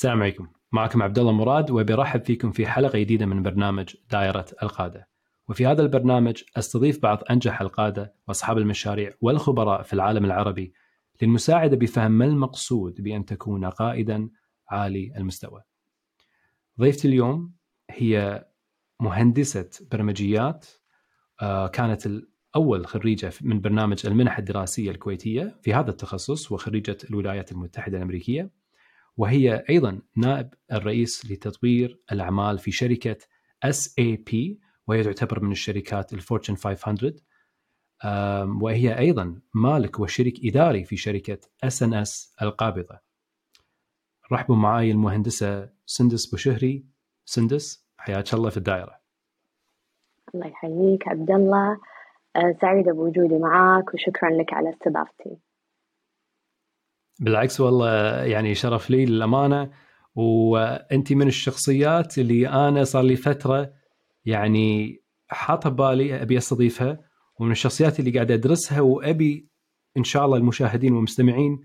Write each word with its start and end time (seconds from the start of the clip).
السلام 0.00 0.22
عليكم. 0.22 0.48
معكم 0.72 1.02
عبد 1.02 1.18
الله 1.18 1.32
مراد 1.32 1.70
وبرحب 1.70 2.24
فيكم 2.24 2.50
في 2.52 2.66
حلقة 2.66 2.98
جديدة 2.98 3.26
من 3.26 3.42
برنامج 3.42 3.94
دائرة 4.10 4.46
القادة. 4.62 5.08
وفي 5.48 5.66
هذا 5.66 5.82
البرنامج 5.82 6.42
أستضيف 6.56 7.02
بعض 7.02 7.22
أنجح 7.30 7.60
القادة 7.60 8.14
وأصحاب 8.28 8.58
المشاريع 8.58 9.12
والخبراء 9.20 9.82
في 9.82 9.92
العالم 9.92 10.24
العربي 10.24 10.72
للمساعدة 11.22 11.76
بفهم 11.76 12.12
ما 12.12 12.24
المقصود 12.24 13.00
بأن 13.00 13.24
تكون 13.24 13.64
قائدا 13.64 14.30
عالي 14.68 15.12
المستوى. 15.16 15.62
ضيفتي 16.80 17.08
اليوم 17.08 17.54
هي 17.90 18.44
مهندسة 19.00 19.70
برمجيات 19.92 20.66
آه، 21.42 21.66
كانت 21.66 22.08
اول 22.56 22.86
خريجة 22.86 23.32
من 23.40 23.60
برنامج 23.60 24.06
المنح 24.06 24.38
الدراسية 24.38 24.90
الكويتية 24.90 25.58
في 25.62 25.74
هذا 25.74 25.90
التخصص 25.90 26.52
وخريجة 26.52 26.98
الولايات 27.10 27.52
المتحدة 27.52 27.96
الأمريكية. 27.96 28.59
وهي 29.20 29.64
أيضا 29.70 30.02
نائب 30.16 30.54
الرئيس 30.72 31.30
لتطوير 31.30 32.00
الأعمال 32.12 32.58
في 32.58 32.70
شركة 32.70 33.16
SAP 33.62 34.60
وهي 34.86 35.02
تعتبر 35.02 35.40
من 35.44 35.52
الشركات 35.52 36.12
ال 36.12 36.17
Fortune 36.17 36.54
500 36.54 37.12
وهي 38.62 38.98
أيضا 38.98 39.40
مالك 39.54 40.00
وشريك 40.00 40.34
إداري 40.44 40.84
في 40.84 40.96
شركة 40.96 41.38
SNS 41.64 42.34
القابضة. 42.42 42.98
رحبوا 44.32 44.56
معي 44.56 44.90
المهندسة 44.90 45.70
سندس 45.86 46.26
بوشهري 46.26 46.84
سندس 47.24 47.86
حياك 47.98 48.34
الله 48.34 48.50
في 48.50 48.56
الدائرة. 48.56 49.00
الله 50.34 50.46
يحييك 50.46 51.08
عبد 51.08 51.30
الله 51.30 51.72
أه، 52.36 52.56
سعيدة 52.60 52.92
بوجودي 52.92 53.38
معاك 53.38 53.94
وشكرا 53.94 54.30
لك 54.30 54.52
على 54.52 54.70
استضافتي. 54.70 55.49
بالعكس 57.20 57.60
والله 57.60 57.90
يعني 58.24 58.54
شرف 58.54 58.90
لي 58.90 59.06
للأمانة. 59.06 59.70
وأنت 60.14 61.12
من 61.12 61.26
الشخصيات 61.26 62.18
اللي 62.18 62.48
أنا 62.48 62.84
صار 62.84 63.02
لي 63.02 63.16
فترة 63.16 63.72
يعني 64.24 65.00
حاطة 65.28 65.70
ببالي 65.70 66.22
أبي 66.22 66.38
أستضيفها 66.38 67.00
ومن 67.38 67.50
الشخصيات 67.50 68.00
اللي 68.00 68.10
قاعد 68.10 68.30
أدرسها 68.30 68.80
وأبي 68.80 69.48
إن 69.96 70.04
شاء 70.04 70.24
الله 70.24 70.36
المشاهدين 70.36 70.92
والمستمعين 70.92 71.60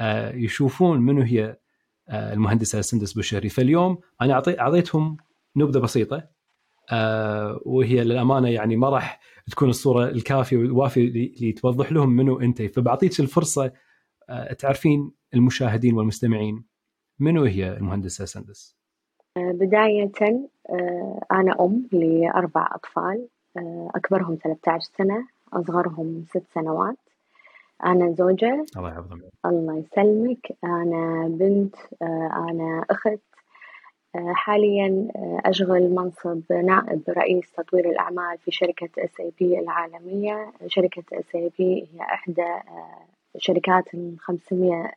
آه، 0.00 0.32
يشوفون 0.34 1.00
منو 1.00 1.22
هي 1.22 1.56
آه، 2.08 2.32
المهندسة 2.32 2.80
سندس 2.80 3.12
بشهري 3.12 3.48
فاليوم 3.48 3.98
أنا 4.22 4.42
أعطيتهم 4.60 5.16
نبذة 5.56 5.78
بسيطة 5.78 6.28
آه، 6.90 7.60
وهي 7.64 8.04
للأمانة 8.04 8.48
يعني 8.48 8.76
ما 8.76 8.88
راح 8.88 9.20
تكون 9.50 9.68
الصورة 9.68 10.08
الكافية 10.08 10.56
والوافية 10.56 11.32
لتوضح 11.40 11.92
لهم 11.92 12.16
منو 12.16 12.40
أنت. 12.40 12.62
فبعطيك 12.62 13.20
الفرصة 13.20 13.72
تعرفين 14.58 15.12
المشاهدين 15.34 15.94
والمستمعين 15.94 16.64
منو 17.20 17.44
هي 17.44 17.72
المهندسة 17.72 18.24
سندس؟ 18.24 18.76
بداية 19.36 20.12
آه، 20.70 21.20
أنا 21.32 21.56
أم 21.60 21.88
لأربع 21.92 22.68
أطفال. 22.72 23.28
آه، 23.56 23.90
أكبرهم 23.94 24.38
13 24.44 24.80
سنة 24.98 25.28
أصغرهم 25.52 26.24
ست 26.28 26.42
سنوات. 26.54 26.96
أنا 27.84 28.12
زوجة. 28.12 28.66
الله 28.76 28.88
يحفظهم. 28.90 29.20
الله 29.46 29.78
يسلمك. 29.78 30.52
أنا 30.64 31.28
بنت 31.28 31.76
آه، 32.02 32.46
أنا 32.50 32.84
أخت. 32.90 33.20
حاليا 34.14 35.08
أشغل 35.44 35.90
منصب 35.90 36.52
نائب 36.52 37.02
رئيس 37.08 37.52
تطوير 37.52 37.90
الأعمال 37.90 38.38
في 38.38 38.50
شركة 38.50 38.88
SAP 38.98 39.58
العالمية. 39.58 40.52
شركة 40.66 41.04
SAP 41.12 41.88
هي 41.92 42.00
إحدى 42.00 42.54
شركات 43.38 43.84
500 44.18 44.92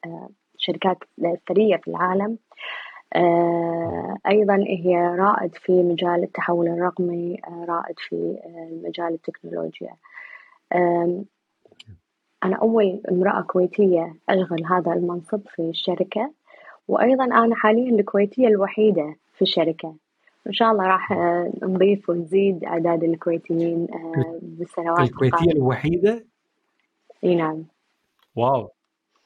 شركات 0.58 0.98
ثرية 1.48 1.78
في 1.78 1.88
العالم. 1.88 2.38
آه، 3.16 4.18
أيضا 4.28 4.56
هي 4.56 4.96
رائد 4.96 5.56
في 5.56 5.84
مجال 5.84 6.24
التحول 6.24 6.68
الرقمي 6.68 7.38
آه، 7.48 7.66
رائد 7.70 7.96
في 8.00 8.38
آه، 8.46 8.88
مجال 8.88 9.14
التكنولوجيا. 9.14 9.96
أنا 12.44 12.56
أول 12.56 13.02
امرأة 13.12 13.42
كويتية 13.42 14.16
أشغل 14.30 14.66
هذا 14.66 14.94
المنصب 14.94 15.42
في 15.48 15.62
الشركة. 15.62 16.32
وأيضا 16.88 17.24
أنا 17.24 17.56
حاليا 17.56 17.90
الكويتية 18.00 18.48
الوحيدة 18.48 19.16
في 19.34 19.42
الشركة. 19.42 19.96
إن 20.48 20.54
شاء 20.54 20.72
الله 20.72 20.84
راح 20.88 21.12
نضيف 21.64 22.10
ونزيد 22.10 22.64
أعداد 22.64 23.04
الكويتيين 23.04 23.88
بالسنوات 24.42 25.00
الكويتية 25.00 25.52
الوحيدة؟ 25.52 26.26
إي 27.24 27.36
نعم. 27.36 27.64
واو. 28.36 28.72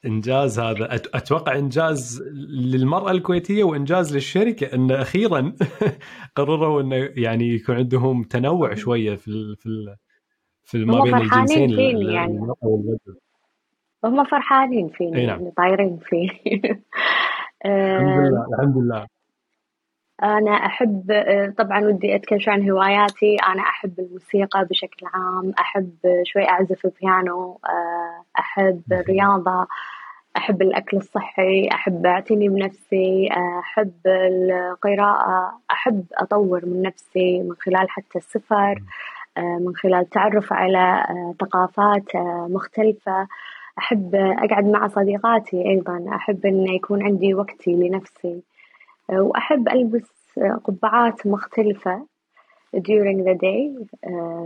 إنجاز 0.06 0.60
هذا. 0.60 0.94
أتوقع 0.94 1.56
إنجاز 1.56 2.22
للمرأة 2.50 3.10
الكويتية 3.10 3.64
وإنجاز 3.64 4.14
للشركة 4.14 4.74
إن 4.74 4.90
أخيرا 4.90 5.52
قرروا 6.36 6.80
إنه 6.82 7.10
يعني 7.16 7.54
يكون 7.54 7.74
عندهم 7.76 8.22
تنوع 8.22 8.74
شوية 8.74 9.16
في 9.16 9.56
في 9.58 9.96
في 10.64 10.84
ما 10.84 11.02
بين 11.02 11.14
الجنسين 11.14 11.76
فيني 11.76 12.14
يعني. 12.14 12.38
هم 14.04 14.24
فرحانين 14.24 14.88
فيني 14.88 15.26
نعم. 15.26 15.40
يعني 15.40 15.50
طايرين 15.56 15.98
فيني. 15.98 16.52
الحمد 17.66 18.26
لله 18.26 18.46
الحمد 18.54 18.76
لله. 18.76 19.06
أنا 20.22 20.50
أحب 20.50 21.12
طبعا 21.58 21.80
ودي 21.80 22.14
أتكلم 22.14 22.40
عن 22.48 22.70
هواياتي. 22.70 23.36
أنا 23.36 23.62
أحب 23.62 23.94
الموسيقى 23.98 24.64
بشكل 24.64 25.06
عام 25.14 25.52
أحب 25.60 25.90
شوي 26.24 26.48
أعزف 26.48 26.86
بيانو 27.00 27.60
أحب 28.38 28.82
الرياضة 28.92 29.66
أحب 30.36 30.62
الأكل 30.62 30.96
الصحي 30.96 31.68
أحب 31.72 32.06
أعتني 32.06 32.48
بنفسي 32.48 33.28
أحب 33.58 33.92
القراءة 34.06 35.58
أحب 35.70 36.04
أطور 36.14 36.66
من 36.66 36.82
نفسي 36.82 37.42
من 37.42 37.54
خلال 37.60 37.90
حتى 37.90 38.18
السفر 38.18 38.82
من 39.38 39.76
خلال 39.76 39.94
التعرف 40.00 40.52
على 40.52 41.04
ثقافات 41.40 42.16
مختلفة. 42.50 43.26
أحب 43.78 44.14
أقعد 44.14 44.64
مع 44.64 44.88
صديقاتي 44.88 45.70
أيضا 45.70 46.06
أحب 46.14 46.46
أن 46.46 46.66
يكون 46.66 47.02
عندي 47.02 47.34
وقتي 47.34 47.70
لنفسي. 47.70 48.42
وأحب 49.10 49.68
ألبس 49.68 50.38
قبعات 50.64 51.26
مختلفة 51.26 52.06
during 52.76 53.24
the 53.24 53.34
day 53.34 53.84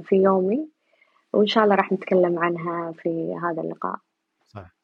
في 0.02 0.16
يومي. 0.16 0.68
وإن 1.32 1.46
شاء 1.46 1.64
الله 1.64 1.74
راح 1.74 1.92
نتكلم 1.92 2.38
عنها 2.38 2.92
في 2.92 3.34
هذا 3.42 3.62
اللقاء. 3.62 3.96
صح 4.46 4.74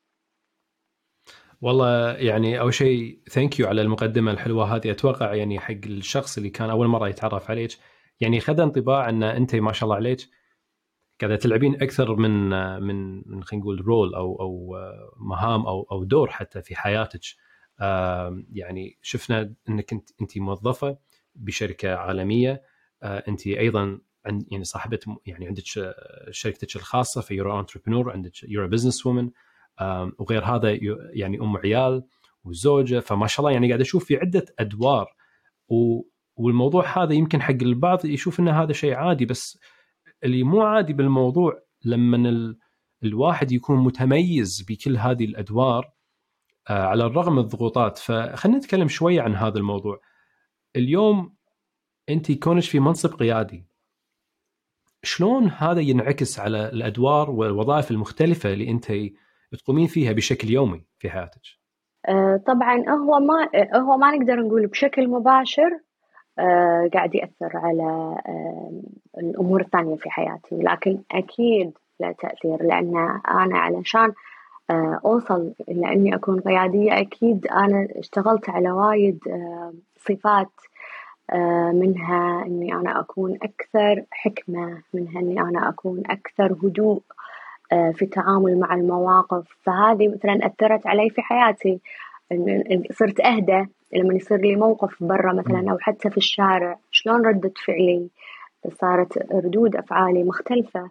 والله 1.61 2.13
يعني 2.13 2.61
أول 2.61 2.75
شيء 2.75 3.19
thank 3.31 3.61
you 3.61 3.67
على 3.67 3.83
المقدمة 3.83 4.31
الحلوة 4.31 4.77
هذه. 4.77 4.91
أتوقع 4.91 5.35
يعني 5.35 5.61
حق 5.61 5.75
الشخص 5.87 6.37
اللي 6.37 6.51
كان 6.51 6.71
أول 6.71 6.87
مرة 6.87 7.09
يتعرف 7.09 7.51
عليك 7.51 7.71
يعني 8.21 8.41
خذ 8.41 8.61
انطباع 8.61 9.09
أن 9.09 9.23
أنت 9.23 9.57
ما 9.57 9.73
شاء 9.73 9.85
الله 9.85 9.97
عليك 9.97 10.19
قاعدة 11.21 11.37
تلعبين 11.37 11.83
أكثر 11.83 12.17
من 12.17 12.49
من 12.83 13.17
من 13.29 13.43
خلينا 13.43 13.65
نقول 13.65 13.87
role 13.87 14.15
أو 14.15 14.41
أو 14.41 14.77
مهام 15.17 15.67
أو 15.67 15.87
أو 15.93 16.05
دور 16.05 16.31
حتى 16.31 16.63
في 16.63 16.77
حياتك. 16.77 17.21
يعني 18.53 18.99
شفنا 19.03 19.55
إنك 19.69 19.93
انت 19.93 20.11
أنت 20.21 20.39
موظفة 20.39 20.99
بشركة 21.35 21.95
عالمية. 21.95 22.63
آه، 23.03 23.25
أنت 23.29 23.47
أيضا 23.47 24.01
عند 24.27 24.47
يعني 24.51 24.65
صاحبة 24.65 24.99
يعني 25.27 25.47
عندك 25.47 25.63
شركتك 26.31 26.77
الخاصة 26.77 27.21
في 27.21 27.35
you're 27.35 27.61
entrepreneur 27.61 28.13
عندك 28.13 28.43
you're 28.43 28.69
business 28.69 29.07
woman 29.07 29.31
وغير 30.19 30.45
هذا 30.45 30.79
يعني 31.13 31.41
أم 31.41 31.57
عيال 31.57 32.05
وزوجة. 32.45 33.01
فما 33.01 33.27
شاء 33.27 33.41
الله 33.41 33.53
يعني 33.53 33.69
قاعد 33.69 33.81
أشوف 33.81 34.05
في 34.05 34.17
عدة 34.17 34.45
أدوار. 34.59 35.15
والموضوع 36.37 37.03
هذا 37.03 37.15
يمكن 37.15 37.43
حق 37.43 37.63
البعض 37.63 38.05
يشوف 38.05 38.41
ان 38.41 38.49
هذا 38.49 38.73
شيء 38.73 38.95
عادي 38.95 39.25
بس 39.27 39.59
اللي 40.25 40.43
مو 40.43 40.63
عادي 40.63 40.93
بالموضوع 40.93 41.63
لما 41.85 42.57
الواحد 43.05 43.53
يكون 43.53 43.79
متميز 43.85 44.63
بكل 44.69 44.97
هذه 44.97 45.25
الأدوار 45.25 45.93
على 46.71 47.07
الرغم 47.07 47.33
من 47.33 47.39
الضغوطات 47.39 47.99
فخلينا 47.99 48.59
نتكلم 48.59 48.89
شوية 48.89 49.23
عن 49.23 49.35
هذا 49.35 49.59
الموضوع. 49.59 50.01
اليوم 50.77 51.35
أنت 52.09 52.33
كونك 52.33 52.63
في 52.63 52.81
منصب 52.81 53.19
قيادي. 53.19 53.67
شلون 55.03 55.49
هذا 55.49 55.81
ينعكس 55.81 56.41
على 56.41 56.69
الأدوار 56.69 57.31
والوظائف 57.31 57.91
المختلفة 57.91 58.53
اللي 58.53 58.71
أنت 58.71 58.93
تقومين 59.59 59.87
فيها 59.87 60.13
بشكل 60.13 60.51
يومي 60.51 60.85
في 60.99 61.11
حياتك؟ 61.11 61.41
آه، 62.09 62.41
طبعا 62.47 62.89
هو 62.89 63.21
ما 63.21 63.49
هو 63.75 63.97
ما 63.97 64.11
نقدر 64.11 64.37
نقول 64.37 64.67
بشكل 64.67 65.09
مباشر 65.09 65.81
آه، 66.39 66.91
قاعد 66.95 67.15
يأثر 67.15 67.57
على 67.57 68.17
الأمور 69.19 69.61
الثانية 69.61 69.97
في 69.97 70.11
حياتي. 70.11 70.57
لكن 70.57 71.03
أكيد 71.13 71.73
له 72.01 72.13
تأثير 72.13 72.63
لأن 72.63 72.97
أنا 73.29 73.59
علشان 73.59 74.01
آه، 74.01 74.15
أوصل 75.05 75.53
إلى 75.69 75.93
إني 75.93 76.15
أكون 76.15 76.41
قيادية. 76.41 77.01
أكيد 77.01 77.47
أنا 77.47 77.89
اشتغلت 77.97 78.51
على 78.51 78.71
وايد 78.71 79.19
آه، 79.29 79.73
صفات 79.97 80.51
آه، 81.33 81.71
منها 81.73 82.43
إني 82.47 82.75
أنا 82.75 83.01
أكون 83.01 83.39
أكثر 83.43 84.05
حكمة 84.11 84.83
منها 84.95 85.21
إني 85.21 85.41
أنا 85.41 85.69
أكون 85.69 86.03
أكثر 86.07 86.53
هدوء 86.53 87.03
في 87.93 88.03
التعامل 88.03 88.59
مع 88.61 88.75
المواقف. 88.75 89.45
فهذه 89.63 90.09
مثلا 90.09 90.47
أثرت 90.47 90.87
علي 90.87 91.11
في 91.11 91.23
حياتي. 91.23 91.81
صرت 92.93 93.21
أهدى 93.21 93.67
لما 93.93 94.15
يصير 94.15 94.39
لي 94.39 94.57
موقف 94.57 95.03
برا 95.03 95.33
مثلا 95.33 95.71
أو 95.71 95.79
حتى 95.79 96.11
في 96.11 96.17
الشارع. 96.17 96.79
شلون 96.91 97.27
ردة 97.27 97.53
فعلي؟ 97.67 98.09
صارت 98.81 99.33
ردود 99.33 99.77
أفعالي 99.77 100.25
مختلفة. 100.25 100.91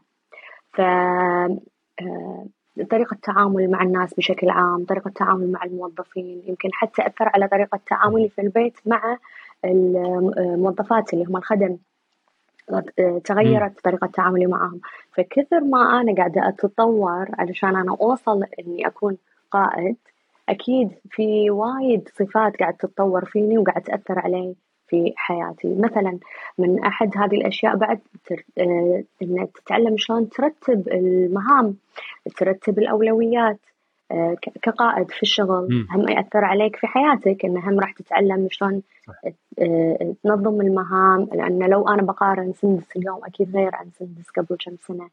ف 0.74 0.81
آه، 0.81 2.47
طريقة 2.83 3.13
التعامل 3.13 3.71
مع 3.71 3.81
الناس 3.83 4.13
بشكل 4.13 4.50
عام 4.50 4.85
طريقة 4.85 5.07
التعامل 5.07 5.51
مع 5.51 5.63
الموظفين 5.63 6.41
يمكن 6.45 6.69
حتى 6.74 7.07
أثر 7.07 7.29
على 7.33 7.47
طريقة 7.47 7.79
تعاملي 7.88 8.29
في 8.29 8.41
البيت 8.41 8.77
مع 8.85 9.18
الموظفات 9.65 11.13
اللي 11.13 11.25
هم 11.25 11.38
الخدم. 11.38 11.77
تغيرت 13.25 13.79
طريقة 13.83 14.07
تعاملي 14.07 14.45
معهم. 14.45 14.79
فكثر 15.12 15.59
ما 15.59 16.01
أنا 16.01 16.15
قاعدة 16.15 16.47
أتطور 16.47 17.27
علشان 17.33 17.75
أنا 17.75 17.97
أوصل 18.01 18.44
إني 18.59 18.88
أكون 18.88 19.18
قائد 19.51 19.95
أكيد 20.50 20.91
في 21.09 21.50
وايد 21.50 22.09
صفات 22.15 22.57
قاعد 22.57 22.74
تتطور 22.74 23.25
فيني 23.25 23.57
وقاعد 23.57 23.81
تأثر 23.81 24.19
علي. 24.19 24.56
في 24.88 25.13
حياتي. 25.16 25.75
مثلا 25.75 26.19
من 26.57 26.84
أحد 26.84 27.18
هذه 27.18 27.36
الأشياء 27.36 27.75
بعد 27.75 28.00
آه، 28.57 29.04
إنك 29.22 29.57
تتعلم 29.57 29.98
شلون 29.98 30.30
ترتب 30.30 30.88
المهام 30.88 31.75
ترتب 32.38 32.80
الأولويات 32.80 33.60
آه، 34.12 34.36
كقائد 34.62 35.12
في 35.12 35.24
الشغل. 35.24 35.86
هم 35.92 36.10
يأثر 36.10 36.45
عليك 36.45 36.75
في 36.75 36.88
حياتك 36.88 37.45
إنه 37.45 37.69
هم 37.69 37.80
راح 37.80 37.92
تتعلم 37.92 38.48
شلون 38.51 38.81
آه، 39.60 40.16
تنظم 40.24 40.62
المهام. 40.62 41.30
لأن 41.34 41.69
لو 41.69 41.88
أنا 41.88 42.01
بقارن 42.01 42.54
سندس 42.54 42.98
اليوم 42.98 43.25
أكيد 43.25 43.56
غير 43.56 43.75
عن 43.75 43.89
سندس 44.00 44.30
قبل 44.30 44.57
كم 44.66 44.75
سنة 44.88 45.10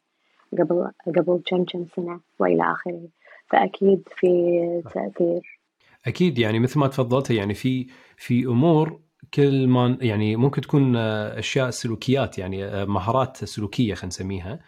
قبل 0.53 0.91
قبل 1.07 1.43
كم 1.47 1.65
كم 1.65 1.87
سنة 1.97 2.21
وإلى 2.39 2.73
آخره. 2.73 3.09
فأكيد 3.47 4.09
في 4.17 4.83
تأثير. 4.95 5.61
أكيد 6.07 6.39
يعني 6.39 6.59
مثل 6.59 6.79
ما 6.79 6.87
تفضلت 6.87 7.31
يعني 7.31 7.55
في 7.55 7.87
في 8.17 8.45
أمور 8.45 9.01
كل 9.35 9.69
ما 9.69 9.99
يعني 10.01 10.37
ممكن 10.37 10.61
تكون 10.61 10.97
أشياء 10.97 11.71
سلوكيات 11.71 12.39
يعني 12.39 12.87
مهارات 12.87 13.45
سلوكية 13.45 13.95
خلينا 13.95 14.07
نسميها 14.07 14.61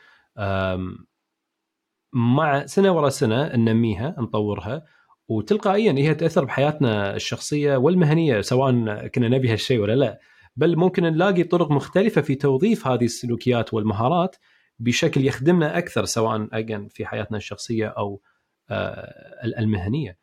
مع 2.12 2.66
سنة 2.66 2.92
ورا 2.92 3.08
سنة 3.08 3.56
ننميها 3.56 4.16
نطورها 4.18 4.84
وتلقائيا 5.28 5.92
هي 5.92 6.14
تأثر 6.14 6.44
بحياتنا 6.44 7.16
الشخصية 7.16 7.76
والمهنية 7.76 8.40
سواء 8.40 9.06
كنا 9.06 9.28
نبي 9.28 9.52
هالشيء 9.52 9.80
ولا 9.80 9.92
لا 9.92 10.20
بل 10.56 10.76
ممكن 10.76 11.02
نلاقي 11.02 11.42
طرق 11.42 11.70
مختلفة 11.70 12.20
في 12.20 12.34
توظيف 12.34 12.86
هذه 12.86 13.04
السلوكيات 13.04 13.74
والمهارات 13.74 14.36
بشكل 14.78 15.24
يخدمنا 15.24 15.78
أكثر 15.78 16.04
سواء 16.04 16.48
في 16.88 17.06
حياتنا 17.06 17.36
الشخصية 17.36 17.86
أو 17.86 18.22
آه، 18.70 19.44
المهنية. 19.44 20.18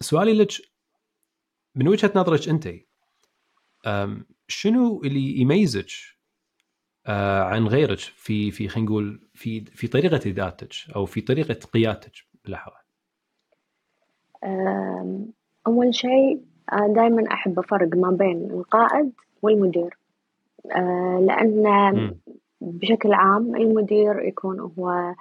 سؤالي 0.00 0.32
لك 0.32 0.52
من 1.74 1.88
وجهة 1.88 2.12
نظرك 2.14 2.48
أنت 2.48 2.68
شنو 4.48 5.02
اللي 5.04 5.40
يميزك 5.40 5.90
آه، 7.06 7.42
عن 7.42 7.66
غيرك 7.66 7.98
في 7.98 8.50
في 8.50 8.68
خلينا 8.68 8.90
نقول 8.90 9.28
في 9.34 9.60
في 9.64 9.88
طريقة 9.88 10.30
ادارتك 10.30 10.70
أو 10.96 11.06
في 11.06 11.20
طريقة 11.20 11.54
قيادتك 11.54 12.12
بالاحرى؟ 12.44 12.74
أول 15.66 15.94
شيء 15.94 16.40
دائما 16.72 17.32
أحب 17.32 17.58
أفرق 17.58 17.96
ما 17.96 18.10
بين 18.10 18.50
القائد 18.50 19.12
والمدير 19.42 19.98
آه، 20.76 21.20
لأن 21.22 22.16
بشكل 22.60 23.12
عام 23.12 23.56
المدير 23.56 24.20
يكون 24.20 24.60
هو 24.60 25.14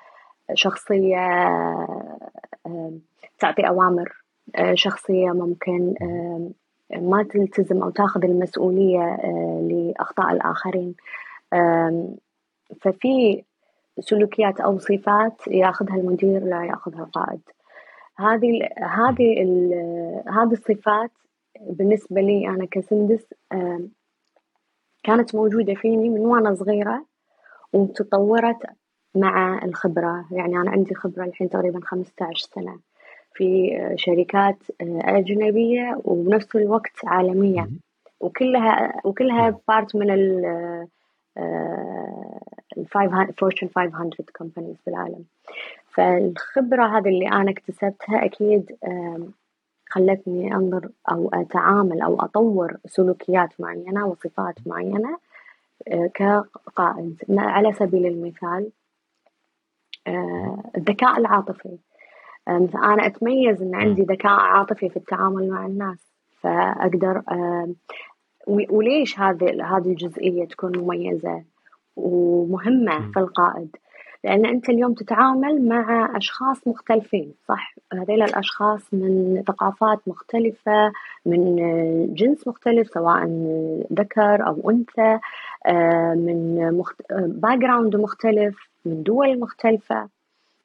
شخصية 0.54 1.18
تعطي 3.40 3.68
أوامر 3.68 4.24
آه، 4.56 4.74
شخصية 4.74 5.32
ممكن 5.32 5.94
ما 6.92 7.24
تلتزم 7.24 7.84
أو 7.84 7.90
تاخذ 7.90 8.24
المسؤولية 8.26 9.02
آه، 9.02 9.68
لأخطاء 9.72 10.32
الآخرين. 10.32 10.96
ففي 12.82 13.44
سلوكيات 14.00 14.60
أو 14.60 14.78
صفات 14.78 15.48
ياخذها 15.48 15.96
المدير 15.96 16.44
لا 16.44 16.66
ياخذها 16.66 17.04
القائد 17.04 17.42
هذه 18.18 18.70
هذه 18.80 19.44
هذه 20.28 20.52
الصفات 20.52 21.12
بالنسبة 21.62 22.22
لي 22.22 22.48
أنا 22.48 22.66
كسندس 22.66 23.26
كانت 25.04 25.36
موجودة 25.36 25.74
فيني 25.74 26.10
من 26.10 26.26
وأنا 26.26 26.56
صغيرة 26.56 27.06
وتطورت 27.74 28.58
مع 29.16 29.64
الخبرة. 29.64 30.26
يعني 30.32 30.58
أنا 30.58 30.72
عندي 30.72 30.96
خبرة 30.96 31.24
الحين 31.24 31.50
تقريبا 31.50 31.80
15 31.84 32.50
سنة. 32.56 32.80
في 33.36 33.78
شركات 33.96 34.58
أجنبية 34.82 36.02
وبنفس 36.06 36.56
الوقت 36.56 37.06
عالمية. 37.06 37.70
وكلها 38.20 39.02
وكلها 39.06 39.60
part 39.68 39.96
من 39.96 40.12
ال 40.12 40.46
ال 42.78 42.88
500 42.88 43.32
500 43.38 44.10
companies 44.38 44.76
بالعالم. 44.86 45.26
فالخبرة 45.88 46.98
هذه 46.98 47.10
اللي 47.10 47.28
أنا 47.28 47.52
اكتسبتها 47.52 48.26
أكيد 48.26 48.76
خلتني 49.90 50.56
أنظر 50.56 50.90
أو 51.12 51.30
أتعامل 51.34 52.02
أو 52.02 52.22
أطور 52.22 52.78
سلوكيات 52.86 53.50
معينة 53.60 54.08
وصفات 54.08 54.56
معينة 54.66 55.18
كقائد. 56.14 57.24
على 57.30 57.74
سبيل 57.74 58.06
المثال 58.06 58.70
الذكاء 60.78 61.18
العاطفي. 61.18 61.78
أنا 62.48 63.06
أتميز 63.06 63.62
إن 63.62 63.76
عندي 63.76 64.02
ذكاء 64.02 64.32
عاطفي 64.32 64.90
في 64.90 64.98
التعامل 64.98 65.50
مع 65.50 65.66
الناس 65.66 65.98
فأقدر 66.42 67.22
وليش 68.48 69.20
هذه 69.20 69.78
هذه 69.78 69.88
الجزئية 69.88 70.46
تكون 70.46 70.78
مميزة 70.78 71.44
ومهمة 71.96 73.12
في 73.12 73.20
القائد؟ 73.20 73.76
لأن 74.24 74.46
أنت 74.46 74.70
اليوم 74.70 74.94
تتعامل 74.94 75.68
مع 75.68 76.18
أشخاص 76.18 76.68
مختلفين 76.68 77.34
صح؟ 77.48 77.76
هذيل 77.94 78.24
الأشخاص 78.24 78.94
من 78.94 79.44
ثقافات 79.48 80.00
مختلفة 80.08 80.92
من 81.26 81.56
جنس 82.16 82.48
مختلف 82.48 82.88
سواء 82.88 83.26
ذكر 83.94 84.48
أو 84.48 84.70
أنثى 84.70 85.20
من 86.16 86.70
مخت... 86.78 86.96
background 87.12 87.96
مختلف 87.96 88.70
من 88.86 89.04
دول 89.04 89.40
مختلفة. 89.40 90.15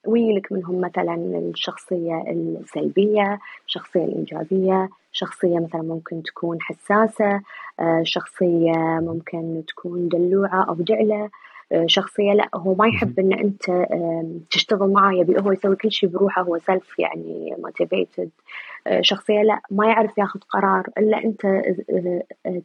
ويلك 0.07 0.53
منهم 0.53 0.81
مثلا 0.81 1.15
الشخصية 1.15 2.25
السلبية 2.29 3.39
الشخصية 3.67 4.05
الإيجابية 4.05 4.89
شخصية 5.13 5.59
مثلا 5.59 5.83
ممكن 5.83 6.23
تكون 6.23 6.61
حساسة 6.61 7.43
آه، 7.81 8.03
شخصية 8.05 9.01
ممكن 9.01 9.63
تكون 9.69 10.09
دلوعة 10.09 10.65
أو 10.69 10.75
دعلة 10.75 11.31
آه، 11.73 11.87
شخصية 11.87 12.33
لا 12.33 12.49
هو 12.55 12.75
ما 12.75 12.89
يحب 12.89 13.19
إن 13.19 13.33
أنت 13.33 13.87
تشتغل 14.51 14.93
معاه 14.93 15.13
يبي 15.13 15.41
هو 15.41 15.53
يسوي 15.53 15.77
كل 15.77 15.93
شيء 15.93 16.09
بروحه 16.09 16.43
هو 16.43 16.59
self 16.59 16.99
يعني 16.99 17.57
motivated 17.59 18.31
آه، 18.87 19.01
شخصية 19.01 19.43
لا 19.43 19.61
ما 19.71 19.87
يعرف 19.87 20.19
ياخذ 20.19 20.41
قرار 20.41 20.89
إلا 20.99 21.25
أنت 21.25 21.63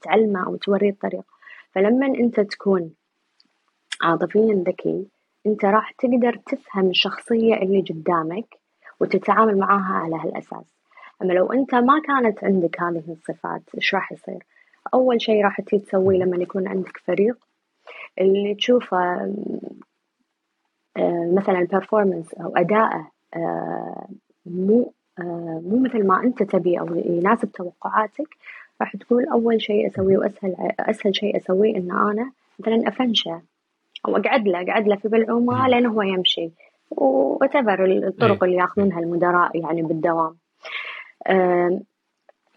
تعلمه 0.01 0.45
أو 0.45 0.55
توريه 0.55 0.89
الطريق. 0.89 1.23
فلما 1.71 2.05
أنت 2.05 2.39
تكون 2.39 2.91
عاطفيا 4.01 4.63
ذكي 4.67 5.05
انت 5.45 5.65
راح 5.65 5.91
تقدر 5.91 6.35
تفهم 6.35 6.89
الشخصية 6.89 7.55
اللي 7.55 7.81
قدامك 7.81 8.45
وتتعامل 8.99 9.57
معاها 9.57 9.93
على 9.93 10.15
هالأساس 10.15 10.65
أما 11.21 11.33
لو 11.33 11.53
أنت 11.53 11.75
ما 11.75 11.99
كانت 11.99 12.43
عندك 12.43 12.81
هذه 12.81 13.03
الصفات 13.11 13.61
إيش 13.75 13.95
راح 13.95 14.11
يصير؟ 14.11 14.43
أول 14.93 15.21
شيء 15.21 15.43
راح 15.43 15.61
تيجي 15.61 15.83
تسويه 15.83 16.17
لما 16.17 16.37
يكون 16.37 16.67
عندك 16.67 16.97
فريق 16.97 17.37
اللي 18.19 18.55
تشوفه 18.55 18.97
آه، 20.97 21.33
مثلا 21.33 21.59
البرفورمانس 21.59 22.33
أو 22.33 22.57
أداءه 22.57 23.11
آه، 23.35 24.07
مو 24.45 24.93
آه، 25.19 25.61
مو 25.65 25.79
مثل 25.79 26.07
ما 26.07 26.23
أنت 26.23 26.43
تبي 26.43 26.79
أو 26.79 26.95
يناسب 26.95 27.51
توقعاتك 27.51 28.37
راح 28.81 28.95
تقول 28.95 29.25
أول 29.25 29.61
شيء 29.61 29.87
أسويه 29.87 30.17
وأسهل 30.17 30.55
أسهل 30.79 31.15
شيء 31.15 31.37
أسويه 31.37 31.77
إن 31.77 31.91
أنا 31.91 32.31
مثلا 32.59 32.87
أفنشه 32.87 33.41
أو 34.07 34.17
اقعد 34.17 34.47
له 34.47 34.61
اقعد 34.61 34.87
له 34.87 34.95
في 34.95 35.07
بلعومه 35.07 35.67
لين 35.67 35.85
هو 35.85 36.01
يمشي. 36.01 36.51
وتبر 36.91 37.85
الطرق 37.85 38.43
اللي 38.43 38.55
ياخذونها 38.55 38.99
المدراء 38.99 39.57
يعني 39.57 39.81
بالدوام. 39.81 40.35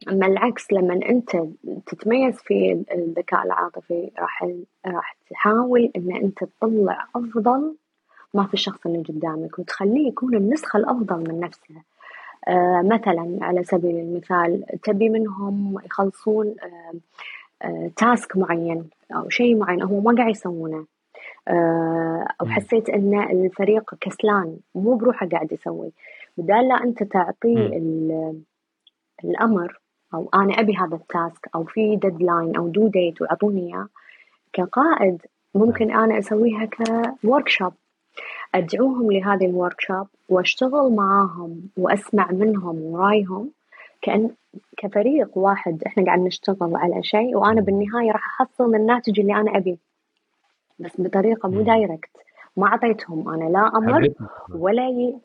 أما 0.08 0.26
العكس 0.26 0.72
لما 0.72 0.94
أنت 0.94 1.36
تتميز 1.86 2.34
في 2.36 2.84
الذكاء 2.94 3.42
العاطفي 3.46 4.10
راح 4.18 4.48
راح 4.86 5.16
تحاول 5.30 5.90
إن 5.96 6.16
أنت 6.16 6.44
تطلع 6.44 7.06
أفضل 7.16 7.74
ما 8.34 8.46
في 8.46 8.54
الشخص 8.54 8.86
اللي 8.86 9.02
قدامك 9.02 9.58
وتخليه 9.58 10.08
يكون 10.08 10.34
النسخة 10.34 10.76
الأفضل 10.76 11.16
من 11.28 11.40
نفسه. 11.40 11.74
آه 12.48 12.82
مثلا 12.82 13.38
على 13.40 13.64
سبيل 13.64 13.96
المثال 13.96 14.64
تبي 14.82 15.08
منهم 15.08 15.80
يخلصون 15.84 16.54
آه 16.62 16.94
آه 17.62 17.90
تاسك 17.96 18.36
معين 18.36 18.90
أو 19.14 19.28
شيء 19.28 19.56
معين 19.56 19.82
هو 19.82 20.00
ما 20.00 20.14
قاعد 20.16 20.30
يسوونه. 20.30 20.76
آه، 20.78 20.97
أو 22.40 22.46
حسيت 22.46 22.88
إن 22.88 23.22
الفريق 23.30 23.94
كسلان 24.00 24.56
مو 24.74 24.94
بروحه 24.94 25.28
قاعد 25.28 25.52
يسوي. 25.52 25.92
بدال 26.36 26.68
لا 26.68 26.74
أنت 26.84 27.02
تعطيه 27.02 27.68
الأمر 29.24 29.80
أو 30.14 30.28
أنا 30.34 30.52
أبي 30.60 30.76
هذا 30.76 30.96
ال 30.96 31.07
task 31.07 31.48
أو 31.54 31.64
في 31.64 31.96
deadline 31.96 32.56
أو 32.56 32.68
due 32.68 32.88
date 32.88 33.22
وأعطوني 33.22 33.66
إياه 33.66 33.88
كقائد 34.52 35.22
ممكن 35.54 35.90
أنا 35.90 36.18
أسويها 36.18 36.68
ك 37.22 37.48
workshop 37.48 37.72
أدعوهم 38.54 39.12
لهذه 39.12 39.46
ال 39.46 39.80
workshop 39.80 40.06
وأشتغل 40.28 40.92
معاهم 40.92 41.62
وأسمع 41.76 42.32
منهم 42.32 42.82
ورأيهم 42.82 43.50
كأن 44.02 44.30
كفريق 44.76 45.38
واحد 45.38 45.82
إحنا 45.86 46.04
قاعد 46.04 46.18
نشتغل 46.18 46.76
على 46.76 47.02
شيء 47.02 47.36
وأنا 47.36 47.60
بالنهاية 47.60 48.12
راح 48.12 48.40
أحصل 48.40 48.74
الناتج 48.74 49.20
اللي 49.20 49.34
أنا 49.34 49.56
أبيه. 49.56 49.87
بس 50.78 51.00
بطريقة 51.00 51.48
مو 51.48 51.62
direct 51.62 52.10
ما 52.56 52.66
أعطيتهم 52.66 53.28
أنا 53.28 53.44
لا 53.44 53.78
أمر 53.78 54.14
ولا 54.54 54.88
ي... 54.88 55.18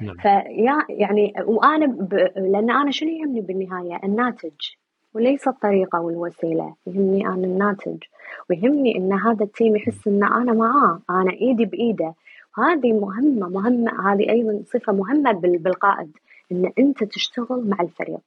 نعم. 0.00 0.16
فيا 0.16 0.86
يعني 0.88 1.34
وأنا 1.44 1.86
ب... 1.86 2.14
لأن 2.36 2.70
أنا 2.70 2.90
شنو 2.90 3.10
يهمني 3.10 3.40
بالنهاية؟ 3.40 4.00
الناتج. 4.04 4.70
وليس 5.14 5.48
الطريقة 5.48 6.00
والوسيلة. 6.00 6.74
يهمني 6.86 7.26
أنا 7.26 7.46
الناتج. 7.46 8.02
ويهمني 8.50 8.96
إن 8.96 9.12
هذا 9.12 9.44
ال 9.44 9.50
team 9.50 9.76
يحس 9.76 10.06
إن 10.06 10.24
أنا 10.24 10.52
معاه. 10.52 11.00
أنا 11.10 11.32
إيدي 11.32 11.64
بإيده. 11.64 12.14
هذه 12.58 12.92
مهمة 12.92 13.48
مهمة 13.48 14.12
هذه 14.12 14.30
أيضا 14.30 14.62
صفة 14.66 14.92
مهمة 14.92 15.32
بالقائد. 15.32 16.16
إن 16.52 16.72
أنت 16.78 17.04
تشتغل 17.04 17.68
مع 17.68 17.76
الفريق. 17.80 18.22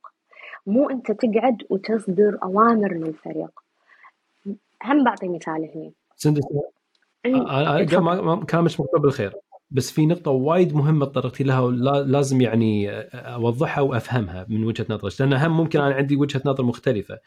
مو 0.67 0.89
أنت 0.89 1.11
تقعد 1.11 1.63
وتصدر 1.69 2.37
أوامر 2.43 2.93
للفريق. 2.93 3.51
هم 4.85 5.03
بعطي 5.03 5.27
مثال 5.27 5.69
هنا 5.75 5.91
سندس 6.15 6.43
كلامك 7.89 8.55
مكتوب 8.55 9.01
بالخير. 9.01 9.33
بس 9.71 9.91
في 9.91 10.05
نقطة 10.05 10.31
وايد 10.31 10.73
مهمة 10.73 11.05
تطرقتي 11.05 11.43
لها 11.43 11.59
ولازم 11.59 12.41
يعني 12.41 12.91
أوضحها 13.13 13.81
وأفهمها 13.81 14.45
من 14.49 14.63
وجهة 14.63 14.85
نظرك 14.89 15.21
لأن 15.21 15.33
هم 15.33 15.57
ممكن 15.57 15.81
أنا 15.81 15.95
عندي 15.95 16.15
وجهة 16.15 16.41
نظر 16.45 16.63
مختلفة. 16.63 17.19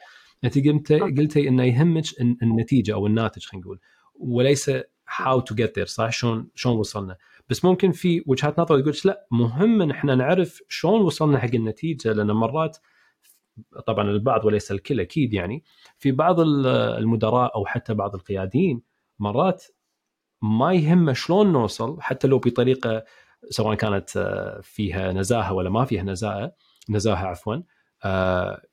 أنت 0.45 0.59
قلت 0.69 0.93
قلتي 0.93 1.49
إنه 1.49 1.65
يهمك 1.65 2.05
النتيجة 2.43 2.95
أو 2.95 3.07
الناتج 3.07 3.45
خلينا 3.45 3.65
نقول. 3.65 3.79
وليس 4.21 4.71
هاو 5.17 5.41
تو 5.41 5.55
جيت 5.55 5.77
ذير 5.77 5.87
صح؟ 5.87 6.11
شلون 6.11 6.49
شلون 6.55 6.77
وصلنا. 6.77 7.17
بس 7.49 7.65
ممكن 7.65 7.93
في 7.93 8.25
وجهات 8.27 8.61
نظر 8.61 8.81
تقول 8.81 8.95
لا 9.05 9.27
مهم 9.31 9.83
إن 9.83 9.91
إحنا 9.91 10.15
نعرف 10.15 10.63
شلون 10.69 11.01
وصلنا 11.01 11.39
حق 11.39 11.55
النتيجة. 11.55 12.13
لأن 12.13 12.31
مرات 12.31 12.79
طبعا 13.87 14.11
البعض 14.11 14.45
وليس 14.45 14.73
الكل 14.73 15.01
أكيد 15.01 15.35
يعني 15.35 15.65
في 15.99 16.13
بعض 16.13 16.41
المدراء 16.41 17.57
أو 17.57 17.67
حتى 17.67 17.95
بعض 17.95 18.15
القياديين 18.15 18.83
مرات 19.19 19.65
ما 20.43 20.73
يهمه 20.73 21.13
شلون 21.13 21.53
نوصل 21.53 22.01
حتى 22.01 22.29
لو 22.29 22.39
بطريقة 22.39 23.05
سواء 23.51 23.75
كانت 23.75 24.11
فيها 24.63 25.13
نزاهة 25.13 25.53
ولا 25.53 25.71
ما 25.71 25.85
فيها 25.85 26.03
نزاهة 26.03 26.53
نزاهة 26.91 27.27
عفوا 27.27 27.57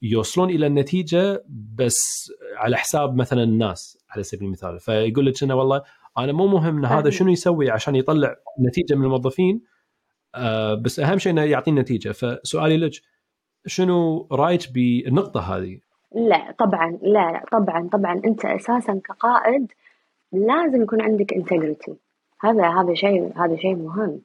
يوصلون 0.02 0.50
إلى 0.50 0.68
النتيجة 0.68 1.44
بس 1.50 2.32
على 2.58 2.78
حساب 2.78 3.16
مثلا 3.16 3.44
الناس 3.44 3.98
على 4.10 4.24
سبيل 4.24 4.48
المثال. 4.48 4.80
فيقول 4.80 5.26
لك 5.26 5.44
إنه 5.44 5.56
والله 5.56 5.82
أنا 6.18 6.32
مو 6.32 6.48
مهم 6.48 6.86
هذا 6.86 7.10
شنو 7.10 7.32
يسوي 7.32 7.70
عشان 7.70 7.96
يطلع 7.96 8.36
نتيجة 8.68 8.96
من 8.96 9.04
الموظفين 9.06 9.62
بس 10.82 11.00
أهم 11.00 11.18
شيء 11.18 11.32
إنه 11.32 11.44
يعطي 11.44 11.72
نتيجه 11.72 12.12
فسؤالي 12.12 12.78
لك 12.78 12.92
شنو 13.68 14.28
رأيك 14.32 14.62
بالنقطه 14.74 15.40
هذه؟ 15.40 15.78
لا 16.16 16.52
طبعا 16.60 16.98
لا 17.02 17.32
لا 17.32 17.44
طبعا 17.52 17.90
طبعا. 17.92 18.22
أنت 18.26 18.46
أساسا 18.46 19.02
كقائد 19.06 19.72
لازم 20.32 20.82
يكون 20.82 21.02
عندك 21.02 21.34
انتجريتي 21.34 21.94
هذا 22.42 22.68
هذا 22.68 22.94
شيء 22.94 23.32
هذا 23.36 23.56
شيء 23.56 23.76
مهم. 23.76 24.20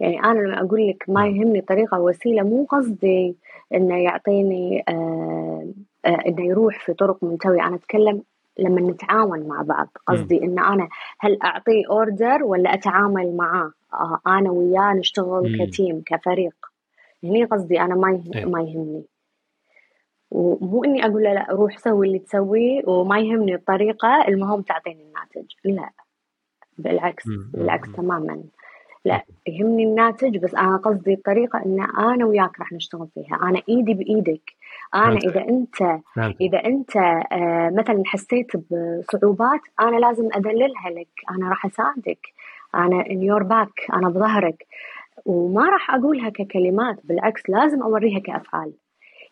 يعني 0.00 0.24
أنا 0.24 0.40
لما 0.40 0.60
أقول 0.60 0.88
لك 0.88 1.04
ما 1.08 1.20
نعم. 1.20 1.36
يهمني 1.36 1.60
طريقة 1.60 2.00
وسيلة 2.00 2.42
مو 2.42 2.64
قصدي 2.64 3.36
إنه 3.74 3.96
يعطيني 3.96 4.84
آه 4.88 5.66
آه 6.04 6.18
إنه 6.26 6.44
يروح 6.46 6.86
في 6.86 6.92
طرق 6.92 7.24
منتوية. 7.24 7.66
أنا 7.66 7.76
أتكلم 7.76 8.22
لما 8.58 8.80
نتعاون 8.80 9.48
مع 9.48 9.62
بعض. 9.62 9.88
قصدي 10.06 10.42
إن 10.44 10.58
أنا 10.58 10.88
هل 11.18 11.38
اعطيه 11.42 11.86
order 11.90 12.44
ولا 12.44 12.74
أتعامل 12.74 13.36
معاه 13.36 13.70
آه 13.94 14.20
أنا 14.26 14.50
وياه 14.50 14.94
نشتغل. 14.94 15.66
ك 15.66 15.73
team 15.73 16.02
كفريق. 16.06 16.71
هني 17.24 17.44
قصدي 17.44 17.80
أنا 17.80 17.94
ما 17.94 18.22
إيه. 18.34 18.44
ما 18.44 18.62
يهمني. 18.62 19.04
ومو 20.30 20.84
إني 20.84 21.06
أقول 21.06 21.22
له 21.22 21.32
لا 21.32 21.46
روح 21.50 21.78
سوي 21.78 22.06
اللي 22.06 22.18
تسويه 22.18 22.82
وما 22.86 23.18
يهمني 23.18 23.54
الطريقة 23.54 24.28
المهم 24.28 24.62
تعطيني 24.62 25.02
الناتج. 25.02 25.52
لا. 25.64 25.90
بالعكس 26.78 27.24
بالعكس 27.28 27.92
تماما. 27.92 28.42
لا 29.04 29.22
يهمني 29.46 29.84
الناتج 29.84 30.36
بس 30.36 30.54
أنا 30.54 30.76
قصدي 30.76 31.14
الطريقة 31.14 31.62
إن 31.66 31.80
أنا 31.98 32.26
وياك 32.26 32.60
راح 32.60 32.72
نشتغل 32.72 33.08
فيها. 33.14 33.38
أنا 33.42 33.62
إيدي 33.68 33.94
بإيدك. 33.94 34.52
أنا 34.94 35.18
إذا 35.18 35.40
انت 35.48 36.00
إذا 36.40 36.64
أنت 36.64 36.96
آه 36.96 37.70
مثلا 37.70 38.02
حسيت 38.06 38.46
بصعوبات 38.56 39.60
أنا 39.80 39.96
لازم 39.96 40.28
أدللها 40.32 40.90
لك. 40.90 41.08
أنا 41.30 41.48
راح 41.48 41.66
أساعدك. 41.66 42.26
أنا 42.74 43.06
ان 43.10 43.22
يور 43.22 43.42
باك 43.42 43.86
أنا 43.92 44.08
بظهرك. 44.08 44.66
وما 45.24 45.68
راح 45.68 45.94
أقولها 45.94 46.28
ككلمات 46.28 47.06
بالعكس 47.06 47.50
لازم 47.50 47.82
أوريها 47.82 48.18
كأفعال. 48.18 48.72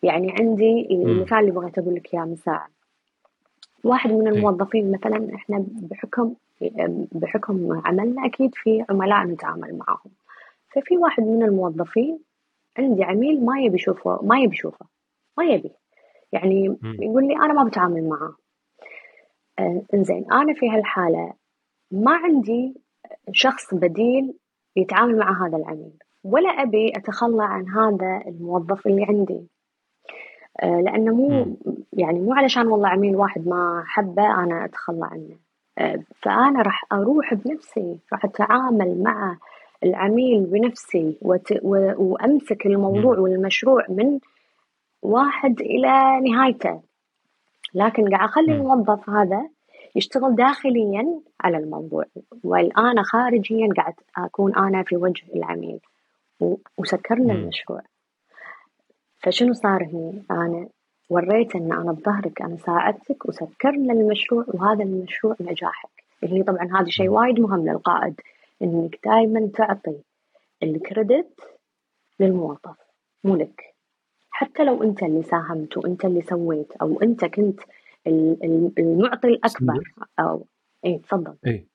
يعني 0.03 0.35
عندي 0.39 0.87
المثال 0.91 1.39
اللي 1.39 1.51
بغيت 1.51 1.77
أقول 1.77 1.95
لك 1.95 2.13
إياه 2.13 2.25
من 2.25 2.35
ساعه 2.35 2.67
واحد 3.83 4.11
من 4.11 4.27
الموظفين 4.27 4.91
مثلا 4.91 5.35
إحنا 5.35 5.65
بحكم 5.67 6.33
بحكم 7.11 7.81
عملنا 7.85 8.25
أكيد 8.25 8.55
في 8.55 8.85
عملاء 8.89 9.23
نتعامل 9.25 9.77
معهم. 9.77 10.11
ففي 10.69 10.97
واحد 10.97 11.23
من 11.23 11.43
الموظفين 11.43 12.19
عندي 12.77 13.03
عميل 13.03 13.45
ما 13.45 13.61
يبي 13.61 13.75
يشوفه 13.75 14.19
ما 14.23 14.39
يبي 14.39 14.53
يشوفه 14.53 14.85
ما 15.37 15.43
يبي. 15.45 15.71
يعني 16.31 16.77
يقول 16.83 17.27
لي 17.27 17.35
أنا 17.35 17.53
ما 17.53 17.63
بتعامل 17.63 18.09
معاه 18.09 18.35
إنزين 19.93 20.31
أنا 20.31 20.53
في 20.53 20.69
هالحالة 20.69 21.33
ما 21.91 22.15
عندي 22.15 22.73
شخص 23.31 23.73
بديل 23.73 24.33
يتعامل 24.75 25.17
مع 25.17 25.47
هذا 25.47 25.57
العميل. 25.57 25.93
ولا 26.23 26.49
أبي 26.49 26.91
أتخلى 26.95 27.43
عن 27.43 27.69
هذا 27.69 28.23
الموظف 28.27 28.87
اللي 28.87 29.03
عندي. 29.03 29.41
آه 30.63 30.81
لأنه 30.81 31.15
مو 31.15 31.57
يعني 31.93 32.19
مو 32.19 32.33
علشان 32.33 32.67
والله 32.67 32.89
عميل 32.89 33.15
واحد 33.15 33.47
ما 33.47 33.83
حبه 33.87 34.43
أنا 34.43 34.65
أتخلى 34.65 35.05
عنه. 35.11 35.35
آه 35.77 35.99
فأنا 36.21 36.61
راح 36.61 36.85
أروح 36.91 37.33
بنفسي 37.33 37.99
راح 38.13 38.25
أتعامل 38.25 39.03
مع 39.03 39.37
العميل 39.83 40.45
بنفسي 40.45 41.17
وت... 41.21 41.51
و... 41.63 41.93
وأمسك 41.97 42.65
الموضوع 42.65 43.19
والمشروع 43.19 43.85
من 43.89 44.19
واحد 45.01 45.61
إلى 45.61 46.19
نهايته. 46.21 46.81
لكن 47.73 48.09
قاعد 48.09 48.29
أخلي 48.29 48.55
الموظف 48.55 49.09
هذا 49.09 49.49
يشتغل 49.95 50.35
داخليا 50.35 51.21
على 51.41 51.57
الموضوع. 51.57 52.05
والآن 52.43 53.03
خارجيا 53.03 53.69
قاعد 53.77 53.93
أكون 54.17 54.55
أنا 54.55 54.83
في 54.83 54.95
وجه 54.97 55.23
العميل 55.35 55.79
وسكرنا 56.77 57.33
المشروع. 57.33 57.81
فشنو 59.19 59.53
صار 59.53 59.83
هنا 59.83 60.23
أنا 60.31 60.67
وريت 61.09 61.55
أن 61.55 61.73
أنا 61.73 61.91
بظهرك 61.91 62.41
أنا 62.41 62.57
ساعدتك 62.57 63.25
وسكرنا 63.25 63.93
المشروع 63.93 64.45
وهذا 64.47 64.83
المشروع 64.83 65.35
نجاحك. 65.41 65.89
اللي 66.23 66.43
طبعا 66.43 66.69
هذا 66.79 66.89
شيء 66.89 67.09
وايد 67.09 67.39
مهم 67.39 67.69
للقائد 67.69 68.21
إنك 68.61 68.99
دائما 69.05 69.49
تعطي 69.53 69.97
ال 70.63 70.74
credit 70.74 71.39
للموظف 72.19 72.77
مو 73.23 73.35
لك. 73.35 73.73
حتى 74.31 74.63
لو 74.63 74.83
أنت 74.83 75.03
اللي 75.03 75.23
ساهمت 75.23 75.77
وانت 75.77 76.05
اللي 76.05 76.21
سويت 76.21 76.71
أو 76.81 77.01
أنت 77.01 77.25
كنت 77.25 77.59
المعطي 78.07 79.27
الأكبر. 79.27 79.93
أو 80.19 80.47
اي 80.85 80.97
تفضل. 80.97 81.35
اي 81.47 81.71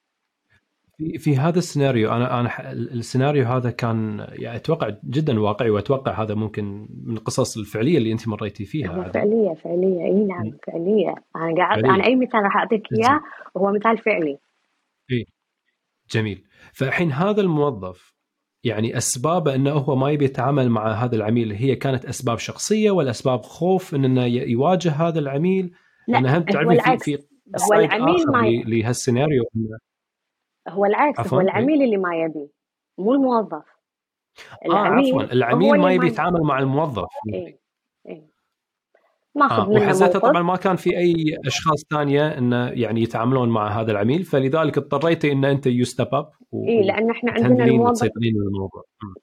في 0.96 1.18
في 1.18 1.36
هذا 1.36 1.58
السيناريو 1.58 2.12
أنا 2.12 2.40
أنا 2.40 2.72
السيناريو 2.72 3.44
هذا 3.44 3.70
كان 3.70 4.26
يعني 4.32 4.56
أتوقع 4.56 4.90
جدا 5.04 5.40
واقعي 5.40 5.70
وأتوقع 5.70 6.22
هذا 6.22 6.34
ممكن 6.34 6.88
من 7.04 7.16
القصص 7.16 7.58
الفعلية 7.58 7.98
اللي 7.98 8.12
أنت 8.12 8.28
مريتي 8.28 8.64
فيها. 8.64 8.88
هو 8.88 9.12
فعلية 9.12 9.54
فعلية 9.54 10.04
اي 10.04 10.24
نعم 10.24 10.50
فعلية. 10.66 11.14
أنا 11.36 11.56
قاعد 11.56 11.84
أنا 11.84 12.04
أي 12.04 12.16
مثال 12.16 12.42
راح 12.42 12.56
أعطيك 12.56 12.82
إياه 12.92 13.20
وهو 13.54 13.72
مثال 13.72 13.98
فعلي. 13.98 14.38
اي 15.12 15.26
جميل. 16.10 16.44
فالحين 16.72 17.12
هذا 17.12 17.40
الموظف 17.40 18.16
يعني 18.64 18.96
أسبابه 18.96 19.54
إنه 19.54 19.70
هو 19.70 19.96
ما 19.96 20.10
يبي 20.10 20.24
يتعامل 20.24 20.70
مع 20.70 20.92
هذا 20.92 21.16
العميل 21.16 21.52
هي 21.52 21.76
كانت 21.76 22.04
أسباب 22.04 22.38
شخصية 22.38 22.90
ولا 22.90 23.10
اسباب 23.10 23.42
خوف 23.42 23.94
إنه 23.94 24.24
يواجه 24.24 24.90
هذا 24.90 25.18
العميل؟ 25.18 25.74
لأن 26.08 26.26
هم 26.26 26.42
تعرفين 26.42 26.98
في, 26.98 27.16
في 27.16 27.24
هو 27.70 27.74
العميل 27.74 28.26
ما 28.28 28.46
لهالسيناريو. 28.66 29.44
هو 30.68 30.84
العكس 30.84 31.32
هو 31.34 31.40
العميل 31.40 31.82
اللي 31.82 31.96
ما 31.96 32.16
يبي 32.16 32.48
مو 32.98 33.14
الموظف. 33.14 33.64
العميل 34.66 35.14
آه 35.14 35.22
عفوا. 35.22 35.32
العميل 35.32 35.80
ما 35.80 35.92
يبي 35.92 36.06
يتعامل 36.06 36.40
مع 36.40 36.58
الموظف. 36.58 37.08
إيه. 37.34 37.58
إيه. 38.08 38.36
ماخذ 39.34 39.62
آه 39.62 39.68
وحسيت 39.68 40.16
طبعا 40.16 40.42
ما 40.42 40.56
كان 40.56 40.76
في 40.76 40.98
أي 40.98 41.38
أشخاص 41.46 41.84
ثانية 41.90 42.38
انه 42.38 42.68
يعني 42.68 43.02
يتعاملون 43.02 43.48
مع 43.48 43.80
هذا 43.80 43.92
العميل 43.92 44.24
فلذلك 44.24 44.78
اضطريتي 44.78 45.32
إن 45.32 45.44
أنت 45.44 45.66
you 45.66 45.84
step 45.84 46.14
up 46.14 46.30
اي 46.54 46.82
لأن 46.82 47.10
إحنا 47.10 47.32
عندنا 47.32 47.64
الموظف 47.64 48.08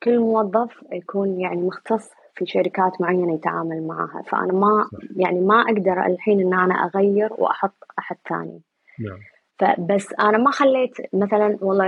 كل 0.03 0.19
موظف 0.19 0.83
يكون 0.91 1.39
يعني 1.39 1.61
مختص 1.61 2.09
في 2.35 2.45
شركات 2.45 3.01
معينة 3.01 3.33
يتعامل 3.33 3.87
معها. 3.87 4.21
فأنا 4.21 4.53
ما 4.53 4.85
يعني 5.15 5.41
ما 5.41 5.61
أقدر 5.61 6.05
الحين 6.05 6.39
إن 6.39 6.53
أنا 6.53 6.73
أغير 6.73 7.29
وأحط 7.37 7.75
أحد 7.99 8.15
ثاني. 8.29 8.61
نعم. 8.99 9.19
فبس 9.59 10.13
أنا 10.19 10.37
ما 10.37 10.51
خليت 10.51 10.97
مثلا 11.13 11.57
والله 11.61 11.87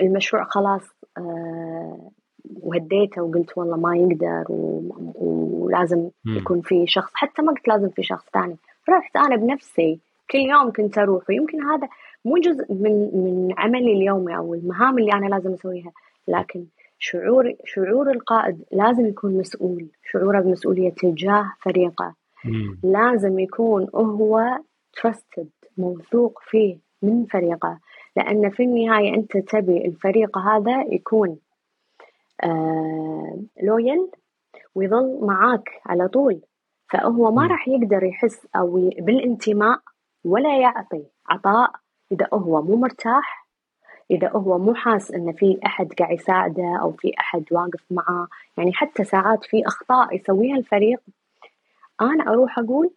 المشروع 0.00 0.44
خلاص 0.44 0.82
آه 1.18 2.10
وهديته 2.62 3.22
وقلت 3.22 3.58
والله 3.58 3.76
ما 3.76 3.96
يقدر 3.96 4.44
ولازم 4.48 6.10
يكون 6.26 6.60
في 6.60 6.86
شخص. 6.86 7.10
حتى 7.14 7.42
ما 7.42 7.52
قلت 7.52 7.68
لازم 7.68 7.88
في 7.88 8.02
شخص 8.02 8.24
ثاني. 8.32 8.56
رحت 8.88 9.16
أنا 9.16 9.36
بنفسي 9.36 10.00
كل 10.30 10.38
يوم 10.38 10.72
كنت 10.72 10.98
أروح. 10.98 11.22
ويمكن 11.28 11.62
هذا 11.62 11.88
مو 12.24 12.38
جزء 12.38 12.72
من 12.72 13.10
من 13.14 13.54
عملي 13.58 13.92
اليومي 13.92 14.36
أو 14.36 14.54
المهام 14.54 14.98
اللي 14.98 15.12
أنا 15.12 15.26
لازم 15.26 15.52
أسويها. 15.52 15.92
لكن 16.28 16.64
شعور 17.06 17.52
شعور 17.64 18.10
القائد 18.10 18.64
لازم 18.72 19.06
يكون 19.06 19.38
مسؤول 19.38 19.88
شعوره 20.12 20.40
بمسؤولية 20.40 20.90
تجاه 20.90 21.52
فريقه. 21.60 22.14
مم. 22.44 22.78
لازم 22.82 23.38
يكون 23.38 23.88
هو 23.94 24.58
تراستد 24.92 25.48
موثوق 25.78 26.40
فيه 26.42 26.78
من 27.02 27.24
فريقه. 27.24 27.78
لأن 28.16 28.50
في 28.50 28.62
النهاية 28.62 29.14
أنت 29.14 29.36
تبي 29.36 29.84
الفريق 29.84 30.38
هذا 30.38 30.82
يكون 30.82 31.38
آه 32.44 33.38
لويل 33.62 34.10
ويظل 34.74 35.18
معاك 35.22 35.70
على 35.86 36.08
طول. 36.08 36.40
فهو 36.92 37.30
ما 37.30 37.46
راح 37.46 37.68
يقدر 37.68 38.04
يحس 38.04 38.46
أو 38.56 38.90
بالانتماء 38.98 39.78
ولا 40.24 40.58
يعطي 40.58 41.04
عطاء 41.28 41.70
إذا 42.12 42.28
هو 42.32 42.62
مو 42.62 42.76
مرتاح. 42.76 43.43
إذا 44.10 44.28
هو 44.28 44.58
مو 44.58 44.74
حاس 44.74 45.10
ان 45.10 45.32
في 45.32 45.58
أحد 45.66 45.92
قاعد 45.92 46.14
يساعده 46.14 46.78
أو 46.82 46.92
في 46.92 47.12
أحد 47.20 47.44
واقف 47.50 47.84
معاه 47.90 48.26
يعني 48.58 48.72
حتى 48.72 49.04
ساعات 49.04 49.44
في 49.44 49.66
أخطاء 49.66 50.16
يسويها 50.16 50.56
الفريق 50.56 51.00
أنا 52.00 52.32
أروح 52.32 52.58
أقول 52.58 52.90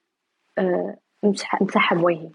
أه 0.57 0.97
مسحب 1.61 2.03
وجهي 2.03 2.29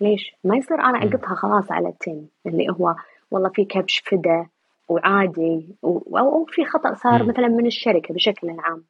ليش؟ 0.00 0.34
ما 0.44 0.56
يصير 0.56 0.80
أنا 0.80 0.98
اقطها 0.98 1.34
خلاص 1.34 1.72
على 1.72 1.88
التيم 1.88 2.28
اللي 2.46 2.68
هو 2.70 2.94
والله 3.30 3.48
في 3.48 3.64
كبش 3.64 4.02
فدا 4.06 4.46
وعادي 4.88 5.66
أو 5.84 6.44
في 6.44 6.64
خطأ 6.64 6.94
صار 6.94 7.22
مثلا 7.22 7.48
من 7.48 7.66
الشركة 7.66 8.14
بشكل 8.14 8.50
عام. 8.50 8.84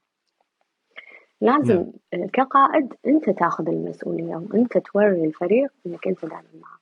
لازم 1.40 1.86
نعم. 2.14 2.26
كقائد 2.26 2.94
أنت 3.06 3.30
تاخذ 3.30 3.68
المسؤولية 3.68 4.36
وأنت 4.36 4.78
توري 4.78 5.24
الفريق 5.24 5.72
إنك 5.86 6.06
أنت 6.06 6.20
دائما 6.20 6.48
معه. 6.54 6.79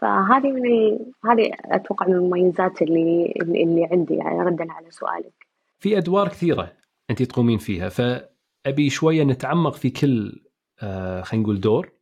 فهذه 0.00 0.52
من. 0.52 0.98
هذه 1.24 1.50
أتوقع 1.64 2.06
من 2.06 2.14
المميزات 2.14 2.82
اللي 2.82 3.34
اللي 3.36 3.88
عندي 3.92 4.14
يعني 4.14 4.40
ردا 4.40 4.72
على 4.72 4.90
سؤالك 4.90 5.46
في 5.78 5.98
أدوار 5.98 6.28
كثيرة 6.28 6.72
أنت 7.10 7.22
تقومين 7.22 7.58
فيها 7.58 7.88
فأبي 7.88 8.90
شوية 8.90 9.24
نتعمق 9.24 9.74
في 9.74 9.90
كل 9.90 10.42
آه 10.82 11.22
خلينا 11.22 11.44
نقول 11.44 11.60
دور 11.60 11.92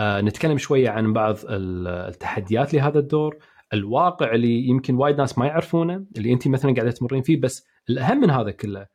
آه 0.00 0.20
نتكلم 0.20 0.58
شوية 0.58 0.90
عن 0.90 1.12
بعض 1.12 1.36
التحديات 1.48 2.74
لهذا 2.74 2.98
الدور 2.98 3.38
الواقع 3.72 4.34
اللي 4.34 4.66
يمكن 4.66 4.94
وايد 4.94 5.18
ناس 5.18 5.38
ما 5.38 5.46
يعرفونه 5.46 6.06
اللي 6.16 6.32
أنت 6.32 6.48
مثلا 6.48 6.74
قاعدة 6.74 6.90
تمرين 6.90 7.22
فيه 7.22 7.40
بس 7.40 7.66
الأهم 7.90 8.20
من 8.20 8.30
هذا 8.30 8.50
كله 8.50 8.86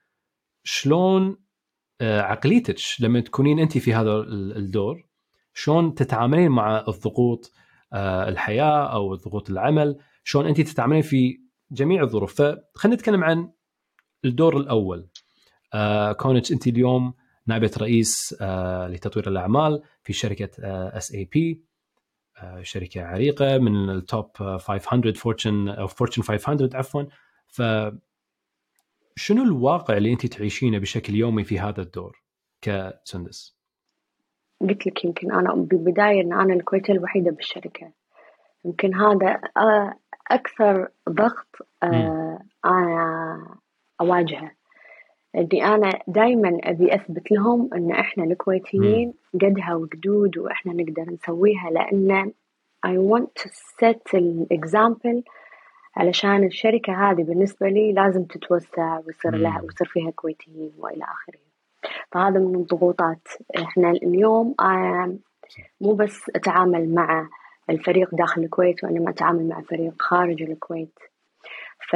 شلون 0.64 1.38
آه، 2.02 2.22
عقليتك 2.22 2.76
لما 3.00 3.20
تكونين 3.20 3.60
أنت 3.60 3.78
في 3.78 3.94
هذا 3.94 4.12
الدور 4.30 5.06
شلون 5.54 5.94
تتعاملين 5.94 6.52
مع 6.52 6.86
الضغوط 6.88 7.52
الحياة 7.94 8.94
أو 8.94 9.16
ضغوط 9.16 9.50
العمل. 9.50 9.98
شلون 10.24 10.46
انت 10.46 10.62
تتعاملين 10.62 11.02
في 11.02 11.38
جميع 11.72 12.04
الظروف. 12.04 12.42
فخلينا 12.42 12.96
نتكلم 12.98 13.24
عن 13.24 13.52
الدور 14.26 14.58
الأول. 14.58 15.10
آه، 15.74 16.12
كونك 16.12 16.52
انت 16.52 16.68
اليوم 16.68 17.14
نائبة 17.48 17.72
رئيس 17.78 18.36
لتطوير 18.90 19.30
الأعمال 19.30 19.82
في 20.04 20.14
شركة 20.14 20.50
SAP 20.98 21.64
شركة 22.62 23.04
عريقة 23.04 23.58
من 23.58 23.90
ال 23.90 24.00
top 24.00 24.32
500 24.38 25.14
Fortune 25.14 25.70
أو 25.70 25.88
Fortune 25.88 26.22
500 26.22 26.70
عفوا. 26.74 27.04
ف 27.48 27.62
شنو 29.16 29.44
الواقع 29.44 29.98
اللي 29.98 30.14
انت 30.14 30.26
تعيشينه 30.26 30.78
بشكل 30.78 31.16
يومي 31.16 31.44
في 31.44 31.60
هذا 31.60 31.82
الدور 31.82 32.24
كسندس؟ 32.62 33.57
قلت 34.62 34.88
لك 34.88 35.06
يمكن 35.06 35.32
أنا 35.32 35.54
بالبدايه 35.54 36.22
إن 36.22 36.34
أنا 36.34 36.54
الكويتيه 36.54 36.94
الوحيدة 36.94 37.32
بالشركة. 37.32 37.92
يمكن 38.66 38.96
هذا 38.96 39.42
أكثر 40.32 40.88
ضغط 41.10 41.48
أنا 41.84 43.58
أواجهه. 44.02 44.52
اني 45.36 45.66
أنا 45.66 45.90
دائما 46.08 46.58
أبي 46.64 46.96
أثبت 46.96 47.32
لهم 47.32 47.70
إن 47.74 47.92
إحنا 47.92 48.24
الكويتيين 48.24 49.14
قدها 49.34 49.76
وقدود 49.76 50.38
وإحنا 50.38 50.74
نقدر 50.74 51.12
نسويها 51.14 51.70
لأن 51.70 52.32
I 52.88 52.98
want 52.98 53.30
to 53.42 53.50
set 53.50 54.14
an 54.14 54.48
example 54.52 55.24
علشان 55.96 56.44
الشركة 56.44 56.94
هذه 56.94 57.24
بالنسبة 57.24 57.68
لي 57.68 57.94
لازم 57.94 58.24
تتوسع 58.24 59.00
ويصير 59.00 59.36
لها 59.36 59.62
ويصير 59.62 59.88
فيها 59.88 60.12
كويتيين 60.12 60.74
وإلى 60.78 61.04
آخره. 61.04 61.47
فهذا 62.12 62.40
من 62.40 62.56
الضغوطات. 62.56 63.28
إحنا 63.58 63.92
اليوم 63.92 64.56
مو 65.82 65.94
بس 65.94 66.32
أتعامل 66.36 66.96
مع 66.96 67.30
الفريق 67.70 68.16
داخل 68.16 68.44
الكويت 68.44 68.84
وإنما 68.84 69.10
أتعامل 69.10 69.48
مع 69.48 69.62
فريق 69.62 69.94
خارج 70.00 70.42
الكويت. 70.42 71.00
ف 71.90 71.96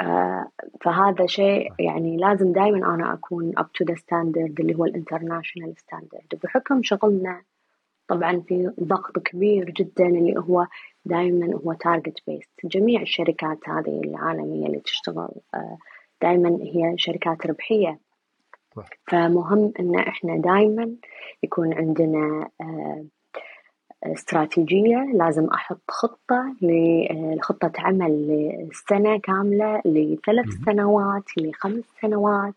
آه، 0.00 0.48
فهذا 0.80 1.26
شيء 1.26 1.72
يعني 1.78 2.16
لازم 2.16 2.52
دائما 2.52 2.94
أنا 2.94 3.12
أكون 3.12 3.52
up 3.58 3.64
to 3.64 3.86
the 3.92 3.96
standard 3.96 4.60
اللي 4.60 4.74
هو 4.74 4.84
ال 4.84 4.90
international 4.90 5.74
standard 5.78 6.40
بحكم 6.44 6.82
شغلنا 6.82 7.42
طبعا 8.08 8.40
في 8.48 8.72
ضغط 8.80 9.18
كبير 9.18 9.70
جدا 9.70 10.06
اللي 10.06 10.38
هو 10.38 10.66
دائما 11.04 11.54
هو 11.54 11.72
target 11.72 12.18
based 12.26 12.50
جميع 12.64 13.02
الشركات 13.02 13.68
هذه 13.68 14.00
العالمية 14.04 14.66
اللي 14.66 14.80
تشتغل 14.80 15.30
آه، 15.54 15.78
دائما 16.22 16.58
هي 16.62 16.94
شركات 16.98 17.46
ربحية 18.78 18.96
فمهم 19.08 19.72
إن 19.80 19.98
إحنا 19.98 20.36
دائما 20.36 20.90
يكون 21.42 21.74
عندنا 21.74 22.48
آه، 22.60 23.04
استراتيجية 24.04 25.10
لازم 25.14 25.44
أحط 25.44 25.80
خطة 25.90 26.54
لخطة 26.62 27.72
عمل 27.78 28.28
لسنة 28.70 29.18
كاملة 29.18 29.82
لثلاث 29.84 30.46
سنوات 30.66 31.24
لخمس 31.38 31.84
سنوات. 32.02 32.54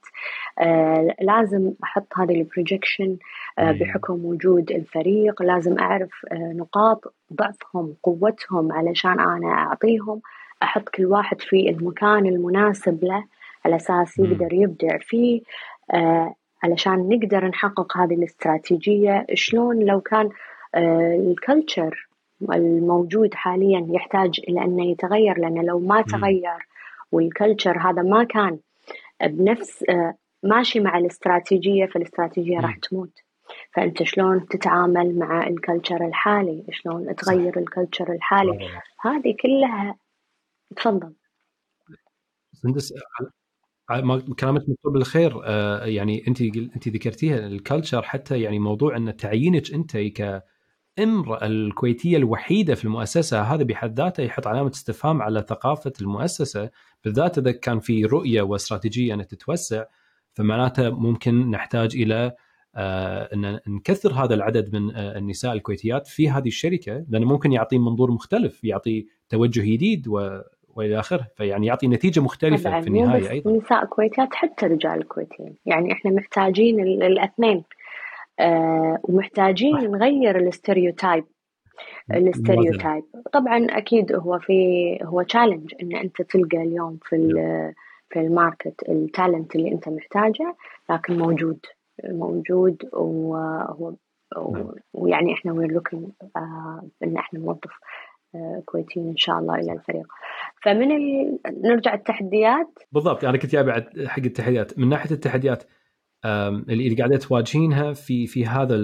آه 0.60 1.16
لازم 1.22 1.74
أحط 1.84 2.08
هذه 2.18 2.34
ال 2.42 2.49
projection 2.49 3.18
آه 3.60 3.72
بحكم 3.72 4.26
وجود 4.26 4.72
الفريق. 4.72 5.42
لازم 5.42 5.80
أعرف 5.80 6.12
آه 6.32 6.54
نقاط 6.56 7.14
ضعفهم 7.34 7.96
قوتهم 8.04 8.72
علشان 8.72 9.20
أنا 9.20 9.48
أعطيهم. 9.48 10.22
أحط 10.64 10.90
كل 10.90 11.06
واحد 11.06 11.42
في 11.42 11.70
المكان 11.70 12.26
المناسب 12.26 13.04
له 13.04 13.24
على 13.66 13.76
أساس 13.76 14.20
يقدر 14.20 14.54
يبدع 14.54 14.98
فيه. 14.98 15.42
آه 15.42 15.44
علشان 16.64 17.10
نقدر 17.10 17.48
نحقق 17.48 17.98
هذه 17.98 18.14
الاستراتيجية 18.14 19.26
شلون 19.34 19.80
لو 19.80 20.02
كان 20.02 20.30
ال 20.76 20.92
culture 20.92 22.08
الموجود 22.50 23.34
حاليا 23.34 23.88
يحتاج 23.90 24.42
إلى 24.50 24.64
أنه 24.64 24.92
يتغير؟ 24.92 25.40
لأن 25.40 25.66
لو 25.66 25.80
ما 25.80 26.02
تغير 26.02 26.68
وال 27.12 27.27
culture 27.27 27.78
هذا 27.80 28.02
ما 28.02 28.24
كان 28.24 28.60
بنفس 29.24 29.84
آه، 29.90 30.16
ماشي 30.44 30.80
مع 30.80 30.98
الاستراتيجية 30.98 31.86
فالاستراتيجية 31.86 32.60
راح 32.60 32.78
تموت. 32.78 33.20
فأنت 33.74 34.04
شلون 34.04 34.48
تتعامل 34.48 35.20
مع 35.20 35.48
ال 35.48 35.55
culture 35.55 36.08
الحالي؟ 36.08 36.64
شلون 36.72 37.16
تغير 37.16 37.60
ال 37.60 37.67
culture 37.67 38.14
الحالي؟ 38.14 38.70
هذه 39.02 39.36
كلها 39.42 39.96
تفضل. 40.76 41.14
كلامك 44.40 44.70
مكتوب 44.70 44.94
بالخير. 44.94 45.42
آه، 45.44 45.86
يعني 45.86 46.28
أنت 46.28 46.42
أنت 46.42 46.88
ذكرتيها 46.88 47.48
ال 47.48 47.55
culture 47.55 48.02
حتى 48.02 48.42
يعني 48.42 48.60
موضوع 48.60 48.98
أن 48.98 49.18
تعيينك 49.18 49.74
أنت 49.74 49.98
ك 49.98 50.44
امرأة 51.00 51.46
الكويتية 51.46 52.18
الوحيدة 52.18 52.76
في 52.76 52.86
المؤسسة 52.86 53.42
هذا 53.42 53.64
بحد 53.64 54.00
ذاته 54.00 54.24
يحط 54.24 54.48
علامة 54.48 54.70
استفهام 54.70 55.22
على 55.22 55.46
ثقافة 55.50 55.94
المؤسسة 56.02 56.70
بالذات 57.04 57.38
إذا 57.38 57.52
كان 57.52 57.80
في 57.80 58.06
رؤية 58.06 58.42
واستراتيجية 58.42 59.14
أن 59.14 59.28
تتوسع 59.28 59.86
فمعناته 60.34 60.90
ممكن 60.90 61.52
نحتاج 61.52 61.96
إلى 61.96 62.36
آه 62.76 63.30
أن 63.34 63.60
نكثر 63.68 64.14
هذا 64.14 64.34
العدد 64.34 64.76
من 64.76 64.96
آه 64.96 65.18
النساء 65.18 65.54
الكويتيات 65.54 66.08
في 66.08 66.30
هذه 66.30 66.48
الشركة 66.48 67.06
لأنه 67.10 67.26
ممكن 67.26 67.52
يعطي 67.52 67.78
منظور 67.78 68.12
مختلف 68.12 68.64
يعطي 68.64 69.08
توجه 69.30 69.62
جديد 69.62 70.08
و 70.08 70.42
وإلى 70.76 71.00
آخره. 71.00 71.28
فيعني 71.36 71.68
يعطي 71.68 71.88
نتيجة 71.88 72.20
مختلفة 72.20 72.82
في 72.82 72.88
النهاية 72.88 73.30
أيضا. 73.30 73.52
نساء 73.52 73.86
كويتيات 73.86 74.34
حتى 74.34 74.66
رجال 74.66 75.08
كويتيين 75.08 75.56
يعني 75.66 75.92
إحنا 75.92 76.12
محتاجين 76.12 76.80
الاثنين. 76.80 77.64
آه 78.40 79.00
ومحتاجين 79.04 79.76
نغير 79.76 80.38
الاستريوتايب 80.38 81.26
ال 82.12 82.20
stereotype 82.20 83.04
طبعا 83.34 83.68
أكيد 83.70 84.14
هو 84.14 84.40
في 84.40 84.54
هو 85.04 85.22
challenge 85.22 85.74
إن 85.82 85.96
أنت 85.96 86.22
تلقى 86.22 86.58
اليوم 86.58 87.00
في 87.04 87.18
في 88.10 88.20
ال 88.20 88.30
market 88.30 88.90
ال 88.90 88.99
talent 88.99 89.56
اللي 89.56 89.72
أنت 89.72 89.90
محتاجه 89.90 90.56
لكن 90.90 91.18
موجود 91.18 91.60
موجود 92.04 92.90
وهو 92.94 93.94
نعم. 94.52 94.72
ويعني 94.94 95.34
إحنا 95.34 95.52
we're 95.52 95.72
looking 95.72 96.10
إن 97.04 97.18
إحنا 97.18 97.40
نوظف. 97.40 97.72
آه، 97.72 98.11
كويتيين 98.66 99.08
إن 99.08 99.18
شاء 99.18 99.40
الله 99.40 99.56
إلى 99.56 99.74
الفريق. 99.74 100.08
فمن 100.64 100.92
ال... 100.92 101.40
نرجع 101.62 101.94
التحديات؟ 101.94 102.80
بالضبط 102.92 103.26
أنا 103.26 103.38
كنت 103.38 103.52
جاي 103.52 103.64
بعد 103.64 104.06
حق 104.08 104.24
التحديات. 104.24 104.80
من 104.80 104.90
ناحية 104.90 105.12
التحديات 105.12 105.64
اللي 106.26 106.96
قاعدة 106.96 107.18
تواجهينها 107.18 107.94
في 107.94 108.28
في 108.28 108.46
هذا 108.46 108.76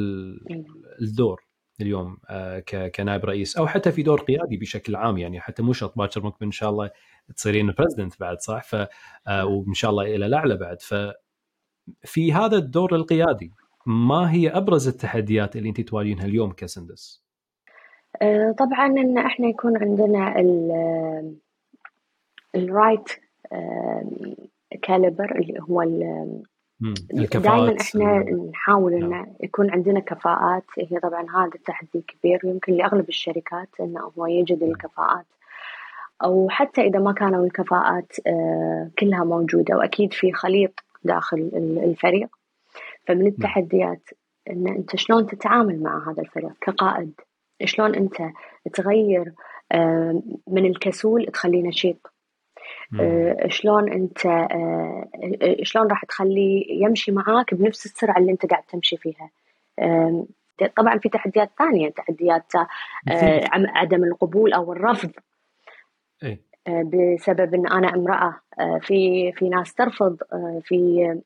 الدور 1.02 1.48
اليوم 1.82 2.18
آه، 2.30 2.60
كنائب 2.96 3.26
رئيس 3.26 3.58
أو 3.58 3.68
حتى 3.68 3.92
في 3.92 4.04
دور 4.04 4.22
قيادي 4.22 4.58
بشكل 4.58 4.96
عام 4.96 5.18
يعني 5.18 5.40
حتى 5.40 5.64
مو 5.64 5.74
شرط 5.74 5.98
باكر 5.98 6.24
ممكن 6.24 6.46
إن 6.46 6.52
شاء 6.52 6.70
الله 6.70 6.90
تصيرين 7.36 7.74
president 7.78 8.20
بعد 8.20 8.40
صح؟ 8.40 8.64
ف 8.64 8.76
آه، 9.28 9.46
وإن 9.46 9.74
شاء 9.74 9.92
الله 9.92 10.16
إلى 10.16 10.26
الأعلى 10.26 10.58
بعد. 10.58 10.82
ف 10.82 10.96
في 12.04 12.34
هذا 12.34 12.58
الدور 12.58 12.96
القيادي 12.96 13.52
ما 13.86 14.32
هي 14.32 14.50
أبرز 14.50 14.88
التحديات 14.88 15.56
اللي 15.56 15.70
أنت 15.70 15.82
تواجهينها 15.82 16.26
اليوم 16.26 16.52
كسندس؟ 16.52 17.27
آه، 18.22 18.52
طبعا 18.52 18.86
إن 18.86 19.18
إحنا 19.18 19.48
يكون 19.48 19.78
عندنا 19.78 20.36
ال 22.56 22.65
right 22.65 23.10
caliber 24.82 25.36
اللي 25.36 25.60
هو 25.62 25.84
دائما 27.34 27.76
إحنا 27.82 28.20
نحاول 28.50 28.94
إن 28.94 29.10
نعم. 29.10 29.28
يكون 29.44 29.72
عندنا 29.72 30.00
كفاءات. 30.00 30.64
هي 30.78 31.00
طبعا 31.00 31.26
هذا 31.36 31.52
تحدي 31.66 32.02
كبير. 32.08 32.40
يمكن 32.44 32.74
لأغلب 32.74 33.10
الشركات 33.10 33.70
انه 33.80 34.12
هو 34.18 34.26
يجد. 34.26 34.64
الكفاءات. 34.64 35.26
أو 36.24 36.50
حتى 36.50 36.82
إذا 36.82 37.00
ما 37.00 37.12
كانوا 37.12 37.46
الكفاءات 37.46 38.12
آه، 38.28 38.90
كلها 39.00 39.24
موجودة. 39.24 39.78
وأكيد 39.78 40.14
في 40.14 40.32
خليط 40.32 40.84
داخل 41.04 41.52
الفريق. 41.84 42.30
فمن. 43.06 43.28
التحديات 43.28 44.10
إن 44.50 44.68
أنت 44.68 44.96
شلون 44.96 45.28
تتعامل 45.28 45.84
مع 45.84 46.12
هذا 46.12 46.22
الفريق 46.22 46.54
كقائد؟ 46.62 47.22
شلون 47.66 47.96
أنت 47.96 48.16
تغير 48.74 49.34
آه، 49.72 50.22
من 50.48 50.66
الكسول 50.66 51.26
تخليه 51.26 51.68
نشيط؟ 51.68 52.14
آه، 53.00 53.48
شلون 53.48 53.92
أنت 53.92 54.26
آه، 54.26 55.08
شلون 55.64 55.88
راح 55.88 56.06
تخليه 56.06 56.84
يمشي 56.86 57.12
معاك 57.12 57.54
بنفس 57.54 57.86
السرعة 57.86 58.18
اللي 58.18 58.32
أنت 58.32 58.46
قاعد 58.46 58.64
تمشي 58.64 58.98
فيها؟ 58.98 59.30
طبعا 60.78 60.98
في 60.98 61.10
تحديات 61.10 61.50
ثانية 61.60 61.90
تحديات 61.90 62.52
عدم 63.54 64.04
القبول 64.04 64.54
أو 64.54 64.74
الرفض. 64.74 65.12
إيه. 66.24 66.40
بسبب 66.68 67.54
إن 67.54 67.68
أنا 67.68 67.96
امرأة. 67.96 68.36
في 68.82 69.32
في 69.32 69.50
ناس 69.50 69.74
ترفض. 69.74 70.18
في 70.64 71.22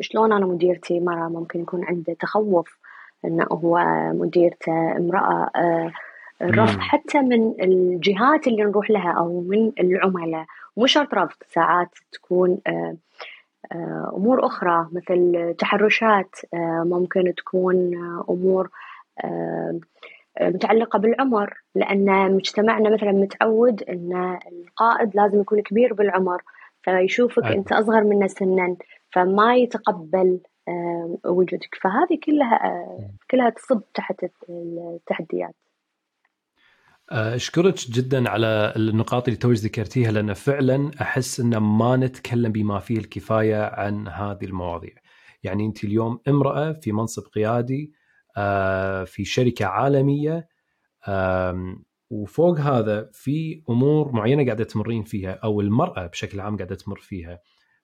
شلون 0.00 0.32
أنا 0.32 0.46
مديرتي 0.46 1.00
مرة 1.00 1.28
ممكن 1.28 1.60
يكون 1.60 1.84
عنده 1.84 2.14
تخوف. 2.14 2.78
أنه 3.24 3.46
هو 3.52 3.84
مديرته 4.12 4.96
امرأة 4.96 5.50
آه، 5.56 5.92
الرفض 6.42 6.78
حتى 6.78 7.20
من 7.20 7.54
الجهات 7.62 8.46
اللي 8.46 8.62
نروح 8.62 8.90
لها 8.90 9.12
أو 9.12 9.40
من 9.40 9.72
العملاء. 9.80 10.44
مو 10.76 10.86
شرط 10.86 11.14
رفض 11.14 11.36
ساعات 11.48 11.88
تكون 12.12 12.58
آه، 12.66 12.96
أمور 14.16 14.46
أخرى 14.46 14.88
مثل 14.92 15.54
تحرشات 15.58 16.36
ممكن 16.84 17.34
تكون 17.36 17.94
أمور 18.30 18.70
متعلقة 20.40 20.98
بالعمر. 20.98 21.62
لأن 21.74 22.34
مجتمعنا 22.34 22.90
مثلا 22.90 23.12
متعود 23.12 23.82
أن 23.82 24.38
القائد 24.52 25.16
لازم 25.16 25.40
يكون 25.40 25.60
كبير 25.60 25.94
بالعمر 25.94 26.42
فيشوفك 26.82 27.44
أيوة. 27.44 27.56
أنت 27.56 27.72
أصغر 27.72 28.04
منه 28.04 28.26
سنا 28.26 28.76
فما 29.10 29.56
يتقبل 29.56 30.38
آه، 30.46 30.51
وجودك 31.24 31.74
فهذه 31.82 32.20
كلها 32.26 32.66
آه، 32.66 33.10
كلها 33.30 33.50
تصب 33.50 33.82
تحت 33.94 34.24
التحديات 34.48 35.54
آه، 37.12 37.34
أشكرك 37.34 37.74
جدا 37.90 38.30
على 38.30 38.72
النقاط 38.76 39.28
اللي 39.28 39.38
توج 39.38 39.56
ذكرتيها 39.56 40.12
لأن 40.12 40.32
فعلا 40.32 40.90
أحس 41.00 41.40
إن 41.40 41.56
ما 41.56 41.96
نتكلم 41.96 42.52
بما 42.52 42.78
فيه 42.78 42.98
الكفاية 42.98 43.62
عن 43.62 44.08
هذه 44.08 44.44
المواضيع. 44.44 44.94
يعني 45.42 45.66
أنت 45.66 45.84
اليوم 45.84 46.20
امرأة 46.28 46.72
في 46.72 46.92
منصب 46.92 47.22
قيادي 47.22 47.92
في 49.06 49.24
شركة 49.24 49.66
عالمية 49.66 50.48
وفوق 52.10 52.58
هذا 52.58 53.10
في 53.12 53.62
أمور 53.70 54.12
معينة 54.12 54.44
قاعدة 54.44 54.64
تمرين 54.64 55.02
فيها 55.02 55.32
أو 55.32 55.60
المرأة 55.60 56.06
بشكل 56.06 56.40
عام 56.40 56.56
قاعدة 56.56 56.74
تمر 56.74 56.98
فيها. 57.00 57.38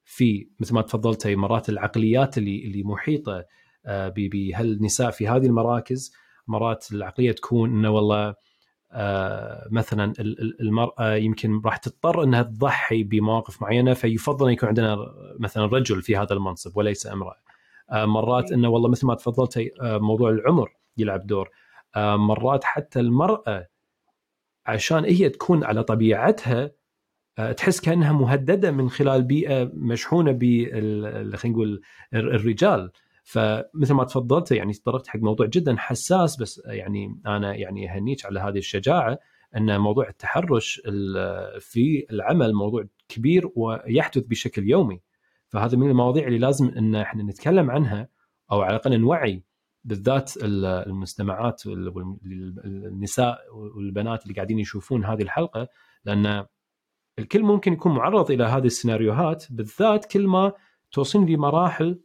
في 0.08 0.48
مثل 0.60 0.74
ما 0.74 0.82
تفضلتي 0.82 1.36
مرات 1.36 1.68
العقليات 1.68 2.38
اللي 2.38 2.64
اللي 2.66 2.82
محيطة 2.82 3.44
آه، 3.86 4.12
بهالنساء 4.16 5.10
في 5.10 5.28
هذه 5.28 5.46
المراكز 5.46 6.12
مرات 6.46 6.92
العقلية 6.92 7.32
تكون 7.32 7.70
إنه 7.70 7.90
والله 7.90 8.34
آه، 8.92 9.68
مثلا 9.70 10.12
المرأة 10.60 11.14
يمكن 11.14 11.60
راح 11.64 11.76
تضطر 11.76 12.22
إنها 12.24 12.42
تضحي 12.42 13.02
بمواقف 13.02 13.62
معينة 13.62 13.94
فيفضل 13.94 14.46
أن 14.46 14.52
يكون 14.52 14.68
عندنا 14.68 14.96
مثلا 15.38 15.66
رجل 15.66 16.02
في 16.02 16.16
هذا 16.16 16.32
المنصب 16.32 16.76
وليس 16.76 17.06
امرأة. 17.06 17.36
آه، 17.90 18.04
مرات 18.04 18.52
إنه 18.52 18.68
والله 18.68 18.88
مثل 18.88 19.06
ما 19.06 19.14
تفضلتي 19.14 19.70
موضوع 19.82 20.30
العمر 20.30 20.72
يلعب 20.96 21.26
دور. 21.26 21.50
مرات 21.96 22.64
حتى 22.64 23.00
المرأة 23.00 23.66
عشان 24.66 25.04
هي 25.04 25.28
تكون 25.28 25.64
على 25.64 25.82
طبيعتها 25.82 26.70
تحس 27.56 27.80
كأنها 27.80 28.12
مهددة 28.12 28.70
من 28.70 28.90
خلال 28.90 29.22
بيئة 29.22 29.70
مشحونة 29.74 30.32
بال 30.32 31.36
خلينا 31.36 31.56
نقول 31.56 31.80
الرجال. 32.14 32.90
فمثل 33.24 33.94
ما 33.94 34.04
تفضلت 34.04 34.52
يعني 34.52 34.72
تطرقت 34.72 35.06
حق 35.06 35.18
موضوع 35.20 35.46
جدا 35.46 35.76
حساس 35.76 36.36
بس 36.36 36.62
يعني 36.66 37.20
أنا 37.26 37.54
يعني 37.54 37.90
أهنيك 37.92 38.26
على 38.26 38.40
هذه 38.40 38.58
الشجاعة 38.58 39.18
أن 39.56 39.80
موضوع 39.80 40.08
التحرش 40.08 40.80
في 41.60 42.06
العمل 42.10 42.54
موضوع 42.54 42.84
كبير 43.08 43.50
ويحدث 43.56 44.22
بشكل 44.26 44.70
يومي. 44.70 45.00
فهذا 45.48 45.76
من 45.78 45.90
المواضيع 45.90 46.26
اللي 46.26 46.38
لازم 46.38 46.68
إن 46.68 46.94
إحنا 46.94 47.22
نتكلم 47.22 47.70
عنها 47.70 48.08
أو 48.52 48.60
على 48.62 48.76
الأقل 48.76 49.00
نوعي 49.00 49.42
بالذات 49.84 50.32
المجتمعات 50.42 51.62
النساء 52.64 53.38
والبنات 53.54 54.22
اللي 54.22 54.34
قاعدين 54.34 54.58
يشوفون 54.58 55.04
هذه 55.04 55.22
الحلقة 55.22 55.68
لأن 56.04 56.46
الكل 57.18 57.42
ممكن 57.42 57.72
يكون 57.72 57.92
معرض 57.92 58.30
إلى 58.30 58.44
هذه 58.44 58.66
السيناريوهات 58.66 59.44
بالذات 59.50 60.04
كل 60.04 60.26
ما 60.26 60.52
توصلين 60.92 61.26
لمراحل 61.26 62.00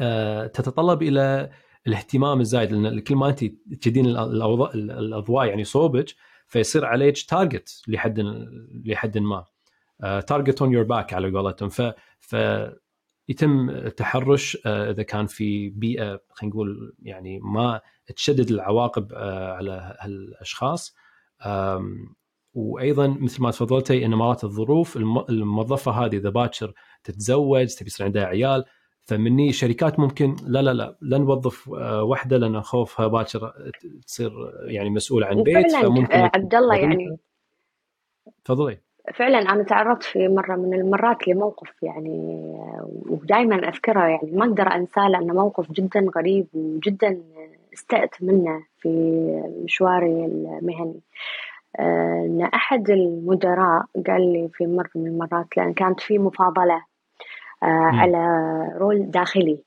آه، 0.00 0.46
تتطلب 0.46 1.02
إلى 1.02 1.50
الاهتمام 1.86 2.40
الزايد. 2.40 2.72
لأن 2.72 3.00
كل 3.00 3.16
ما 3.16 3.28
أنت 3.28 3.44
تجدين 3.80 4.06
الأضواء 4.06 5.48
يعني 5.48 5.64
صوبك 5.64 6.06
فيصير 6.46 6.84
عليك 6.84 7.22
target 7.22 7.82
لحد 7.88 8.20
لحد 8.84 9.18
ما. 9.18 9.44
target 10.00 10.62
on 10.62 10.72
your 10.72 10.84
back 10.84 11.14
على 11.14 11.30
قولتهم. 11.30 11.68
ف 11.68 11.82
ف 12.18 12.36
يتم 13.28 13.70
التحرش 13.70 14.58
آه، 14.66 14.90
إذا 14.90 15.02
كان 15.02 15.26
في 15.26 15.68
بيئة 15.68 16.20
خلينا 16.30 16.54
نقول 16.54 16.96
يعني 17.02 17.38
ما 17.38 17.80
تشدد 18.16 18.50
العواقب 18.50 19.12
آه، 19.12 19.52
على 19.52 19.96
هالأشخاص. 20.00 20.94
وأيضا 22.54 23.06
مثل 23.20 23.42
ما 23.42 23.50
تفضلتي 23.50 24.04
إن 24.04 24.14
مرات 24.14 24.44
الظروف 24.44 24.96
الموظفة 25.30 25.92
هذه 25.92 26.16
إذا 26.16 26.30
باكر 26.30 26.72
تتزوج 27.04 27.66
تبي 27.66 27.86
يصير 27.86 28.06
عندها 28.06 28.24
عيال 28.24 28.64
فمني 29.04 29.52
شركات 29.52 29.98
ممكن 29.98 30.36
لا 30.46 30.62
لا 30.62 30.72
لا 30.72 30.96
لا 31.00 31.18
نوظف 31.18 31.70
آه، 31.74 32.02
واحدة 32.02 32.36
لأن 32.36 32.60
خوفها 32.60 33.06
باكر 33.06 33.52
تصير 34.06 34.32
يعني 34.66 34.90
مسؤوله 34.90 35.26
عن 35.26 35.42
بيت 35.42 35.72
فممكن 35.72 36.14
آه، 36.14 36.30
عبد 36.34 36.54
الله 36.54 36.76
يعني. 36.76 37.16
تفضلي. 38.44 38.78
فعلا 39.14 39.38
أنا 39.38 39.62
تعرضت 39.62 40.02
في 40.02 40.28
مرة 40.28 40.56
من 40.56 40.74
المرات 40.74 41.28
لموقف 41.28 41.82
يعني 41.82 42.34
آه، 42.58 42.90
ودائما 43.08 43.68
أذكره 43.68 44.00
يعني. 44.00 44.30
ما 44.32 44.44
أقدر 44.44 44.74
أنساه 44.74 45.08
لأنه 45.08 45.34
موقف 45.34 45.72
جدا 45.72 46.06
غريب 46.16 46.46
وجدا 46.54 47.22
استأت 47.74 48.22
منه 48.22 48.64
في 48.78 48.88
مشواري 49.64 50.24
المهني. 50.24 51.00
إن 51.80 52.42
أحد 52.54 52.90
المدراء 52.90 53.84
قال 54.06 54.32
لي 54.32 54.48
في 54.52 54.66
مرة 54.66 54.90
من 54.94 55.06
المرات 55.06 55.56
لأن 55.56 55.72
كانت 55.72 56.00
في 56.00 56.18
مفاضلة 56.18 56.82
آه، 57.62 57.90
على 57.92 58.26
role 58.76 59.10
داخلي. 59.10 59.58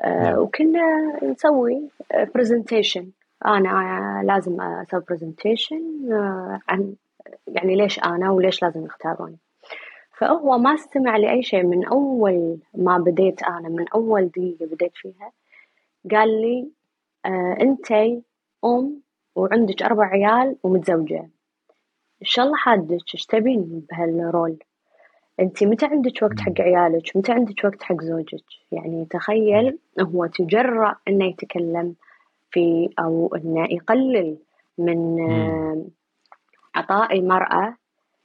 آه، 0.00 0.22
نعم. 0.22 0.38
وكنا 0.38 1.18
نسوي 1.22 1.90
presentation 2.34 3.08
أنا 3.46 4.22
لازم 4.24 4.60
أسوي 4.60 5.02
presentation 5.08 6.12
آه، 6.12 6.60
عن 6.68 6.94
يعني 7.46 7.76
ليش 7.76 7.98
أنا 7.98 8.30
وليش 8.30 8.62
لازم 8.62 8.84
يختاروني. 8.84 9.38
فهو 10.18 10.58
ما 10.58 10.74
استمع 10.74 11.16
لأي 11.16 11.42
شيء. 11.42 11.62
من 11.62 11.84
أول 11.84 12.58
ما 12.74 12.98
بديت 12.98 13.42
أنا 13.42 13.68
من 13.68 13.88
أول 13.94 14.28
دقيقة 14.28 14.66
بديت 14.66 14.92
فيها 14.94 15.32
قال 16.10 16.42
لي 16.42 16.68
أنتي 17.60 18.22
أم 18.64 19.00
وعندك 19.34 19.82
أربع 19.82 20.04
عيال 20.06 20.56
ومتزوجة. 20.62 21.20
إن 22.22 22.26
شاء 22.26 22.44
الله 22.44 22.56
حادك 22.56 23.14
إيش 23.14 23.26
تبين 23.26 23.86
بهالرول؟ 23.90 24.58
أنت 25.40 25.64
متى 25.64 25.86
عندك 25.86 26.22
وقت 26.22 26.40
حق 26.40 26.60
عيالك؟ 26.60 27.16
متى 27.16 27.32
عندك 27.32 27.64
وقت 27.64 27.82
حق 27.82 28.00
زوجك؟ 28.00 28.44
يعني 28.72 29.06
تخيل 29.10 29.78
هو 30.00 30.26
تجرأ 30.26 30.96
إنه 31.08 31.24
يتكلم 31.24 31.94
في 32.50 32.88
أو 32.98 33.34
إنه 33.36 33.64
يقلل 33.70 34.38
من 34.78 35.18
عطاء 36.74 37.18
المرأة 37.18 37.76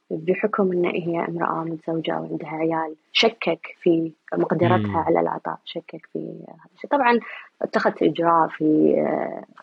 بحكم 0.10 0.72
إن 0.72 0.86
هي 0.86 1.26
امرأة 1.26 1.64
متزوجة 1.64 2.20
وعندها 2.20 2.50
عيال 2.50 2.96
شكك 3.12 3.68
في 3.82 4.12
مقدرتها 4.34 4.98
على 4.98 5.20
العطاء 5.20 5.60
شكك 5.66 6.06
في 6.14 6.20
هذا 6.50 6.70
الشيء. 6.76 6.90
طبعا 6.90 7.20
اتخذت 7.62 8.04
إجراء 8.04 8.48
في 8.48 8.96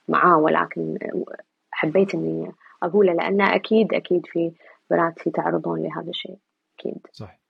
معاه 0.08 0.38
ولكن 0.38 0.98
حبيت 1.70 2.14
إني 2.14 2.52
أقوله 2.82 3.12
لأن 3.12 3.40
أكيد 3.40 3.94
أكيد 3.94 4.26
في 4.26 4.52
بنات 4.90 5.26
يتعرضون 5.26 5.82
لهذا 5.82 6.10
الشيء 6.10 6.36
أكيد. 6.78 7.06
صح 7.12 7.40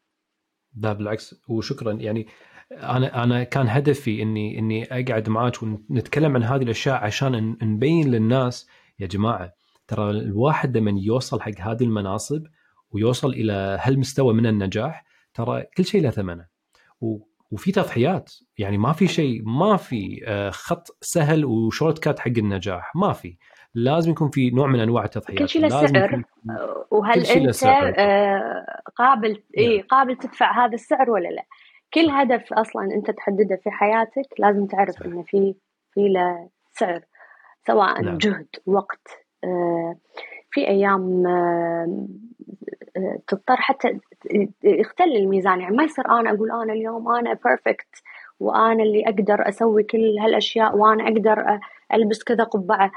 لا 0.77 0.93
بالعكس. 0.93 1.43
وشكرا. 1.49 1.93
يعني 1.93 2.27
أنا 2.73 3.25
أنا 3.25 3.45
كان 3.45 3.69
هدفي 3.69 4.23
إني 4.23 4.59
إني 4.59 4.85
أقعد 4.85 5.29
معاك 5.29 5.63
ونتكلم 5.63 6.37
عن 6.37 6.43
هذه 6.43 6.63
الأشياء 6.63 7.05
عشان 7.05 7.57
نبين 7.63 8.11
للناس 8.11 8.69
يا 8.99 9.07
جماعة 9.07 9.53
ترى 9.89 10.11
الواحد 10.11 10.77
لما 10.77 11.01
يوصل 11.01 11.41
حق 11.41 11.61
هذه 11.61 11.85
المناصب 11.85 12.47
ويوصل 12.95 13.29
إلى 13.31 13.79
هالمستوى 13.81 14.35
من 14.35 14.47
النجاح 14.47 15.05
ترى 15.35 15.63
كل 15.77 15.85
شيء 15.85 16.03
له 16.03 16.11
ثمنه. 16.11 16.47
وفي 17.51 17.73
تضحيات 17.73 18.33
يعني 18.59 18.79
ما 18.79 18.93
في 18.93 19.09
شيء 19.09 19.43
ما 19.45 19.77
في 19.77 20.25
آه، 20.27 20.51
خط 20.51 20.97
سهل 21.01 21.45
وشورت 21.45 21.99
كات 21.99 22.19
حق 22.19 22.33
النجاح 22.39 22.97
ما 22.97 23.13
في. 23.13 23.37
لازم 23.75 24.11
يكون 24.11 24.31
في 24.31 24.51
نوع 24.51 24.67
من 24.67 24.81
أنواع 24.81 25.05
التضحيات. 25.05 25.39
كل 25.39 25.49
شيء 25.49 25.63
له 25.63 25.69
سعر. 25.69 26.25
وهل 26.91 27.27
أنت 27.27 27.65
آه، 27.65 28.67
قابل 28.97 29.43
اي 29.59 29.77
نعم. 29.77 29.87
قابل 29.87 30.17
تدفع 30.17 30.65
هذا 30.65 30.75
السعر 30.75 31.11
ولا 31.11 31.29
لا؟ 31.29 31.45
كل 31.95 32.11
هدف 32.11 32.53
أصلا 32.53 32.85
أنت 32.95 33.11
تحدده 33.11 33.61
في 33.65 33.71
حياتك 33.71 34.29
لازم 34.39 34.67
تعرف 34.67 35.03
إنه 35.03 35.23
في 35.23 35.55
في 35.93 36.09
له 36.09 36.49
سعر 36.73 37.01
سواء 37.67 38.03
نعم. 38.03 38.19
جهد 38.19 38.49
وقت 38.67 39.09
آه، 39.45 39.97
في 40.51 40.69
أيام 40.69 41.27
تضطر 43.27 43.57
حتى 43.57 43.99
يختل 44.65 45.17
الميزان. 45.17 45.61
يعني 45.61 45.77
ما 45.77 45.85
يصير 45.85 46.11
أنا 46.11 46.31
أقول 46.31 46.51
أنا 46.53 46.73
اليوم 46.73 47.13
أنا 47.13 47.39
بيرفكت 47.45 48.03
وأنا 48.41 48.83
اللي 48.83 49.05
أقدر 49.05 49.49
أسوي 49.49 49.83
كل 49.83 50.19
هالأشياء 50.19 50.77
وأنا 50.77 51.05
أقدر 51.05 51.59
ألبس 51.95 52.25
كذا 52.25 52.45
قبعة. 52.45 52.93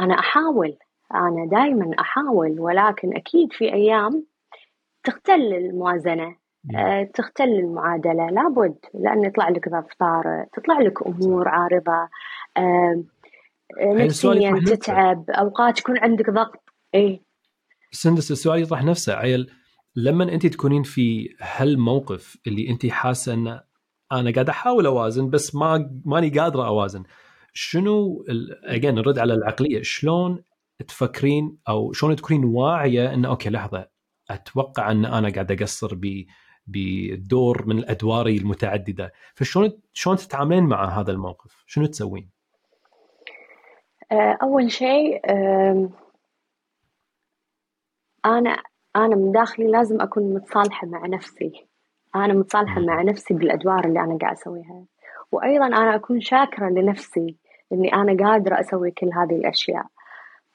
أنا 0.00 0.14
أحاول 0.18 0.76
أنا 1.14 1.46
دائما 1.46 1.90
أحاول 2.00 2.60
ولكن 2.60 3.16
أكيد 3.16 3.52
في 3.52 3.72
أيام 3.72 4.24
تختل 5.04 5.54
الموازنة 5.54 6.36
أه، 6.76 7.02
تختل 7.14 7.44
المعادلة. 7.48 8.30
لابد 8.30 8.76
لأن 8.94 9.24
يطلع 9.24 9.48
لك 9.48 9.68
ظرف 9.68 9.94
طارئ 9.98 10.44
تطلع 10.52 10.78
لك 10.78 11.06
أمور 11.06 11.48
عارضة. 11.48 12.08
نفسيا 13.80 14.60
تتعب 14.66 15.30
أوقات 15.30 15.78
يكون 15.80 15.98
عندك 15.98 16.30
ضغط. 16.30 16.62
اي 16.94 17.22
سندس 17.92 18.30
السؤال 18.30 18.62
يطرح 18.62 18.84
نفسه. 18.84 19.14
عيل 19.14 19.50
لما 19.96 20.24
أنت 20.32 20.46
تكونين 20.46 20.82
في 20.82 21.34
هالموقف 21.40 22.38
اللي 22.46 22.68
أنت 22.68 22.86
حاسة 22.86 23.34
إن 23.34 23.60
أنا 24.12 24.30
قاعد 24.32 24.48
أحاول 24.48 24.86
أوازن 24.86 25.30
بس 25.30 25.54
ما 25.54 26.00
ماني 26.04 26.28
قادرة 26.28 26.66
أوازن 26.66 27.02
شنو 27.52 28.24
again 28.64 28.94
نرد 28.94 29.18
على 29.18 29.34
العقلية 29.34 29.82
شلون 29.82 30.42
تفكرين 30.88 31.58
أو 31.68 31.92
شلون 31.92 32.16
تكونين 32.16 32.44
واعية 32.44 33.14
انه 33.14 33.28
okay 33.28 33.50
لحظة 33.50 33.88
أتوقع 34.30 34.90
إن 34.90 35.04
أنا 35.04 35.28
قاعد 35.28 35.52
أقصر 35.52 35.94
ب 35.94 36.24
بدور 36.66 37.66
من 37.66 37.78
الادوار 37.78 38.26
المتعددة. 38.26 39.12
فشلون 39.34 39.72
شلون 39.92 40.16
تتعاملين 40.16 40.64
مع 40.64 41.00
هذا 41.00 41.12
الموقف؟ 41.12 41.64
شنو 41.66 41.86
تسوين؟ 41.86 42.30
أول 44.42 44.70
شيء 44.70 45.20
أنا 48.26 48.62
أنا 48.96 49.16
من 49.16 49.32
داخلي 49.32 49.66
لازم 49.66 50.00
أكون 50.00 50.34
متصالحة 50.34 50.86
مع 50.86 51.06
نفسي. 51.06 51.66
أنا 52.16 52.34
متصالحة 52.34 52.80
مع 52.80 53.02
نفسي 53.02 53.34
بالأدوار 53.34 53.84
اللي 53.84 54.00
أنا 54.00 54.18
قاعد 54.20 54.36
أسويها. 54.36 54.84
وأيضا 55.32 55.66
أنا 55.66 55.94
أكون 55.94 56.20
شاكرة 56.20 56.68
لنفسي 56.68 57.36
إني 57.72 57.94
أنا 57.94 58.26
قادرة 58.26 58.60
أسوي 58.60 58.90
كل 58.90 59.10
هذه 59.14 59.36
الأشياء. 59.36 59.86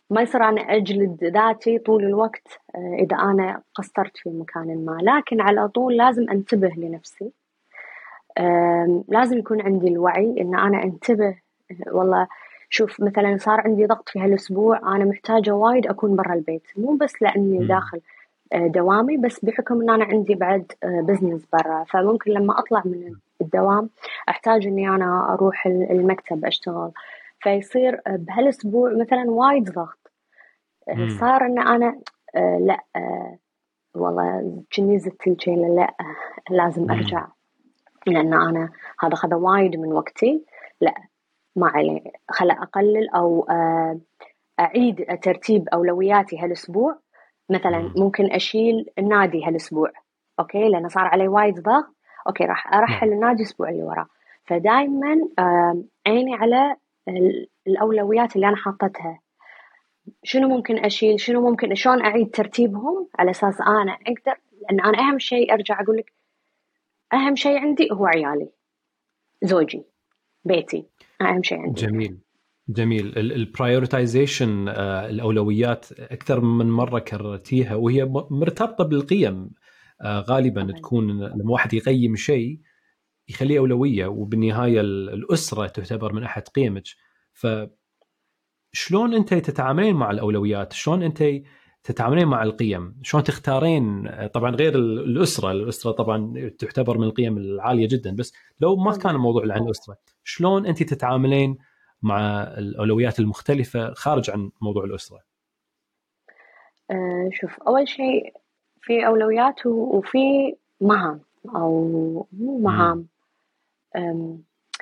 ما 0.09 0.21
يصير 0.21 0.43
أنا 0.43 0.61
أجلد 0.61 1.23
ذاتي 1.23 1.79
طول 1.79 2.03
الوقت 2.05 2.59
آه، 2.75 2.95
إذا 2.99 3.17
أنا 3.17 3.61
قصرت 3.75 4.17
في 4.17 4.29
مكان 4.29 4.85
ما. 4.85 4.97
لكن 5.01 5.41
على 5.41 5.67
طول 5.67 5.97
لازم 5.97 6.29
أنتبه 6.29 6.71
لنفسي. 6.77 7.31
لازم 9.07 9.37
يكون 9.37 9.61
عندي 9.61 9.87
الوعي 9.87 10.41
إن 10.41 10.55
أنا 10.59 10.83
أنتبه 10.83 11.35
والله 11.87 12.27
شوف 12.69 13.01
مثلا 13.01 13.37
صار 13.37 13.61
عندي 13.61 13.85
ضغط 13.85 14.09
في 14.09 14.19
هالأسبوع 14.19 14.95
أنا 14.95 15.05
محتاجة 15.05 15.51
وايد 15.51 15.87
أكون 15.87 16.15
برا 16.15 16.33
البيت. 16.33 16.63
مو 16.77 16.95
بس 16.95 17.21
لأني 17.21 17.67
داخل 17.67 18.01
آه، 18.53 18.67
دوامي 18.67 19.17
بس 19.17 19.45
بحكم 19.45 19.81
إن 19.81 19.89
أنا 19.89 20.05
عندي 20.05 20.35
بعد 20.35 20.71
بزنس 20.83 21.47
آه، 21.53 21.57
برا. 21.57 21.83
فممكن 21.83 22.31
لما 22.31 22.59
أطلع 22.59 22.81
من 22.85 23.15
الدوام 23.41 23.89
أحتاج 24.29 24.67
إني 24.67 24.89
أنا 24.89 25.33
أروح 25.33 25.65
المكتب 25.67 26.45
أشتغل. 26.45 26.91
فيصير 27.39 28.01
بهالأسبوع 28.07 28.93
مثلا 28.93 29.23
وايد 29.31 29.71
ضغط. 29.71 30.11
آه، 30.89 31.07
صار 31.07 31.45
إن 31.45 31.59
أنا 31.59 31.99
لا 32.59 32.79
والله 33.95 34.61
كني 34.75 34.99
زدت 34.99 35.27
الجيلة 35.27 35.67
لا 35.67 35.93
لازم 36.49 36.91
أرجع. 36.91 37.27
لأن 38.07 38.33
أنا 38.33 38.69
هذا 38.99 39.15
خذ 39.15 39.33
وايد 39.33 39.75
من 39.75 39.93
وقتي. 39.93 40.45
لا 40.81 40.93
ما 41.55 41.67
عليه 41.67 42.01
خل 42.29 42.51
أقلل 42.51 43.09
أو 43.09 43.47
آه، 43.49 43.99
أعيد 44.59 45.19
ترتيب 45.21 45.69
أولوياتي 45.69 46.39
هالأسبوع. 46.39 46.99
مثلا 47.49 47.93
ممكن 47.95 48.31
أشيل 48.31 48.89
النادي 48.99 49.45
هالأسبوع 49.45 49.91
okay؟ 50.39 50.69
لأنه 50.69 50.87
صار 50.87 51.05
علي 51.05 51.27
وايد 51.27 51.59
ضغط. 51.59 51.95
okay 52.27 52.43
راح 52.43 52.73
أرحل 52.73 53.11
النادي 53.13 53.43
الأسبوع 53.43 53.69
اللي 53.69 53.83
وراه. 53.83 54.07
فدائما 54.45 55.29
عيني 56.07 56.35
على 56.35 56.75
الأولويات 57.67 58.35
اللي 58.35 58.47
أنا 58.47 58.55
حاطتها. 58.55 59.19
شنو 60.23 60.47
ممكن 60.47 60.85
أشيل؟ 60.85 61.19
شنو 61.19 61.49
ممكن 61.49 61.75
شلون 61.75 62.01
أعيد 62.01 62.31
ترتيبهم؟ 62.31 63.07
على 63.19 63.31
أساس 63.31 63.61
أنا 63.61 63.91
أقدر 63.91 64.39
لأن 64.61 64.79
أنا 64.79 64.99
أهم 64.99 65.19
شيء 65.19 65.53
أرجع 65.53 65.81
أقول 65.81 65.97
لك 65.97 66.13
أهم 67.13 67.35
شيء 67.35 67.59
عندي 67.59 67.89
هو 67.91 68.05
عيالي 68.05 68.49
زوجي 69.43 69.83
بيتي. 70.45 70.85
أهم 71.21 71.43
شيء 71.43 71.57
عندي. 71.57 71.81
جميل. 71.81 72.17
جميل. 72.69 73.17
البرايورتايزيشن 73.17 74.67
آه، 74.67 75.09
الأولويات 75.09 75.91
أكثر 75.91 76.41
من 76.41 76.71
مرة 76.71 76.99
كررتيها 76.99 77.75
وهي 77.75 78.05
مرتبطة 78.31 78.83
بالقيم. 78.83 79.49
آه، 80.01 80.19
غالبا. 80.19 80.71
تكون 80.71 81.23
لما 81.23 81.51
واحد 81.51 81.73
يقيم 81.73 82.15
شيء 82.15 82.59
يخليه 83.29 83.59
أولوية 83.59 84.07
وبالنهاية 84.07 84.81
الأسرة 84.81 85.67
تعتبر 85.67 86.13
من 86.13 86.23
أحد 86.23 86.47
قيمك. 86.47 86.83
ف 87.33 87.47
شلون 88.71 89.13
أنت 89.13 89.33
تتعاملين 89.33 89.95
مع 89.95 90.11
الأولويات؟ 90.11 90.73
شلون 90.73 91.03
أنت 91.03 91.23
تتعاملين 91.83 92.27
مع 92.27 92.43
القيم؟ 92.43 92.95
شلون 93.03 93.23
تختارين؟ 93.23 94.09
طبعا 94.33 94.55
غير 94.55 94.75
الأسرة، 94.75 95.51
الأسرة 95.51 95.91
طبعا 95.91 96.49
تعتبر 96.59 96.97
من 96.97 97.03
القيم 97.03 97.37
العالية 97.37 97.87
جدا 97.87 98.15
بس 98.15 98.33
لو 98.59 98.75
ما 98.75 98.97
كان 98.97 99.15
الموضوع 99.15 99.43
عن 99.43 99.63
الأسرة، 99.63 99.97
شلون 100.25 100.65
انت 100.65 100.83
تتعاملين 100.83 101.57
مع 102.01 102.43
الأولويات 102.43 103.19
المختلفة 103.19 103.93
خارج 103.93 104.29
عن 104.29 104.51
موضوع 104.61 104.83
الأسرة؟ 104.83 105.19
أه 106.91 107.29
شوف 107.33 107.59
أول 107.59 107.87
شيء 107.87 108.33
في 108.81 109.07
أولويات 109.07 109.65
وفي 109.65 110.55
مهام 110.81 111.21
أو 111.55 112.27
مو 112.31 112.57
مهام. 112.57 113.07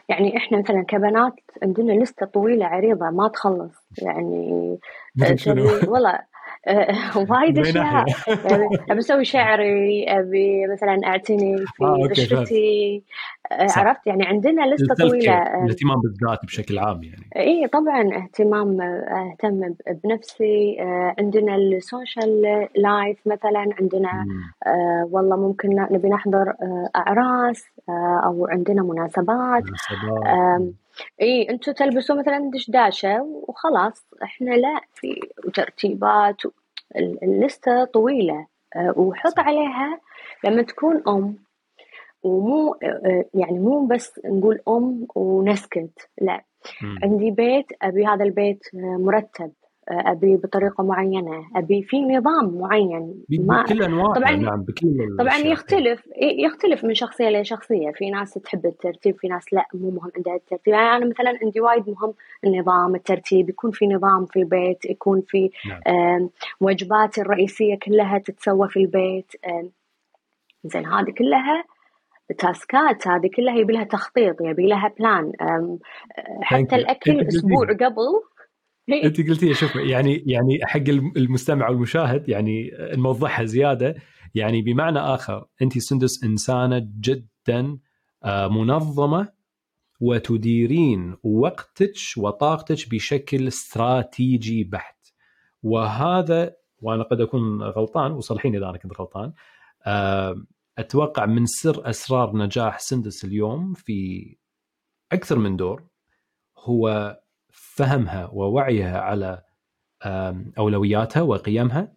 يعني 0.10 0.38
إحنا 0.38 0.60
مثلا 0.60 0.86
كبنات 0.88 1.34
عندنا 1.64 2.04
لستة 2.04 2.26
طويلة 2.26 2.66
عريضة 2.66 3.10
ما 3.10 3.28
تخلص. 3.28 3.88
يعني 3.98 4.78
والله 5.88 6.10
آه، 6.10 6.26
وايد 7.30 7.60
أشياء. 7.60 8.06
أبي 8.92 9.00
أسوي 9.00 9.26
شعري 9.26 10.06
أبي 10.08 10.68
مثلا 10.68 11.00
أعتني 11.06 11.58
في 11.58 11.84
آه، 11.84 12.08
بشرتي 12.10 13.04
آه، 13.52 13.68
عرفت؟ 13.76 14.08
يعني 14.08 14.26
عندنا 14.26 14.74
لستة 14.74 14.96
طويلة. 14.96 15.38
الاهتمام 15.64 16.02
بالذات 16.02 16.40
بشكل 16.46 16.80
عام 16.80 17.04
يعني. 17.04 17.30
اي 17.36 17.68
طبعا 17.68 18.18
اهتمام 18.18 18.82
أهتم 18.82 19.74
بنفسي. 20.04 20.78
عندنا 21.20 21.56
ال 21.56 21.68
social 21.68 22.42
life 22.76 23.18
مثلا 23.26 23.66
عندنا 23.82 24.26
والله 25.12 25.36
ممكن 25.38 25.70
نبي 25.92 26.10
نحضر 26.10 26.54
أعراس 26.96 27.66
أو 28.26 28.48
عندنا 28.50 28.84
مناسبات, 28.84 29.64
مناسبات. 29.64 30.74
إي 31.22 31.50
أنتم 31.50 31.72
تلبسوا 31.72 32.16
مثلا 32.16 32.52
دشداشة 32.54 33.22
وخلاص. 33.48 34.06
إحنا 34.24 34.52
لا 34.56 34.82
في 34.94 35.20
ترتيبات 35.54 36.42
اللستة 37.24 37.86
طويلة 37.86 38.48
آه، 38.76 38.94
وحط 38.98 39.40
عليها 39.40 40.00
لما 40.44 40.62
تكون 40.62 41.04
أم. 41.08 41.38
ومو 42.24 42.78
يعني 43.34 43.60
مو 43.60 43.86
بس 43.86 44.20
نقول 44.26 44.60
أم 44.68 45.08
ونسكت 45.16 46.10
لا. 46.22 46.44
عندي 47.04 47.32
بيت 47.32 47.66
أبي 47.82 48.06
هذا 48.06 48.24
البيت 48.24 48.60
مرتب. 48.74 49.52
أبي 49.90 50.36
بطريقة 50.36 50.84
معينة 50.84 51.50
أبي 51.56 51.84
في 51.84 52.02
نظام 52.02 52.58
معين 52.58 53.24
بكل 53.30 53.84
انواع 53.84 54.14
طبعا 54.14 54.36
نعم 54.36 54.62
بكل 54.64 55.18
طبعا 55.20 55.38
يختلف 55.38 56.08
يختلف 56.46 56.84
من 56.84 56.94
شخصية 56.94 57.30
لشخصية. 57.30 57.92
في 57.92 58.10
ناس 58.10 58.34
تحب 58.34 58.66
الترتيب 58.66 59.16
في 59.18 59.28
ناس 59.28 59.54
لا 59.54 59.66
مو 59.74 59.90
مهم 59.90 60.12
عندها 60.16 60.36
الترتيب. 60.36 60.74
يعني 60.74 60.98
أنا 60.98 61.06
مثلا 61.06 61.40
عندي 61.44 61.62
وايد 61.62 61.90
مهم 61.90 62.14
النظام 62.44 62.96
الترتيب 62.96 63.50
يكون 63.50 63.72
في 63.72 63.88
نظام 63.88 64.26
في 64.26 64.40
البيت 64.40 64.86
يكون 64.86 65.22
في 65.28 65.50
نعم. 65.70 66.30
وجباتي 66.62 67.22
الرئيسية 67.22 67.76
كلها 67.76 68.18
تتسوى 68.18 68.70
في 68.70 68.80
البيت. 68.80 69.32
زين 70.64 70.86
هذه 70.86 71.12
كلها 71.18 71.64
تاسكات 72.38 73.08
هذه 73.08 73.30
كلها 73.36 73.56
يبي 73.56 73.74
لها 73.74 73.84
تخطيط 73.84 74.42
يبي 74.42 74.68
لها 74.68 74.94
بلان. 75.00 75.32
حتى 76.42 76.76
الأكل 76.76 77.28
أسبوع 77.28 77.66
قبل 77.66 78.33
انت 79.04 79.30
قلتي 79.30 79.54
شوف 79.54 79.76
يعني 79.76 80.24
يعني 80.28 80.60
حق 80.64 80.90
المستمع 81.18 81.70
والمشاهد 81.70 82.30
يعني 82.30 82.72
نوضحها 82.80 83.46
زيادة. 83.46 83.96
يعني 84.36 84.62
بمعنى 84.62 85.00
آخر 85.00 85.46
انت 85.62 85.78
سندس 85.78 86.24
إنسانة 86.24 86.88
جدا 87.00 87.78
آه، 88.24 88.48
منظمة 88.48 89.34
وتديرين 90.00 91.16
وقتك 91.24 91.94
وطاقتك 92.18 92.90
بشكل 92.90 93.48
استراتيجي 93.48 94.64
بحت. 94.64 95.08
وهذا 95.64 96.56
وأنا 96.82 97.04
قد 97.04 97.22
أكون 97.22 97.64
غلطان 97.64 98.12
وصلحيني 98.12 98.58
إذا 98.58 98.70
أنا 98.70 98.78
كنت 98.78 99.00
غلطان 99.00 99.34
آه، 99.86 100.44
أتوقع 100.78 101.26
من 101.26 101.46
سر 101.46 101.90
أسرار 101.90 102.38
نجاح 102.38 102.80
سندس 102.80 103.26
اليوم 103.26 103.74
في 103.74 104.36
أكثر 105.12 105.40
من 105.40 105.58
دور 105.58 105.84
هو 106.58 107.18
فهمها 107.54 108.30
ووعيها 108.34 109.00
على 109.00 109.42
أولوياتها 110.58 111.22
وقيمها 111.22 111.94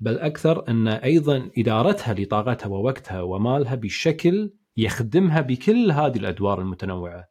بل 0.00 0.18
أكثر 0.18 0.68
أن 0.68 0.88
أيضا 0.88 1.50
إدارتها 1.58 2.14
لطاقتها 2.14 2.68
ووقتها 2.68 3.22
ومالها 3.22 3.74
بشكل 3.74 4.52
يخدمها 4.76 5.40
بكل 5.40 5.92
هذه 5.92 6.16
الأدوار 6.16 6.60
المتنوعة. 6.60 7.28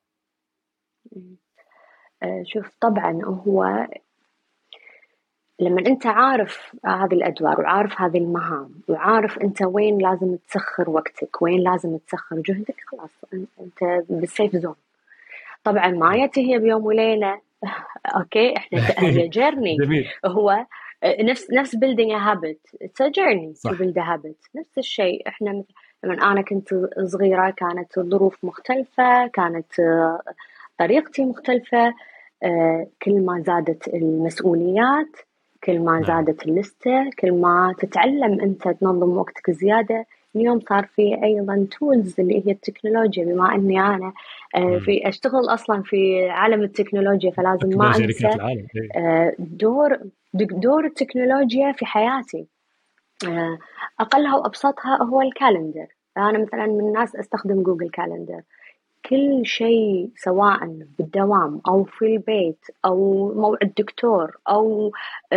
أه، 2.23 2.43
شوف 2.45 2.77
طبعا 2.81 3.21
هو 3.23 3.87
لما 5.59 5.85
أنت 5.87 6.05
عارف 6.05 6.75
هذه 6.85 7.13
الأدوار 7.13 7.61
وعارف 7.61 8.01
هذه 8.01 8.17
المهام 8.17 8.81
وعارف 8.87 9.39
أنت 9.39 9.61
وين 9.61 9.97
لازم 9.97 10.37
تسخر 10.47 10.89
وقتك 10.89 11.41
وين 11.41 11.59
لازم 11.59 11.97
تسخر 11.97 12.41
جهدك 12.45 12.75
خلاص 12.87 13.09
أنت 13.59 14.03
بال 14.09 14.25
safe 14.25 14.55
zone 14.55 14.75
طبعا 15.63 15.87
ما 15.87 16.15
يأتي 16.15 16.53
هي 16.53 16.59
بيوم 16.59 16.85
وليلة 16.85 17.41
okay 18.15 18.53
إحنا 18.57 18.81
هي 18.99 19.27
journey 19.37 19.77
هو 20.25 20.65
نفس 21.05 21.51
نفس 21.51 21.75
it's 21.75 22.99
a 23.01 23.09
journey 23.09 23.53
صح. 23.53 23.71
to 23.71 23.73
build 23.73 23.97
a 23.97 24.03
habit. 24.03 24.49
نفس 24.55 24.77
الشيء. 24.77 25.27
إحنا 25.27 25.63
لما 26.03 26.31
أنا 26.31 26.41
كنت 26.41 26.69
صغيرة 27.03 27.49
كانت 27.49 27.97
الظروف 27.97 28.45
مختلفة 28.45 29.27
كانت 29.27 29.73
طريقتي 30.79 31.25
مختلفة 31.25 31.93
آه، 32.43 32.87
كل 33.01 33.21
ما 33.21 33.43
زادت 33.47 33.87
المسؤوليات 33.87 35.17
كل 35.63 35.79
ما 35.79 35.91
نعم. 35.91 36.03
زادت 36.03 36.45
اللستة 36.45 37.09
كل 37.19 37.31
ما 37.31 37.75
تتعلم 37.79 38.41
أنت 38.41 38.67
تنظم 38.67 39.17
وقتك 39.17 39.51
زيادة 39.51 40.05
اليوم 40.35 40.59
صار 40.59 40.85
في 40.85 41.23
أيضا 41.23 41.67
tools 41.79 42.19
اللي 42.19 42.47
هي 42.47 42.51
التكنولوجيا 42.51 43.25
بما 43.25 43.55
إني 43.55 43.79
أنا 43.79 44.13
آه، 44.55 44.77
في 44.77 45.09
أشتغل 45.09 45.49
أصلا 45.49 45.81
في 45.81 46.29
عالم 46.29 46.63
التكنولوجيا 46.63 47.31
فلازم 47.31 47.77
ما 47.77 47.87
أنسى 47.87 48.27
إيه. 48.27 48.89
آه، 48.95 49.35
دور 49.39 49.99
دور 50.33 50.85
التكنولوجيا 50.85 51.71
في 51.71 51.85
حياتي. 51.85 52.47
آه، 53.27 53.57
أقلها 53.99 54.35
وأبسطها 54.35 55.03
هو 55.03 55.21
ال 55.21 55.28
calendar. 55.28 55.87
أنا 56.17 56.37
مثلا 56.39 56.65
من 56.65 56.79
الناس 56.79 57.15
أستخدم 57.15 57.63
Google 57.63 57.89
Calendar 57.89 58.41
كل 59.05 59.45
شيء 59.45 60.09
سواء 60.15 60.59
بالدوام 60.99 61.61
أو 61.67 61.83
في 61.83 62.05
البيت 62.05 62.65
أو 62.85 63.31
موعد 63.35 63.73
دكتور 63.77 64.37
أو 64.49 64.91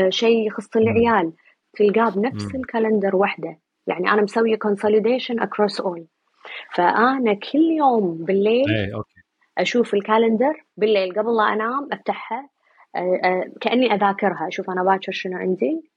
شيء 0.09 0.47
يخص 0.47 0.77
العيال 0.77 1.33
تلقاه 1.73 2.11
بنفس 2.11 2.55
ال 2.55 2.62
calendar 2.62 3.17
وحده. 3.17 3.57
يعني 3.87 4.11
أنا 4.13 4.23
مسوية 4.23 4.57
consolidation 4.57 5.41
across 5.41 5.81
all 5.81 6.07
فأنا 6.75 7.35
كل 7.35 7.59
يوم 7.59 8.25
بالليل 8.25 8.71
إيه 8.71 8.95
okay. 8.95 9.21
أشوف 9.59 9.95
ال 9.95 10.03
calendar 10.03 10.65
بالليل 10.77 11.13
قبل 11.13 11.37
لا 11.37 11.53
أنام 11.53 11.89
أفتحها 11.93 12.49
كأني 13.61 13.95
أذاكرها. 13.95 14.49
أشوف 14.49 14.71
أنا 14.71 14.83
باكر 14.83 15.13
شنو 15.13 15.39
عندي 15.39 15.91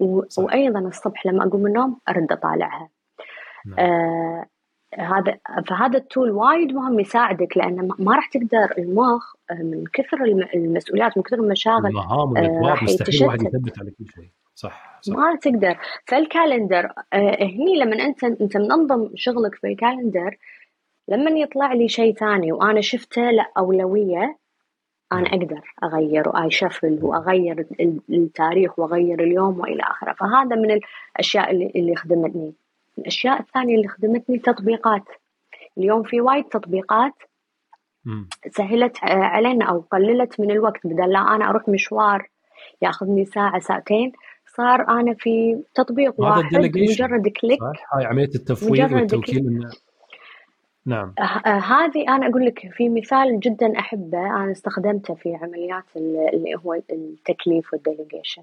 و... 0.00 0.22
وأيضا 0.38 0.80
الصبح 0.80 1.26
لما 1.26 1.46
أقوم 1.46 1.60
من 1.60 1.66
النوم 1.66 1.98
أرد 2.08 2.32
أطالعها. 2.32 2.88
نعم. 3.66 3.78
آه 3.78 4.46
هذا 4.98 5.38
فهذا 5.68 5.98
ال 5.98 6.04
tool 6.04 6.30
وايد 6.30 6.72
مهم 6.72 7.00
يساعدك 7.00 7.56
لأن 7.56 7.88
ما 7.98 8.16
راح 8.16 8.28
تقدر 8.28 8.74
المخ 8.78 9.34
من 9.50 9.84
كثر 9.92 10.24
المسؤوليات 10.54 11.16
من 11.16 11.22
كثر 11.22 11.36
المشاغل 11.36 11.86
المهام 11.86 12.30
والادوار 12.30 12.84
مستحيل 12.84 13.26
واحد 13.26 13.42
يثبت 13.42 13.78
على 13.80 13.90
كل 13.90 14.06
شيء. 14.14 14.30
صح, 14.54 15.00
صح. 15.00 15.16
ما 15.16 15.36
تقدر. 15.36 15.78
فال 16.06 16.23
calendar 16.23 16.92
آه 17.12 17.44
هني 17.44 17.78
لما 17.78 18.04
أنت 18.04 18.24
أنت 18.24 18.56
منظم 18.56 19.10
شغلك 19.14 19.54
في 19.54 19.66
ال 19.66 19.74
calendar 19.74 20.36
لما 21.08 21.30
يطلع 21.30 21.72
لي 21.72 21.88
شيء 21.88 22.14
ثاني 22.14 22.52
وأنا 22.52 22.80
شفته 22.80 23.30
لا 23.30 23.50
اولويه 23.58 24.38
أنا 25.12 25.20
نعم. 25.20 25.40
أقدر 25.40 25.74
أغير 25.84 26.28
وأي 26.28 26.50
شفل 26.50 26.98
وأغير 27.02 27.66
التاريخ 28.10 28.78
وأغير 28.78 29.22
اليوم 29.22 29.60
وإلى 29.60 29.82
آخره. 29.82 30.12
فهذا 30.12 30.56
من 30.56 30.80
الأشياء 31.16 31.50
اللي 31.50 31.72
اللي 31.76 31.96
خدمتني. 31.96 32.52
الأشياء 32.98 33.40
الثانية 33.40 33.76
اللي 33.76 33.88
خدمتني 33.88 34.38
تطبيقات. 34.38 35.04
اليوم 35.78 36.02
في 36.02 36.20
وايد 36.20 36.44
تطبيقات 36.44 37.12
سهلت 38.50 38.96
علينا 39.04 39.64
أو 39.64 39.84
قللت 39.92 40.40
من 40.40 40.50
الوقت 40.50 40.86
بدل 40.86 41.12
لا 41.12 41.18
أنا 41.18 41.48
أروح 41.50 41.68
مشوار 41.68 42.28
ياخذني 42.82 43.24
ساعة 43.24 43.58
ساعتين. 43.58 44.12
صار 44.56 44.88
أنا 44.88 45.14
في 45.14 45.62
تطبيق 45.74 46.20
واحد 46.20 46.44
مجرد 46.54 47.28
كليك. 47.28 47.62
هاي 47.92 48.04
عملية 48.04 48.34
التفويض 48.34 48.92
والتوكيل 48.92 49.68
نعم. 50.86 51.14
آه 51.18 51.22
آه 51.22 51.58
هذه 51.58 52.08
أنا 52.08 52.28
أقول 52.28 52.46
لك 52.46 52.72
في 52.72 52.88
مثال 52.88 53.40
جدا 53.40 53.78
أحبه 53.78 54.18
أنا 54.18 54.52
استخدمته 54.52 55.14
في 55.14 55.34
عمليات 55.34 55.84
اللي 55.96 56.54
هو 56.64 56.74
التكليف 56.74 57.72
والديليجيشن 57.72 58.42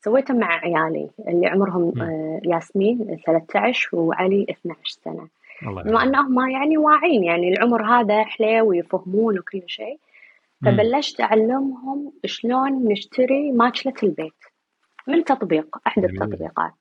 سويته 0.00 0.34
مع 0.34 0.46
عيالي 0.46 1.10
اللي 1.28 1.46
عمرهم 1.46 2.00
آه 2.02 2.40
ياسمين 2.44 3.18
13 3.26 3.96
وعلي 3.96 4.46
12 4.50 4.80
سنة. 4.84 5.28
بما 5.84 6.02
أنهم 6.02 6.50
يعني 6.50 6.78
واعين 6.78 7.24
يعني 7.24 7.48
العمر 7.48 7.82
هذا 7.84 8.24
حليو 8.24 8.68
ويفهمون 8.68 9.38
وكل 9.38 9.62
شيء 9.66 9.98
فبلشت 10.64 11.20
أعلمهم 11.20 12.12
شلون 12.24 12.88
نشتري 12.88 13.52
ماكلة 13.52 13.94
البيت. 14.02 14.49
من 15.06 15.24
تطبيق 15.24 15.78
أحد 15.86 16.04
التطبيقات. 16.04 16.72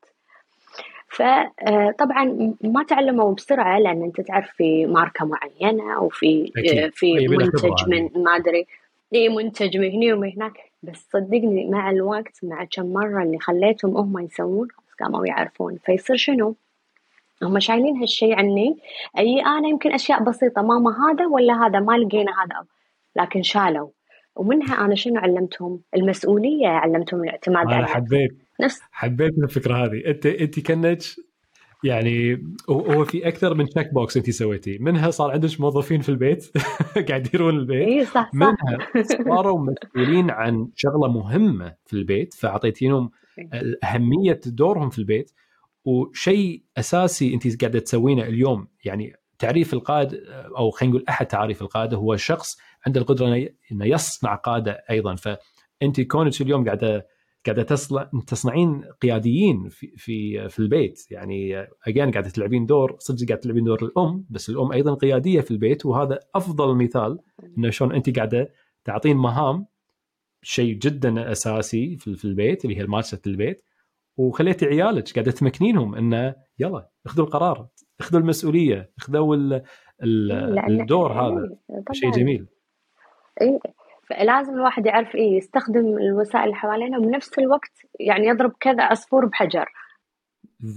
فطبعا 1.10 2.53
ما 2.62 2.84
تعلموا 2.84 3.34
بسرعة 3.34 3.79
لأن 3.79 4.03
أنت 4.03 4.21
تعرف 4.21 4.49
في 4.49 4.86
ماركة 4.86 5.25
معينة 5.25 5.95
أو 5.95 6.10
في 6.10 6.51
في 6.93 7.27
منتج 7.27 7.89
من 7.89 8.23
ما 8.23 8.36
أدري. 8.36 8.67
اي 9.15 9.30
منتج 9.30 9.78
من 9.78 9.91
هنا 9.91 10.13
ومن 10.13 10.32
هناك. 10.32 10.72
بس 10.84 11.07
صدقني 11.13 11.70
مع 11.70 11.89
الوقت 11.89 12.39
مع 12.43 12.63
كم 12.63 12.93
مرة 12.93 13.24
اللي 13.24 13.39
خليتهم 13.39 13.97
هم 13.97 14.20
يسوون 14.20 14.67
قاموا 14.99 15.28
يعرفون. 15.28 15.78
فيصير 15.86 16.15
شنو؟ 16.15 16.55
هم 17.43 17.59
شايلين 17.59 17.97
هالشيء 17.97 18.36
عني. 18.36 18.78
أي 19.17 19.41
أنا 19.41 19.67
يمكن 19.67 19.91
أشياء 19.91 20.24
بسيطة 20.24 20.61
ماما 20.61 21.11
هذا 21.11 21.26
ولا 21.26 21.65
هذا 21.65 21.80
ما 21.80 21.97
لقينا 21.97 22.32
هذا. 22.32 22.65
لكن 23.15 23.43
شالوا. 23.43 23.88
ومنها 24.39 24.85
أنا 24.85 24.95
شنو 24.95 25.19
علمتهم؟ 25.19 25.81
المسؤولية 25.95 26.67
علمتهم 26.67 27.23
الاعتماد 27.23 27.67
على 27.67 27.87
حبيت 27.87 28.37
نفس 28.61 28.81
حبيت 28.91 29.37
الفكرة 29.37 29.85
هذه. 29.85 30.01
انت 30.05 30.25
أنت 30.25 30.59
كانك 30.59 30.97
يعني 31.83 32.43
هو 32.69 33.05
في 33.05 33.27
أكثر 33.27 33.53
من 33.53 33.69
check 33.70 33.93
box 33.93 34.17
أنت 34.17 34.29
سويتيه 34.29 34.77
منها 34.79 35.09
صار 35.09 35.31
عندك 35.31 35.61
موظفين 35.61 36.01
في 36.01 36.09
البيت 36.09 36.51
قاعد 37.09 37.27
يديرون 37.27 37.57
البيت. 37.57 37.87
اي 37.87 38.05
صح, 38.05 38.11
صح. 38.11 38.35
منها 38.35 38.77
صاروا 39.27 39.59
مسؤولين 39.59 40.29
عن 40.29 40.69
شغلة 40.75 41.11
مهمة 41.11 41.75
في 41.85 41.93
البيت 41.93 42.33
فأعطيتينهم 42.33 43.11
أهمية 43.83 44.39
دورهم 44.45 44.89
في 44.89 44.99
البيت. 44.99 45.31
وشيء 45.85 46.63
أساسي 46.77 47.33
أنت 47.33 47.61
قاعدة 47.61 47.79
تسوينه 47.79 48.23
اليوم 48.23 48.67
يعني 48.85 49.13
تعريف 49.39 49.73
القائد 49.73 50.13
أو 50.57 50.69
خلينا 50.69 50.95
نقول 50.95 51.05
أحد 51.09 51.25
تعاريف 51.25 51.61
القادة 51.61 51.97
هو 51.97 52.15
شخص 52.15 52.57
عنده 52.87 53.01
القدرة 53.01 53.49
إنه 53.71 53.85
يصنع 53.85 54.35
قادة 54.35 54.83
أيضا. 54.89 55.15
فانت 55.15 56.01
كونك 56.01 56.41
اليوم 56.41 56.65
قاعدة 56.65 57.07
قاعدة 57.45 57.63
تصنع 57.63 58.09
تصنعين 58.27 58.83
قياديين 59.01 59.69
في 59.69 59.93
في 59.97 60.49
في 60.49 60.59
البيت 60.59 61.11
يعني 61.11 61.67
اجين 61.87 62.11
قاعدة 62.11 62.29
تلعبين 62.29 62.65
دور 62.65 62.95
صدق 62.99 63.27
قاعدة 63.27 63.41
تلعبين 63.41 63.63
دور 63.63 63.83
الأم 63.83 64.25
بس 64.29 64.49
الأم 64.49 64.71
أيضا 64.71 64.93
قيادية 64.93 65.41
في 65.41 65.51
البيت 65.51 65.85
وهذا 65.85 66.19
أفضل 66.35 66.75
مثال 66.75 67.19
إنه 67.57 67.69
شلون 67.69 67.95
أنت 67.95 68.15
قاعدة 68.15 68.49
تعطين 68.85 69.17
مهام 69.17 69.65
شيء 70.41 70.73
جدا 70.73 71.31
أساسي 71.31 71.97
في 71.97 72.25
البيت 72.25 72.65
اللي 72.65 72.77
هي 72.77 72.85
ممارسه 72.85 73.21
البيت. 73.27 73.61
وخليتي 74.20 74.65
عيالك 74.65 75.13
قاعدة 75.13 75.32
تمكنينهم 75.32 75.95
إنه 75.95 76.36
يلا 76.59 76.89
اخذوا 77.05 77.26
القرار 77.26 77.67
اخذوا 77.99 78.22
المسؤولية 78.22 78.91
اخذوا 78.97 79.59
الدور 80.03 81.13
هذا. 81.13 81.49
شيء 81.91 82.11
جميل. 82.11 82.47
اي 83.41 83.59
فلازم 84.09 84.53
الواحد 84.53 84.86
يعرف 84.86 85.15
إيه 85.15 85.38
يستخدم 85.38 85.97
الوسائل 85.97 86.43
اللي 86.43 86.55
حوالينا 86.55 86.97
وبنفس 86.97 87.39
الوقت 87.39 87.72
يعني 87.99 88.28
يضرب 88.28 88.51
كذا 88.59 88.84
عصفور 88.84 89.26
بحجر. 89.26 89.65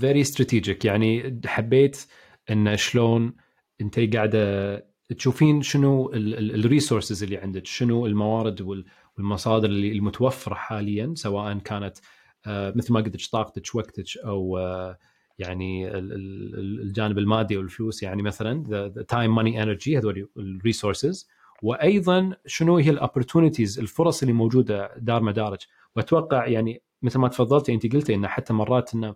very 0.00 0.20
strategic 0.20 0.84
يعني 0.84 1.40
حبيت 1.46 2.06
إن 2.50 2.76
شلون 2.76 3.34
أنت 3.80 4.14
قاعدة 4.16 4.92
تشوفين 5.18 5.62
شنو 5.62 6.10
ال 6.14 6.25
resources 6.25 7.22
اللي 7.22 7.36
عندك 7.36 7.66
شنو 7.66 8.06
الموارد 8.06 8.84
والمصادر 9.18 9.68
اللي 9.68 9.92
المتوفرة 9.92 10.54
حاليا 10.54 11.12
سواء 11.16 11.58
كانت 11.58 11.98
مثل 12.46 12.92
ما 12.92 13.00
قلت 13.00 13.30
طاقتك 13.30 13.74
وقتك 13.74 14.18
أو 14.24 14.58
آه، 14.58 14.98
يعني 15.38 15.88
الجانب 15.88 17.18
المادي 17.18 17.56
والفلوس 17.56 18.02
يعني 18.02 18.22
مثلا 18.22 18.88
time 19.08 19.34
money 19.34 19.62
energy 19.62 19.98
هذول 19.98 20.28
ال 20.36 20.46
resources 20.46 21.28
وأيضا 21.62 22.36
شنو 22.46 22.76
هي 22.76 22.90
ال 22.90 22.97
opportunities 22.97 23.78
الفرص 23.78 24.22
اللي 24.22 24.32
موجودة 24.32 24.94
دار 24.96 25.22
مدارك 25.22 25.58
وأتوقع 25.96 26.46
يعني 26.46 26.82
مثل 27.02 27.18
ما 27.18 27.28
تفضلتي 27.28 27.74
أنت 27.74 27.92
قلتي 27.92 28.14
انه 28.14 28.28
حتى 28.28 28.52
مرات 28.52 28.94
انه 28.94 29.14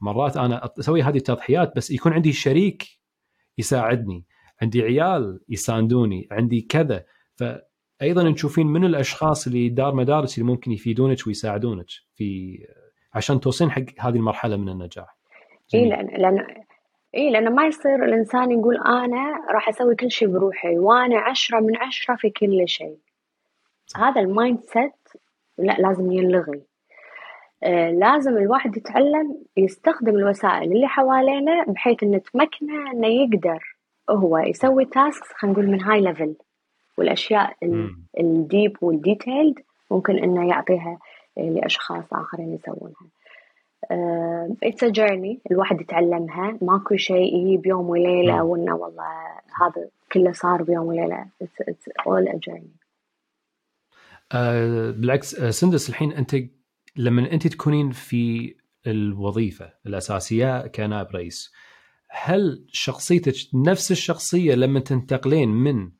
مرات 0.00 0.36
أنا 0.36 0.70
أسوي 0.78 1.02
هذه 1.02 1.16
التضحيات 1.16 1.76
بس 1.76 1.90
يكون 1.90 2.12
عندي 2.12 2.32
شريك 2.32 2.86
يساعدني 3.58 4.24
عندي 4.62 4.82
عيال 4.82 5.40
يساندوني 5.48 6.28
عندي 6.30 6.60
كذا. 6.60 7.04
فايضا 8.02 8.32
تشوفين 8.32 8.66
من 8.66 8.84
الأشخاص 8.84 9.46
اللي 9.46 9.68
دار 9.68 9.94
مدارك 9.94 10.38
اللي 10.38 10.50
ممكن 10.50 10.72
يفيدونك 10.72 11.26
ويساعدونك 11.26 11.86
في 12.14 12.58
عشان 13.14 13.40
توصلين 13.40 13.70
حق 13.70 13.82
هذه 13.98 14.16
المرحلة 14.16 14.56
من 14.56 14.68
النجاح. 14.68 15.16
اي 15.74 15.88
لأن 15.88 16.06
لأن 16.06 16.46
اي 17.14 17.30
لأنه 17.30 17.50
ما 17.50 17.66
يصير 17.66 18.04
الإنسان 18.04 18.50
يقول 18.50 18.76
أنا 18.76 19.46
راح 19.50 19.68
أسوي 19.68 19.94
كل 19.94 20.10
شيء 20.10 20.28
بروحي 20.28 20.78
وأنا 20.78 21.18
عشرة 21.18 21.60
من 21.60 21.76
عشرة 21.76 22.16
في 22.16 22.30
كل 22.30 22.68
شيء 22.68 22.96
هذا 23.96 24.20
ال 24.20 24.60
mindset 24.60 25.08
لا 25.58 25.76
لازم 25.78 26.12
ينلغي. 26.12 26.62
آه 27.62 27.90
لازم 27.90 28.36
الواحد 28.36 28.76
يتعلم 28.76 29.44
يستخدم 29.56 30.16
الوسائل 30.16 30.72
اللي 30.72 30.88
حوالينا 30.88 31.64
بحيث 31.68 32.02
إنه 32.02 32.18
تمكنه 32.18 32.90
إنه 32.92 33.06
يقدر 33.06 33.76
هو 34.10 34.38
يسوي 34.38 34.84
task 34.84 35.24
خلينا 35.24 35.58
نقول 35.58 35.70
من 35.70 35.82
high 35.82 36.00
level 36.00 36.34
والأشياء 36.98 37.56
ال 38.20 38.31
deep 38.31 38.76
وال 38.80 38.96
detailed 38.96 39.58
ممكن 39.90 40.18
إنه 40.18 40.48
يعطيها 40.48 40.98
لأشخاص 41.36 42.04
آخرين 42.12 42.54
يسوونها. 42.54 43.06
it's 44.62 44.84
a 44.84 44.88
journey 44.88 45.40
الواحد 45.50 45.80
يتعلمها. 45.80 46.58
ماكو 46.62 46.96
شيء 46.96 47.36
يجي 47.36 47.56
بيوم 47.56 47.88
وليلة 47.88 48.42
وإنه 48.42 48.74
والله 48.74 49.04
هذا 49.60 49.88
كله 50.12 50.32
صار 50.32 50.62
بيوم 50.62 50.86
وليلة. 50.86 51.26
it's 51.40 51.88
all 52.06 52.28
a 52.28 52.36
journey 52.36 52.72
بالعكس 54.92 55.34
uh, 55.34 55.48
سندس 55.48 55.88
الحين 55.88 56.12
أنت 56.12 56.36
لما 56.96 57.32
أنت 57.32 57.46
تكونين 57.46 57.90
في 57.90 58.54
الوظيفة 58.86 59.72
الأساسية 59.86 60.66
كنائب 60.66 61.06
رئيس 61.14 61.52
هل 62.10 62.64
شخصيتك 62.68 63.34
نفس 63.54 63.90
الشخصية 63.90 64.54
لما 64.54 64.80
تنتقلين 64.80 65.48
من 65.48 65.90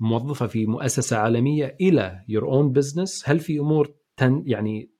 موظفة 0.00 0.46
في 0.46 0.66
مؤسسة 0.66 1.16
عالمية 1.16 1.76
إلى 1.80 2.24
your 2.28 2.44
own 2.44 2.72
business 2.72 3.28
هل 3.28 3.38
في 3.38 3.58
أمور 3.58 3.94
تن 4.16 4.42
يعني 4.46 4.90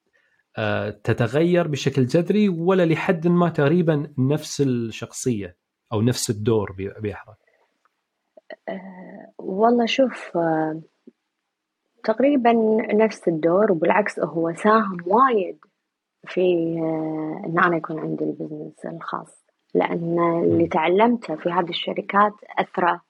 آه، 0.59 0.91
تتغير 0.91 1.69
بشكل 1.69 2.07
جذري 2.07 2.49
ولا 2.49 2.85
لحد 2.85 3.27
ما 3.27 3.49
تقريبا 3.49 4.15
نفس 4.19 4.61
الشخصية 4.61 5.57
أو 5.93 6.03
نفس 6.03 6.31
الدور 6.31 6.77
بيحضر؟ 7.01 7.35
أه 8.69 9.33
والله 9.39 9.87
شوف 9.87 10.37
أه 10.37 10.83
تقريبا 12.05 12.53
نفس 12.95 13.29
الدور 13.29 13.73
وبالعكس 13.73 14.21
هو 14.21 14.53
ساهم 14.53 14.97
وايد 15.07 15.59
في 16.27 16.41
أه 16.41 17.43
إن 17.47 17.59
أنا 17.59 17.77
يكون 17.77 17.99
عندي 17.99 18.25
البزنس 18.25 18.87
الخاص. 18.87 19.45
لأن 19.75 20.19
اللي 20.45 20.69
تعلمته 20.69 21.37
في 21.37 21.49
هذه 21.49 21.69
الشركات 21.69 22.33
اثره 22.59 22.93
أه 22.93 23.01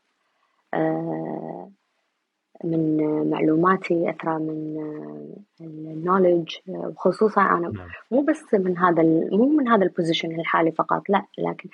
من 2.64 3.30
معلوماتي 3.30 4.10
أثرى 4.10 4.38
من 4.38 4.76
النولج 5.60 6.56
وخصوصا 6.68 7.42
أنا 7.42 7.68
نعم. 7.68 7.88
مو 8.10 8.20
بس 8.20 8.54
من 8.54 8.78
هذا 8.78 9.02
مو 9.32 9.48
من 9.48 9.68
هذا 9.68 9.84
البوزيشن 9.84 10.40
الحالي 10.40 10.72
فقط 10.72 11.08
لا 11.08 11.22
لكن 11.38 11.68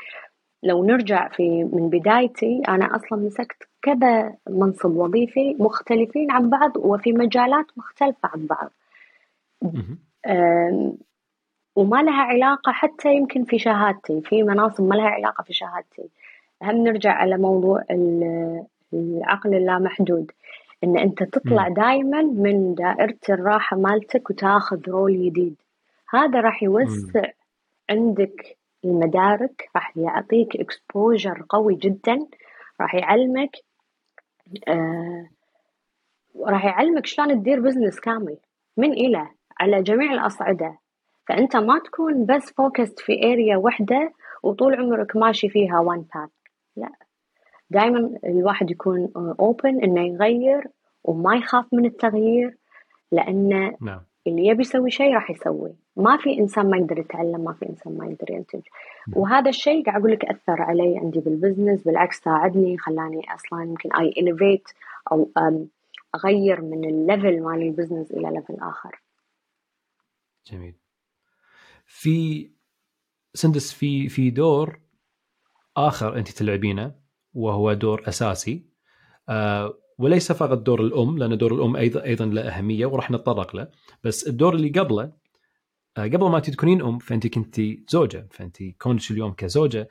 لو 0.63 0.85
نرجع 0.85 1.29
في 1.29 1.65
من 1.65 1.89
بدايتي 1.89 2.63
أنا 2.69 2.97
أصلا 2.97 3.19
مسكت 3.19 3.69
كذا 3.83 4.35
منصب 4.49 4.97
وظيفي 4.97 5.57
مختلفين 5.59 6.31
عن 6.31 6.51
بعض 6.51 6.77
وفي 6.77 7.13
مجالات 7.13 7.67
مختلفة 7.77 8.29
عن 8.35 8.47
بعض. 8.47 8.71
وما 11.77 12.03
لها 12.03 12.23
علاقة 12.23 12.73
حتى 12.73 13.15
يمكن 13.15 13.45
في 13.45 13.59
شهادتي 13.59 14.21
في 14.21 14.43
مناصب 14.43 14.85
ما 14.85 14.95
لها 14.95 15.09
علاقة 15.09 15.43
في 15.43 15.53
شهادتي. 15.53 16.11
هم 16.63 16.77
نرجع 16.77 17.13
على 17.13 17.37
موضوع 17.39 17.85
العقل 18.95 19.55
اللامحدود. 19.55 20.33
إن 20.85 20.99
أنت 20.99 21.23
تطلع 21.23 21.69
دائما 21.69 22.23
من 22.23 22.75
دائرة 22.75 23.19
الراحة 23.29 23.77
مالتك 23.77 24.31
وتاخذ 24.31 24.89
role 24.89 25.27
جديد. 25.27 25.57
هذا 26.11 26.41
راح 26.41 26.63
يوسع 26.63 27.21
م. 27.21 27.31
عندك 27.91 28.57
المدارك 28.85 29.71
راح 29.77 29.97
يعطيك 29.97 30.57
exposure 30.57 31.45
قوي 31.49 31.75
جدا 31.75 32.27
راح 32.81 32.95
يعلمك 32.95 33.57
آه 34.69 35.29
راح 36.47 36.65
يعلمك 36.65 37.07
شلون 37.07 37.41
تدير 37.41 37.61
business 37.61 38.01
كامل 38.01 38.37
من 38.77 38.93
إلى 38.93 39.29
على 39.61 39.83
جميع 39.83 40.13
الأصعدة. 40.13 40.79
فأنت 41.29 41.57
ما 41.57 41.79
تكون 41.79 42.27
بس 42.27 42.53
focused 42.53 42.99
في 43.01 43.13
area 43.25 43.57
واحدة 43.57 44.13
وطول 44.43 44.75
عمرك 44.75 45.17
ماشي 45.17 45.49
فيها 45.49 45.79
one 45.81 46.05
path 46.15 46.31
لا. 46.77 47.10
دائما 47.71 48.19
الواحد 48.25 48.71
يكون 48.71 49.13
open 49.17 49.85
إنه 49.85 50.01
يغير 50.01 50.65
وما 51.05 51.37
يخاف 51.37 51.75
من 51.75 51.85
التغيير 51.87 52.57
لأنه 53.13 53.77
نعم. 53.81 54.01
اللي 54.27 54.47
يبي 54.47 54.61
يسوي 54.61 54.91
شيء 54.91 55.15
راح 55.15 55.31
يسوي. 55.31 55.75
ما 55.97 56.17
في 56.17 56.39
إنسان 56.39 56.71
ما 56.71 56.77
يقدر 56.77 56.99
يتعلم 56.99 57.45
ما 57.45 57.53
في 57.53 57.69
إنسان 57.69 57.99
ما 57.99 58.07
يقدر 58.07 58.31
ينتج. 58.31 58.61
نعم. 59.09 59.19
وهذا 59.19 59.49
الشيء 59.49 59.85
قاعد 59.85 60.01
أقول 60.01 60.13
لك 60.13 60.25
أثر 60.25 60.63
علي 60.63 60.99
عندي 60.99 61.21
بال 61.21 61.33
business 61.33 61.83
بالعكس 61.83 62.19
ساعدني 62.19 62.79
خلاني 62.79 63.35
أصلا 63.35 63.63
يمكن 63.63 63.93
I 63.93 64.15
innovate 64.19 64.69
أو 65.13 65.31
أغير 66.15 66.61
من 66.61 66.85
ال 66.85 66.94
level 66.94 67.43
مال 67.43 67.63
ال 67.63 67.68
business 67.68 68.11
إلى 68.11 68.31
level 68.31 68.57
آخر. 68.61 69.01
جميل. 70.47 70.75
في 71.87 72.51
سندس 73.35 73.73
في 73.73 74.09
في 74.09 74.31
دور 74.31 74.81
آخر 75.77 76.17
أنت 76.17 76.29
تلعبينه. 76.29 77.00
وهو 77.35 77.73
دور 77.73 78.03
أساسي. 78.09 78.65
آه 79.29 79.75
وليس 79.99 80.33
فقط 80.33 80.59
دور 80.59 80.81
الأم 80.81 81.19
لأن 81.19 81.39
دور 81.39 81.55
الأم 81.55 81.77
أيضا 81.77 82.05
أيضا 82.05 82.27
له 82.27 82.43
أهمية 82.43 82.87
وراح 82.87 83.11
نتطرق 83.11 83.57
له. 83.57 83.69
بس 84.05 84.29
الدور 84.29 84.55
اللي 84.55 84.69
قبله 84.69 85.13
آه، 85.97 86.05
قبل 86.07 86.31
ما 86.31 86.41
تكونين 86.41 86.83
أم 86.83 86.99
فأنت 86.99 87.27
كنت 87.27 87.61
زوجة 87.89 88.29
فأنت 88.31 88.57
كونك 88.63 89.11
اليوم 89.11 89.33
كزوجة. 89.33 89.89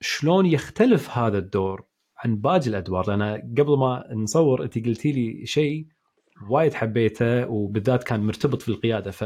شلون 0.00 0.46
يختلف 0.46 1.10
هذا 1.18 1.38
الدور 1.38 1.84
عن 2.18 2.36
باقي 2.36 2.66
الأدوار؟ 2.66 3.08
لأن 3.08 3.54
قبل 3.58 3.78
ما 3.78 4.04
نصور 4.12 4.64
أنت 4.64 4.78
قلتي 4.86 5.12
لي 5.12 5.46
شيء 5.46 5.86
وايد 6.50 6.74
حبيته 6.74 7.46
وبالذات 7.46 8.04
كان 8.04 8.20
مرتبط 8.26 8.62
في 8.62 8.68
القيادة. 8.68 9.10
ف 9.10 9.24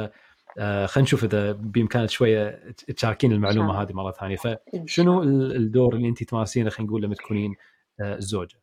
خلينا 0.58 1.02
نشوف 1.02 1.24
إذا 1.24 1.52
بإمكانك 1.52 2.10
شوية 2.10 2.72
تشاركين 2.96 3.32
المعلومة 3.32 3.82
هذه 3.82 3.92
مرة 3.92 4.10
ثانية. 4.10 4.36
فشنو 4.36 5.22
الدور 5.22 5.94
اللي 5.94 6.08
أنت 6.08 6.22
تمارسينه 6.22 6.70
خلينا 6.70 6.90
نقول 6.90 7.02
لما 7.02 7.14
تكونين 7.14 7.54
آه، 8.00 8.16
زوجه؟ 8.18 8.58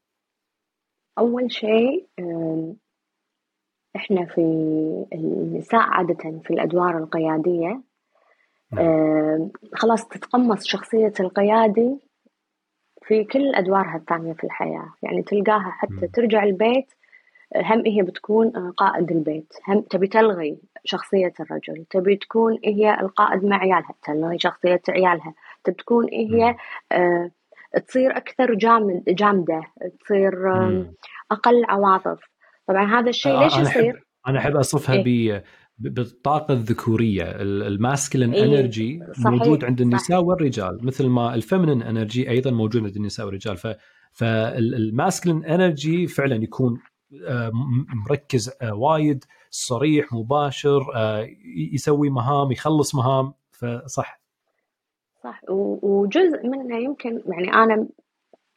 أول 1.17 1.51
شيء 1.51 2.07
إحنا 3.95 4.25
في 4.25 4.41
النساء 5.13 5.81
عادة 5.81 6.41
في 6.43 6.51
الأدوار 6.51 6.97
القيادية 6.97 7.81
نعم. 8.71 9.51
خلاص 9.73 10.07
تتقمص 10.07 10.65
شخصية 10.65 11.13
القيادي 11.19 11.99
في 13.01 13.23
كل 13.23 13.55
أدوارها 13.55 13.97
الثانية 13.97 14.33
في 14.33 14.43
الحياة. 14.43 14.93
يعني 15.03 15.23
تلقاها 15.23 15.71
حتى 15.71 16.07
ترجع 16.13 16.43
البيت 16.43 16.93
هم 17.55 17.83
هي 17.85 18.01
بتكون 18.01 18.49
قائد 18.77 19.11
البيت 19.11 19.53
هم 19.67 19.81
تبي 19.81 20.07
تلغي 20.07 20.59
شخصية 20.83 21.33
الرجل 21.39 21.85
تبي 21.89 22.15
تكون 22.15 22.59
هي 22.65 22.99
القائد 22.99 23.45
مع 23.45 23.57
عيالها 23.57 23.95
تلغي 24.03 24.39
شخصية 24.39 24.81
عيالها 24.89 25.33
تبي 25.63 25.75
تكون 25.75 26.07
هي 26.13 26.55
آه 26.91 27.31
تصير 27.87 28.17
أكثر 28.17 28.53
جامد 28.53 29.03
جامدة 29.07 29.61
تصير 29.99 30.33
أقل 31.31 31.65
عواطف 31.65 32.19
طبعا 32.67 32.99
هذا 32.99 33.09
الشيء 33.09 33.39
ليش 33.39 33.57
يصير؟ 33.57 34.05
أنا 34.27 34.39
أحب 34.39 34.55
أصفها 34.55 34.95
إيه؟ 34.95 35.43
بالطاقة 35.77 36.53
الذكورية 36.53 37.23
ال 37.41 37.51
masculine 37.51 38.33
إيه 38.33 38.43
energy 38.43 38.99
موجود 39.25 39.65
عند 39.65 39.81
النساء 39.81 40.17
صحيح. 40.17 40.27
والرجال 40.27 40.79
مثل 40.81 41.07
ما 41.07 41.35
ال 41.35 41.40
feminine 41.40 41.81
energy 41.81 42.29
أيضا 42.29 42.51
موجود 42.51 42.83
عند 42.83 42.95
النساء 42.95 43.25
والرجال 43.25 43.57
ف 43.57 43.67
فال 44.11 44.36
masculine 44.36 45.45
energy 45.45 46.07
فعلا 46.07 46.35
يكون 46.35 46.77
مركز 48.09 48.51
آه، 48.61 48.73
وايد 48.73 49.23
صريح 49.49 50.13
مباشر 50.13 50.81
آه، 50.95 51.27
يسوي 51.73 52.09
مهام 52.09 52.51
يخلص 52.51 52.95
مهام 52.95 53.33
فصح. 53.51 54.19
صح. 55.23 55.41
وجزء 55.49 56.47
منه 56.47 56.77
يمكن 56.77 57.21
يعني 57.27 57.53
أنا 57.53 57.87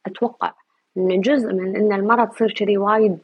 أتوقع 0.05 0.53
إن 0.97 1.21
جزء 1.21 1.53
من 1.53 1.75
إن 1.75 1.93
المراه 1.93 2.25
تصير 2.25 2.51
كذي 2.51 2.77
وايد 2.77 3.17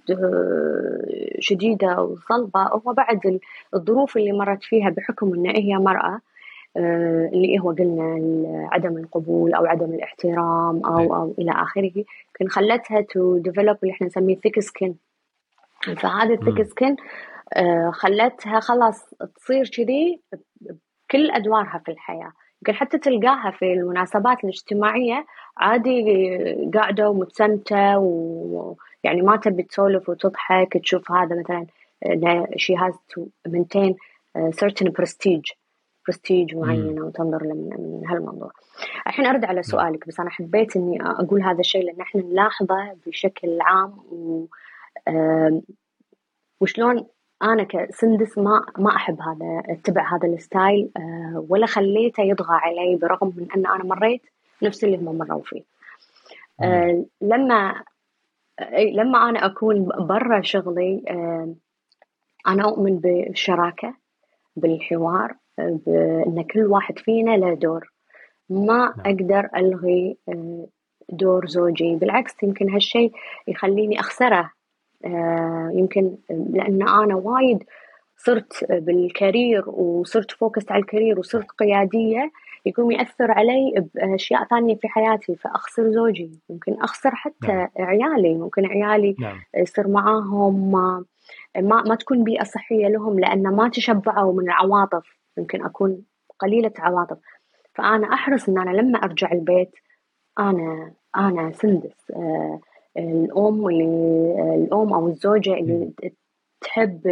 شديدة 1.39 2.01
وصلبة 2.01 2.61
هو 2.61 2.93
بعد 2.93 3.39
الظروف 3.73 4.17
اللي 4.17 4.31
مرت 4.31 4.63
فيها 4.63 4.89
بحكم 4.89 5.33
إن 5.33 5.45
هي 5.45 5.77
مرأة 5.77 6.19
اللي 6.77 7.59
هو 7.59 7.71
قلنا 7.71 8.19
عدم 8.71 8.97
القبول 8.97 9.53
أو 9.53 9.65
عدم 9.65 9.93
الاحترام 9.93 10.85
أو 10.85 11.15
أو 11.15 11.35
إلى 11.39 11.51
آخره 11.51 12.03
كان 12.33 12.49
خلتها 12.49 13.01
to 13.01 13.37
develop 13.37 13.77
اللي 13.83 13.93
إحنا 13.93 14.07
نسميه 14.07 14.35
thick 14.35 14.59
skin 14.59 14.95
فهذه 15.93 16.33
ال 16.33 16.39
thick 16.39 16.67
skin 16.67 16.95
آه، 17.53 17.91
خلتها 17.93 18.59
خلاص 18.59 19.13
تصير 19.35 19.69
كذي 19.77 20.21
بكل 20.61 21.31
أدوارها 21.31 21.81
في 21.85 21.91
الحياة. 21.91 22.31
يمكن 22.61 22.73
حتى 22.79 22.97
تلقاها 22.97 23.51
في 23.51 23.73
المناسبات 23.73 24.43
الاجتماعية 24.43 25.25
عادي 25.57 26.03
قاعدة 26.73 27.09
ومتسنتة 27.09 27.97
ويعني 27.97 29.21
ما 29.21 29.35
تبي 29.37 29.63
تسولف 29.63 30.09
وتضحك 30.09 30.77
تشوف 30.77 31.11
هذا 31.11 31.35
مثلا 31.39 31.67
she 32.55 32.75
has 32.75 32.93
to 33.09 33.27
maintain 33.47 33.95
certain 34.37 34.87
prestige 34.87 35.55
prestige 36.07 36.55
معينة 36.55 37.05
وتنظر 37.05 37.43
من 37.43 38.01
هالموضوع. 38.07 38.51
الحين 39.07 39.25
أرد 39.25 39.45
على 39.45 39.63
سؤالك 39.63 40.07
بس 40.07 40.19
أنا 40.19 40.29
حبيت 40.29 40.75
إني 40.75 41.01
أقول 41.01 41.41
هذا 41.41 41.59
الشيء 41.59 41.85
لأن 41.85 42.01
إحنا 42.01 42.21
نلاحظه 42.21 42.95
بشكل 43.07 43.61
عام 43.61 43.89
و 44.11 44.45
وشلون 46.61 47.05
أنا 47.43 47.63
كسندس 47.63 48.37
ما 48.37 48.65
ما 48.77 48.95
أحب 48.95 49.21
هذا 49.21 49.63
أتبع 49.65 50.15
هذا 50.15 50.27
ال 50.27 50.38
style 50.38 50.91
أه 50.97 51.45
ولا 51.49 51.65
خليته 51.65 52.23
يطغى 52.23 52.55
علي 52.55 52.95
برغم 52.95 53.33
من 53.37 53.51
أن 53.51 53.65
أنا 53.65 53.83
مريت 53.83 54.21
نفس 54.63 54.83
اللي 54.83 54.97
هم 54.97 55.17
مروا 55.17 55.41
فيه. 55.43 55.61
أه 56.63 57.05
لما 57.21 57.83
لما 58.73 59.29
أنا 59.29 59.45
أكون 59.45 59.89
برا 59.99 60.41
شغلي 60.41 61.03
أنا 62.47 62.63
أؤمن 62.63 62.99
بالشراكه 62.99 63.93
بالحوار 64.55 65.35
بأن 65.57 66.43
كل 66.53 66.65
واحد 66.65 66.99
فينا 66.99 67.37
له 67.37 67.53
دور. 67.53 67.91
ما 68.49 68.93
نعم. 68.97 68.99
أقدر 69.05 69.49
ألغي 69.55 70.17
آه، 70.29 70.67
دور 71.09 71.45
زوجي. 71.47 71.95
بالعكس 71.95 72.43
يمكن 72.43 72.69
هالشيء 72.69 73.11
يخليني 73.47 73.99
أخسره. 73.99 74.39
آه، 74.39 74.51
يمكن 75.73 76.17
لأن 76.29 76.89
أنا 76.89 77.15
وايد 77.15 77.63
صرت 78.17 78.65
بال 78.71 78.96
career 78.96 79.69
وصرت 79.69 80.31
focused 80.31 80.71
على 80.71 80.81
ال 80.81 80.87
career 80.87 81.19
وصرت 81.19 81.51
قيادية 81.51 82.31
يقوم 82.65 82.91
يأثر 82.91 83.31
علي 83.31 83.89
بأشياء 83.95 84.43
ثانية 84.43 84.75
في 84.75 84.87
حياتي 84.87 85.35
فأخسر 85.35 85.91
زوجي 85.91 86.31
ممكن 86.49 86.73
أخسر 86.81 87.15
حتى 87.15 87.47
نعم. 87.47 87.67
عيالي 87.77 88.33
ممكن 88.33 88.65
عيالي 88.65 89.15
نعم. 89.19 89.41
يصير 89.57 89.87
معاهم 89.87 90.71
ما 90.71 91.83
ما 91.83 91.95
تكون 91.95 92.23
بيئة 92.23 92.43
صحية 92.43 92.87
لهم 92.87 93.19
لأن 93.19 93.55
ما 93.55 93.69
تشبعوا 93.69 94.33
من 94.33 94.43
العواطف 94.43 95.17
يمكن 95.37 95.65
أكون 95.65 96.03
قليلة 96.39 96.71
عواطف 96.79 97.17
فأنا 97.73 98.13
أحرص 98.13 98.49
إن 98.49 98.59
أنا 98.59 98.69
لما 98.69 98.99
أرجع 98.99 99.31
البيت 99.31 99.71
أنا 100.39 100.93
أنا 101.17 101.51
سندس 101.51 102.11
آه 102.97 102.99
الأم 102.99 103.67
اللي 103.67 103.85
الأم 104.55 104.93
أو 104.93 105.07
الزوجة 105.07 105.53
اللي 105.53 105.91
تحب 106.65 107.07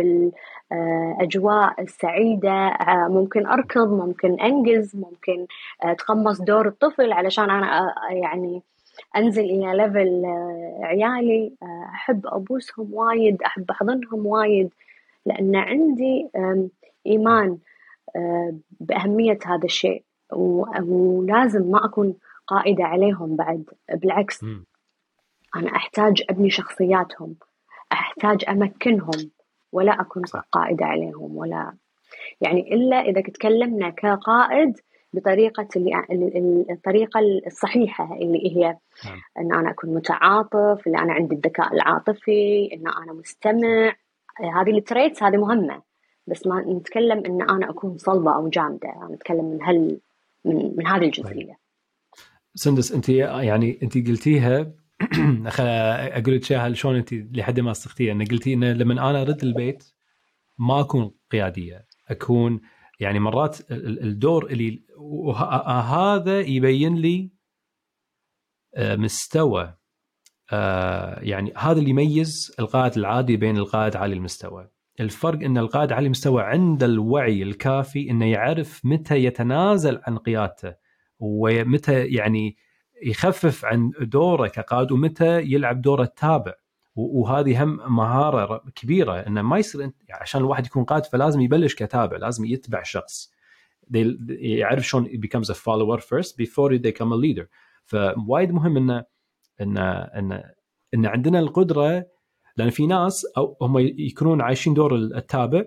الاجواء 0.71 1.81
السعيدة 1.81 2.67
آه، 2.67 3.07
ممكن 3.07 3.45
أركض 3.45 3.93
ممكن 3.93 4.41
أنجز 4.41 4.95
ممكن 4.95 5.45
اتقمص 5.81 6.41
آه، 6.41 6.45
دور 6.45 6.67
الطفل 6.67 7.11
علشان 7.11 7.49
آه، 7.49 7.93
يعني 8.09 8.61
أنزل 9.15 9.43
إلى 9.43 9.77
ليفل 9.77 10.25
عيالي. 10.83 11.53
أحب 11.93 12.27
أبوسهم 12.27 12.93
وايد 12.93 13.41
أحب 13.41 13.71
احضنهم 13.71 14.25
وايد 14.25 14.69
لأن 15.25 15.55
عندي 15.55 16.29
إيمان 17.07 17.57
بأهمية 18.79 19.39
هذا 19.45 19.65
الشيء 19.65 20.03
ولازم 20.33 21.71
ما 21.71 21.85
أكون 21.85 22.13
قائدة 22.47 22.83
عليهم 22.83 23.35
بعد 23.35 23.63
بالعكس. 23.93 24.45
أنا 25.55 25.75
أحتاج 25.75 26.23
أبني 26.29 26.49
شخصياتهم 26.49 27.35
أحتاج 27.91 28.45
أمكنهم 28.49 29.31
ولا 29.71 30.01
أكون 30.01 30.23
قائدة 30.51 30.85
عليهم 30.85 31.37
ولا 31.37 31.73
يعني 32.41 32.73
إلا 32.73 32.95
إذا 32.95 33.21
تكلمنا 33.21 33.89
كقائد 33.89 34.73
بطريقة 35.13 35.67
اللي 35.75 36.65
الطريقة 36.69 37.19
الصحيحة 37.47 38.13
اللي 38.13 38.55
هي 38.55 38.77
نعم. 39.05 39.21
أن 39.39 39.53
أنا 39.53 39.71
أكون 39.71 39.93
متعاطف 39.93 40.87
أن 40.87 40.97
أنا 40.97 41.13
عندي 41.13 41.35
الذكاء 41.35 41.73
العاطفي 41.73 42.69
أن 42.73 42.87
أنا 43.03 43.13
مستمع. 43.13 43.95
هذه 44.39 44.77
التريتس 44.77 45.23
هذه 45.23 45.37
مهمة 45.37 45.81
بس 46.27 46.47
ما 46.47 46.61
نتكلم 46.61 47.25
أن 47.25 47.41
أنا 47.41 47.69
أكون 47.69 47.97
صلبة 47.97 48.35
أو 48.35 48.47
جامدة 48.47 48.89
أنا 48.89 49.15
نتكلم 49.15 49.45
من 49.45 49.63
هل 49.63 49.99
من, 50.45 50.73
من 50.77 50.87
هذه 50.87 51.05
الجزئية 51.05 51.57
سندس 52.55 52.91
أنت 52.91 53.09
يعني 53.09 53.79
أنت 53.83 54.07
قلتيها 54.07 54.71
أقول 56.17 56.35
لك 56.35 56.51
اياها 56.51 56.73
شلون 56.73 56.95
أنت 56.95 57.13
لحد 57.13 57.59
ما 57.59 57.71
استختي 57.71 58.11
ان 58.11 58.25
قلتي 58.25 58.53
انه 58.53 58.73
لما 58.73 59.09
أنا 59.09 59.21
أرد 59.21 59.43
البيت 59.43 59.83
ما 60.57 60.79
أكون 60.79 61.11
قيادية 61.31 61.87
أكون 62.07 62.61
يعني 62.99 63.19
مرات 63.19 63.71
الدور 63.71 64.45
اللي 64.45 64.83
هذا 65.67 66.39
يبين 66.39 66.95
لي 66.95 67.31
آه، 68.75 68.95
مستوى 68.95 69.77
آه، 70.51 71.19
يعني 71.19 71.53
هذا 71.57 71.79
اللي 71.79 71.89
يميز 71.89 72.55
القائد 72.59 72.97
العادي 72.97 73.37
بين 73.37 73.57
القائد 73.57 73.95
عالي 73.95 74.13
المستوى. 74.13 74.69
الفرق 74.99 75.43
إن 75.43 75.57
القائد 75.57 75.91
عالي 75.91 76.05
المستوى 76.05 76.43
عنده 76.43 76.85
الوعي 76.85 77.43
الكافي 77.43 78.09
إنه 78.09 78.25
يعرف 78.25 78.85
متى 78.85 79.23
يتنازل 79.23 80.01
عن 80.03 80.17
قيادته 80.17 80.75
ومتى 81.19 82.05
يعني 82.05 82.57
يخفف 83.03 83.65
عن 83.65 83.91
دوره 84.01 84.47
كقائد 84.47 84.91
ومتى 84.91 85.41
يلعب 85.41 85.81
دور 85.81 86.01
التابع 86.01 86.53
وهذه 86.95 87.63
هم 87.63 87.95
مهارة 87.95 88.63
كبيرة 88.75 89.13
إنه 89.13 89.41
ما 89.41 89.57
يصير 89.57 89.81
يعني 89.81 89.93
عشان 90.11 90.41
الواحد 90.41 90.65
يكون 90.65 90.83
قائد 90.83 91.05
فلازم 91.05 91.41
يبلش 91.41 91.75
كتابع 91.75 92.17
لازم 92.17 92.45
يتبع 92.45 92.83
شخص. 92.83 93.33
يعرف 94.29 94.87
شلون 94.87 95.05
becomes 95.05 95.49
a 95.49 95.53
follower 95.53 95.99
first 96.01 96.37
before 96.37 96.69
they 96.69 96.91
become 96.91 97.11
a 97.11 97.15
leader. 97.15 97.45
فوايد 97.85 98.51
مهم 98.51 98.77
انه 98.77 99.05
ان 99.61 99.77
ان 99.77 100.43
إن 100.93 101.05
عندنا 101.05 101.39
القدرة 101.39 102.05
لأن 102.57 102.69
في 102.69 102.87
ناس 102.87 103.25
أو 103.37 103.57
هم 103.61 103.79
يكونون 103.79 104.41
عايشين 104.41 104.73
دور 104.73 104.95
التابع 104.95 105.65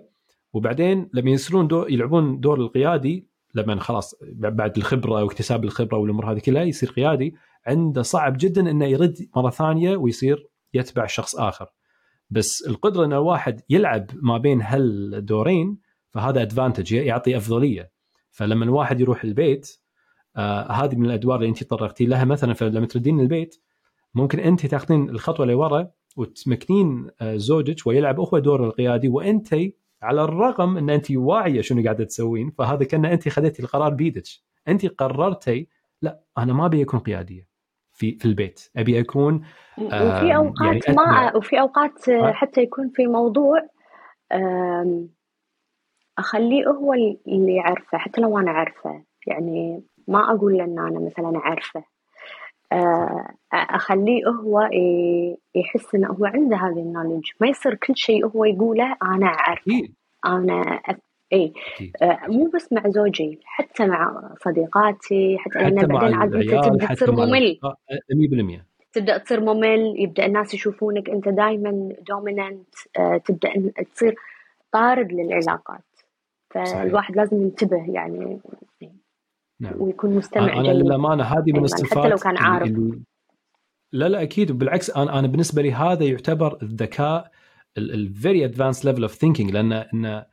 وبعدين 0.53 1.09
لما 1.13 1.31
يصيرون 1.31 1.67
دور 1.67 1.91
يلعبون 1.91 2.39
دور 2.39 2.59
القيادي 2.59 3.27
لما 3.61 3.79
خلاص 3.79 4.15
بعد 4.31 4.77
الخبرة 4.77 5.23
واكتساب 5.23 5.63
الخبرة 5.63 5.97
والأمور 5.97 6.31
هذه 6.31 6.39
كلها 6.39 6.63
يصير 6.63 6.91
قيادي 6.91 7.35
عنده 7.67 8.01
صعب 8.01 8.37
جدا 8.39 8.71
إنه 8.71 8.85
يرد 8.85 9.29
مرة 9.35 9.49
ثانية 9.49 9.97
ويصير 9.97 10.47
يتبع 10.73 11.05
شخص 11.05 11.35
آخر. 11.35 11.65
بس 12.29 12.67
القدرة 12.67 13.05
ان 13.05 13.13
الواحد 13.13 13.61
يلعب 13.69 14.09
ما 14.13 14.37
بين 14.37 14.61
هالدورين 14.61 15.77
فهذا 16.13 16.41
ادفانتج 16.41 16.91
يعطي 16.91 17.37
أفضلية. 17.37 17.91
فلما 18.31 18.65
الواحد 18.65 19.01
يروح 19.01 19.23
البيت 19.23 19.79
آه 20.35 20.71
هذه 20.71 20.95
من 20.95 21.05
الأدوار 21.05 21.37
اللي 21.37 21.49
أنت 21.49 21.63
تطرقتي 21.63 22.05
لها 22.05 22.25
مثلا 22.25 22.53
فلما 22.53 22.85
تردين 22.85 23.19
البيت 23.19 23.55
ممكن 24.13 24.39
أنت 24.39 24.65
تاخذين 24.65 25.09
الخطوة 25.09 25.45
لورا 25.45 25.91
وتمكنين 26.15 27.09
آه 27.21 27.35
زوجك 27.35 27.87
ويلعب 27.87 28.19
هو 28.19 28.39
دور 28.39 28.65
القيادي 28.65 29.07
وأنت 29.07 29.55
على 30.01 30.23
الرغم 30.23 30.77
إن 30.77 30.89
انت 30.89 31.11
واعية 31.11 31.61
شنو 31.61 31.83
قاعدة 31.83 32.03
تسوين 32.03 32.49
فهذا 32.49 32.85
كأن 32.85 33.05
انت 33.05 33.29
خذيتي 33.29 33.63
القرار 33.63 33.93
بيدك. 33.93 34.23
انت 34.67 34.85
قررتي 34.85 35.67
لا 36.01 36.19
أنا 36.37 36.53
ما 36.53 36.65
أبي 36.65 36.83
أكون 36.83 36.99
قيادية 36.99 37.47
في 37.93 38.17
في 38.17 38.25
البيت. 38.25 38.69
أبي 38.77 38.99
أكون 38.99 39.45
وفي 39.77 40.35
أوقات 40.35 40.87
يعني 40.87 40.97
ما 40.97 41.35
وفي 41.35 41.59
أوقات 41.59 42.09
حتى 42.09 42.61
يكون 42.61 42.89
في 42.89 43.07
موضوع 43.07 43.67
أخليه 46.17 46.67
هو 46.67 46.93
اللي 46.93 47.55
يعرفه 47.55 47.97
حتى 47.97 48.21
لو 48.21 48.39
أنا 48.39 48.51
عارفة. 48.51 49.03
يعني 49.27 49.83
ما 50.07 50.19
أقول 50.31 50.57
له 50.57 50.63
إن 50.63 50.79
أنا 50.79 50.99
مثلا 50.99 51.39
عارفة. 51.39 51.79
آه، 51.79 51.96
أخليه 53.53 54.27
هو 54.27 54.69
يحس 55.55 55.95
إنه 55.95 56.07
هو 56.07 56.25
عنده 56.25 56.55
هذه 56.57 56.79
النولج 56.79 57.25
ما 57.41 57.47
يصير 57.47 57.75
كل 57.75 57.95
شيء 57.95 58.25
هو 58.25 58.45
يقوله 58.45 58.97
أنا 59.03 59.27
عارفه 59.27 59.89
أنا 60.25 60.81
اي 61.33 61.53
آه 62.01 62.19
مو 62.27 62.51
بس 62.55 62.73
مع 62.73 62.89
زوجي 62.89 63.39
حتى 63.43 63.85
مع 63.85 64.33
صديقاتي 64.45 65.37
حتى, 65.37 65.59
حتى 65.59 65.69
لأن 65.69 65.87
بعدين 65.87 66.13
عاد 66.13 66.31
تبدأ 66.31 66.93
تصير 66.93 67.11
ممل. 67.11 67.59
100% 68.61 68.65
تبدأ 68.93 69.17
تصير 69.17 69.39
ممل 69.39 69.95
يبدأ 69.97 70.25
الناس 70.25 70.53
يشوفونك 70.53 71.09
أنت 71.09 71.29
دائما 71.29 71.93
دوميننت 72.07 72.75
آه 72.99 73.17
تبدأ 73.17 73.71
تصير 73.93 74.15
طارد 74.71 75.11
للعلاقات. 75.11 75.83
فالواحد 76.49 77.13
صحيح. 77.13 77.17
لازم 77.17 77.41
ينتبه 77.41 77.91
يعني 77.91 78.39
نعم. 79.59 79.81
ويكون 79.81 80.15
مستمع 80.15 80.53
أنا 80.53 80.73
جيد. 80.73 80.81
للأمانة 80.81 81.23
هذه 81.23 81.51
من 81.51 81.63
الصفات 81.63 81.97
حتى 81.97 82.09
لو 82.09 82.17
كان 82.17 82.37
عارف. 82.37 82.67
اللي... 82.67 82.99
لا 83.91 84.09
لا 84.09 84.21
أكيد. 84.21 84.51
بالعكس 84.51 84.89
أنا 84.89 85.19
أنا 85.19 85.27
بالنسبة 85.27 85.61
لي 85.61 85.73
هذا 85.73 86.05
يعتبر 86.05 86.57
الذكاء 86.61 87.31
ال 87.77 87.91
very 87.91 88.45
advanced 88.45 88.85
level 88.85 89.01
of 89.01 89.13
thinking 89.13 89.51
لأن 89.51 89.73
إنه 89.73 90.25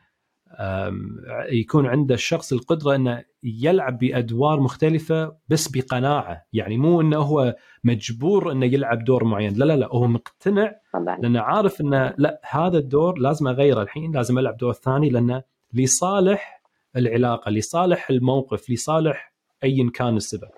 يكون 1.52 1.86
عند 1.86 2.12
الشخص 2.12 2.52
القدرة 2.52 2.94
أنه 2.94 3.24
يلعب 3.42 3.98
بأدوار 3.98 4.60
مختلفة 4.60 5.36
بس 5.48 5.68
بقناعة. 5.68 6.46
يعني 6.52 6.76
مو 6.78 7.00
أنه 7.00 7.18
هو 7.18 7.56
مجبور 7.84 8.52
أنه 8.52 8.66
يلعب 8.66 9.04
دور 9.04 9.24
معين. 9.24 9.54
لا 9.54 9.64
لا 9.64 9.76
لا 9.76 9.88
هو 9.88 10.06
مقتنع 10.06 10.72
طبعا. 10.92 11.18
لأنه 11.18 11.40
عارف 11.40 11.80
أنه 11.80 12.14
لا 12.18 12.40
هذا 12.50 12.78
الدور 12.78 13.18
لازم 13.18 13.48
أغيره. 13.48 13.82
الحين 13.82 14.12
لازم 14.12 14.38
ألعب 14.38 14.56
دور 14.56 14.72
ثاني 14.72 15.10
لأنه 15.10 15.42
لصالح 15.72 16.63
العلاقة 16.96 17.50
لصالح 17.50 18.10
الموقف 18.10 18.70
لصالح 18.70 19.32
ايا 19.64 19.90
كان 19.94 20.16
السبب. 20.16 20.50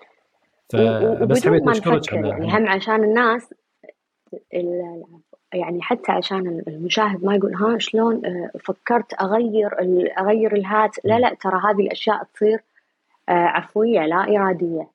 فبس 0.73 1.47
حبيت 1.47 1.69
أشكرك 1.69 2.13
يعني 2.13 2.53
هم 2.53 2.69
عشان 2.69 3.05
الناس 3.05 3.55
يعني 5.53 5.83
حتى 5.83 6.13
عشان 6.13 6.63
المشاهد 6.69 7.25
ما 7.25 7.35
يقول 7.35 7.55
ها 7.55 7.79
شلون 7.79 8.27
آه، 8.27 8.51
فكرت 8.65 9.23
أغير 9.23 9.71
أغير 10.19 10.57
الهات؟ 10.57 10.97
لا 11.05 11.19
لا 11.19 11.35
ترى 11.35 11.61
هذه 11.65 11.81
الأشياء 11.81 12.25
تصير 12.35 12.65
آه، 13.29 13.33
عفوية 13.33 14.01
لا 14.01 14.37
إرادية. 14.37 14.91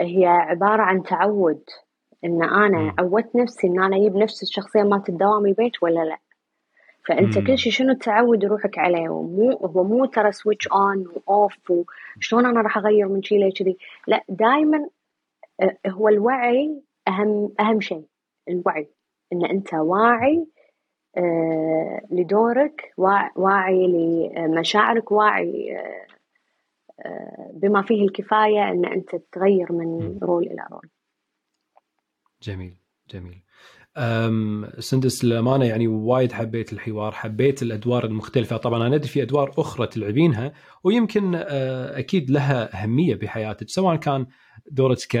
هي 0.00 0.26
عبارة 0.26 0.82
عن 0.82 1.02
تعود 1.02 1.62
إن 2.24 2.44
أنا 2.44 2.94
عودت 2.98 3.36
نفسي 3.36 3.66
إن 3.66 3.82
أنا 3.82 3.96
أجيب 3.96 4.16
نفس 4.16 4.42
الشخصية 4.42 4.82
مالت 4.82 5.08
الدوام 5.08 5.46
البيت 5.46 5.82
ولا 5.82 6.04
لا. 6.04 6.18
فأنت 7.04 7.38
كل 7.38 7.58
شيء 7.58 7.72
شنو 7.72 7.94
تعود 7.94 8.44
روحك 8.44 8.78
عليه؟ 8.78 9.08
ومو 9.08 9.50
هو 9.50 9.84
مو 9.84 10.04
ترى 10.04 10.32
switch 10.32 10.68
on 10.68 11.06
و 11.26 11.37
off 11.37 11.70
وشلون 11.70 12.46
أنا 12.46 12.60
راح 12.60 12.78
أغير 12.78 13.08
من 13.08 13.22
شيء 13.22 13.46
لكذي 13.46 13.76
لا 14.06 14.24
دائما 14.28 14.88
آه، 15.60 15.76
هو 15.86 16.08
الوعي 16.08 16.82
اهم 17.08 17.52
أهم 17.60 17.80
شيء 17.80 18.04
الوعي. 18.48 18.88
إن 19.32 19.44
أنت 19.44 19.74
واعي 19.74 20.46
آه، 21.16 22.00
لدورك 22.10 22.92
واعي 23.36 23.86
لمشاعرك 24.36 25.12
واعي 25.12 25.78
آه، 27.00 27.50
بما 27.52 27.82
فيه 27.82 28.04
الكفاية 28.04 28.70
إن 28.70 28.84
أنت 28.84 29.16
تغير 29.16 29.72
من 29.72 30.18
role 30.22 30.42
إلى 30.42 30.66
role 30.72 30.88
جميل 32.42 32.76
جميل. 33.10 33.42
سندس 34.78 35.24
للأمانة 35.24 35.64
يعني 35.64 35.88
وايد 35.88 36.32
حبيت 36.32 36.72
الحوار 36.72 37.12
حبيت 37.12 37.62
الأدوار 37.62 38.04
المختلفة. 38.04 38.56
طبعا 38.56 38.86
أنا 38.86 38.96
أدري 38.96 39.08
في 39.08 39.22
أدوار 39.22 39.54
أخرى 39.58 39.86
تلعبينها 39.86 40.52
ويمكن 40.84 41.34
آه، 41.34 41.98
أكيد 41.98 42.30
لها 42.30 42.82
أهمية 42.82 43.14
بحياتك 43.14 43.68
سواء 43.68 43.96
كان 43.96 44.26
دورك 44.70 44.98
ك 44.98 45.16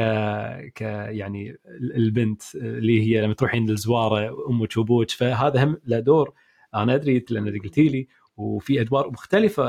ك 0.74 0.80
يعني 1.10 1.56
البنت 1.96 2.42
اللي 2.54 3.02
هي 3.02 3.20
لما 3.20 3.34
تروحين 3.34 3.70
للزوارة 3.70 4.46
أمك 4.50 4.76
وأبوك. 4.76 5.10
فهذا 5.10 5.64
هم 5.64 5.76
له 5.86 5.98
دور. 6.00 6.32
أنا 6.74 6.94
أدري 6.94 7.24
لأن 7.30 7.60
قلتي 7.62 7.88
لي 7.88 8.08
وفي 8.36 8.80
أدوار 8.80 9.10
مختلفة. 9.10 9.64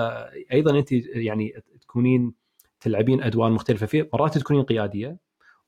أيضا 0.54 0.80
أنت 0.80 0.92
يعني 0.92 1.54
تكونين 1.82 2.34
تلعبين 2.80 3.24
أدوار 3.24 3.52
مختلفة. 3.52 3.86
في 3.86 4.10
مرات 4.14 4.38
تكونين 4.38 4.64
قيادية 4.64 5.18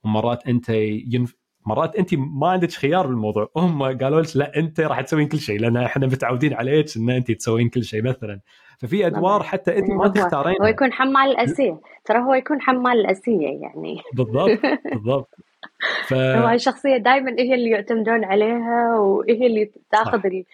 ومرات 0.04 0.48
أنت 0.48 0.70
ينف... 0.70 1.36
مرات 1.66 1.96
انت 1.96 2.14
ما 2.14 2.48
عندك 2.48 2.72
خيار 2.72 3.08
بالموضوع. 3.08 3.50
هم 3.58 3.84
قالوا 3.84 4.22
لك 4.22 4.38
لا 4.38 4.58
انت 4.58 4.80
راح 4.80 5.02
تسوين 5.02 5.28
كل 5.28 5.38
شيء 5.38 5.60
لأن 5.60 5.78
إحنا 5.78 6.08
متعودين 6.08 6.54
عليك 6.54 6.86
ان 6.98 7.10
انت 7.10 7.32
تسوين 7.32 7.70
كل 7.70 7.84
شيء 7.84 8.04
مثلا. 8.04 8.40
ففي 8.80 9.08
أدوار 9.08 9.44
حتى 9.44 9.78
انت 9.78 9.90
ما 9.90 10.08
تختارين 10.08 10.56
هو 10.62 10.68
يكون 10.68 10.94
حمال 10.94 11.32
الأسية. 11.32 11.80
ترى 12.06 12.20
هو 12.20 12.34
يكون 12.34 12.62
حمال 12.62 13.00
الأسية 13.00 13.62
يعني. 13.62 14.02
بالضبط 14.14 14.60
بالضبط. 14.94 15.30
ف... 16.08 16.14
هو 16.14 16.50
الشخصية 16.50 16.98
دائما 16.98 17.32
هي 17.40 17.54
اللي 17.54 17.70
يعتمدون 17.70 18.26
عليها 18.26 19.00
وهي 19.00 19.48
اللي 19.48 19.72
تاخذ 19.92 20.26
ال... 20.26 20.46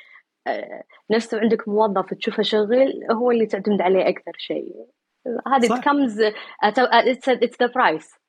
آه، 0.47 0.83
نفسه 1.11 1.39
عندك 1.39 1.67
موظف 1.67 2.13
تشوفه 2.13 2.43
شغل 2.43 2.93
هو 3.11 3.31
اللي 3.31 3.45
تعتمد 3.45 3.81
عليه 3.81 4.09
أكثر 4.09 4.31
شيء. 4.37 4.75
هذه 5.47 5.81
comes 5.81 6.21
at 6.63 7.61
the 7.61 7.67
price 7.75 8.20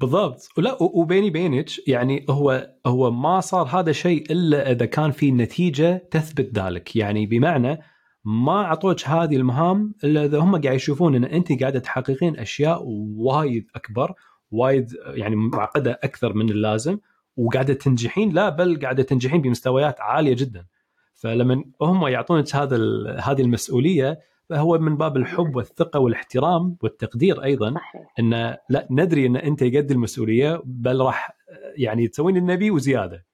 بالضبط. 0.00 0.48
ولا 0.58 0.82
وبيني 0.82 1.30
بينك 1.30 1.88
يعني 1.88 2.26
هو 2.30 2.70
هو 2.86 3.10
ما 3.10 3.40
صار 3.40 3.66
هذا 3.66 3.90
الشيء 3.90 4.32
إلا 4.32 4.70
إذا 4.70 4.86
كان 4.86 5.10
في 5.10 5.30
نتيجة 5.30 6.08
تثبت 6.10 6.58
ذلك. 6.58 6.96
يعني 6.96 7.26
بمعنى 7.26 7.80
ما 8.24 8.64
أعطوك 8.64 9.04
هذه 9.04 9.36
المهام 9.36 9.94
إلا 10.04 10.24
إذا 10.24 10.38
هم 10.38 10.60
قاعد 10.60 10.74
يشوفون 10.74 11.14
إن 11.14 11.24
أنت 11.24 11.60
قاعدة 11.60 11.78
تحققين 11.78 12.38
أشياء 12.38 12.82
وايد 13.16 13.66
أكبر 13.74 14.12
وايد 14.50 14.92
يعني 15.06 15.36
معقدة 15.36 16.00
أكثر 16.04 16.32
من 16.32 16.50
اللازم 16.50 16.98
وقاعدة 17.36 17.74
تنجحين. 17.74 18.32
لا 18.32 18.48
بل 18.48 18.80
قاعدة 18.80 19.02
تنجحين 19.02 19.42
بمستويات 19.42 20.00
عالية 20.00 20.34
جدا. 20.34 20.66
فلما 21.14 21.64
هم 21.82 22.06
يعطونك 22.06 22.56
هذا 22.56 22.76
هذه 23.20 23.42
المسؤولية 23.42 24.18
فهو 24.48 24.78
من 24.78 24.96
باب 24.96 25.16
الحب 25.16 25.56
والثقة 25.56 26.00
والاحترام 26.00 26.76
والتقدير 26.82 27.44
أيضا 27.44 27.74
صحيح. 27.74 28.12
إن 28.18 28.56
لا 28.68 28.88
ندري 28.90 29.26
إن 29.26 29.36
أنت 29.36 29.64
قد 29.64 29.90
المسؤولية 29.90 30.62
بل 30.64 31.00
راح 31.00 31.36
يعني 31.76 32.08
تسوين 32.08 32.36
النبي 32.36 32.70
وزيادة 32.70 33.26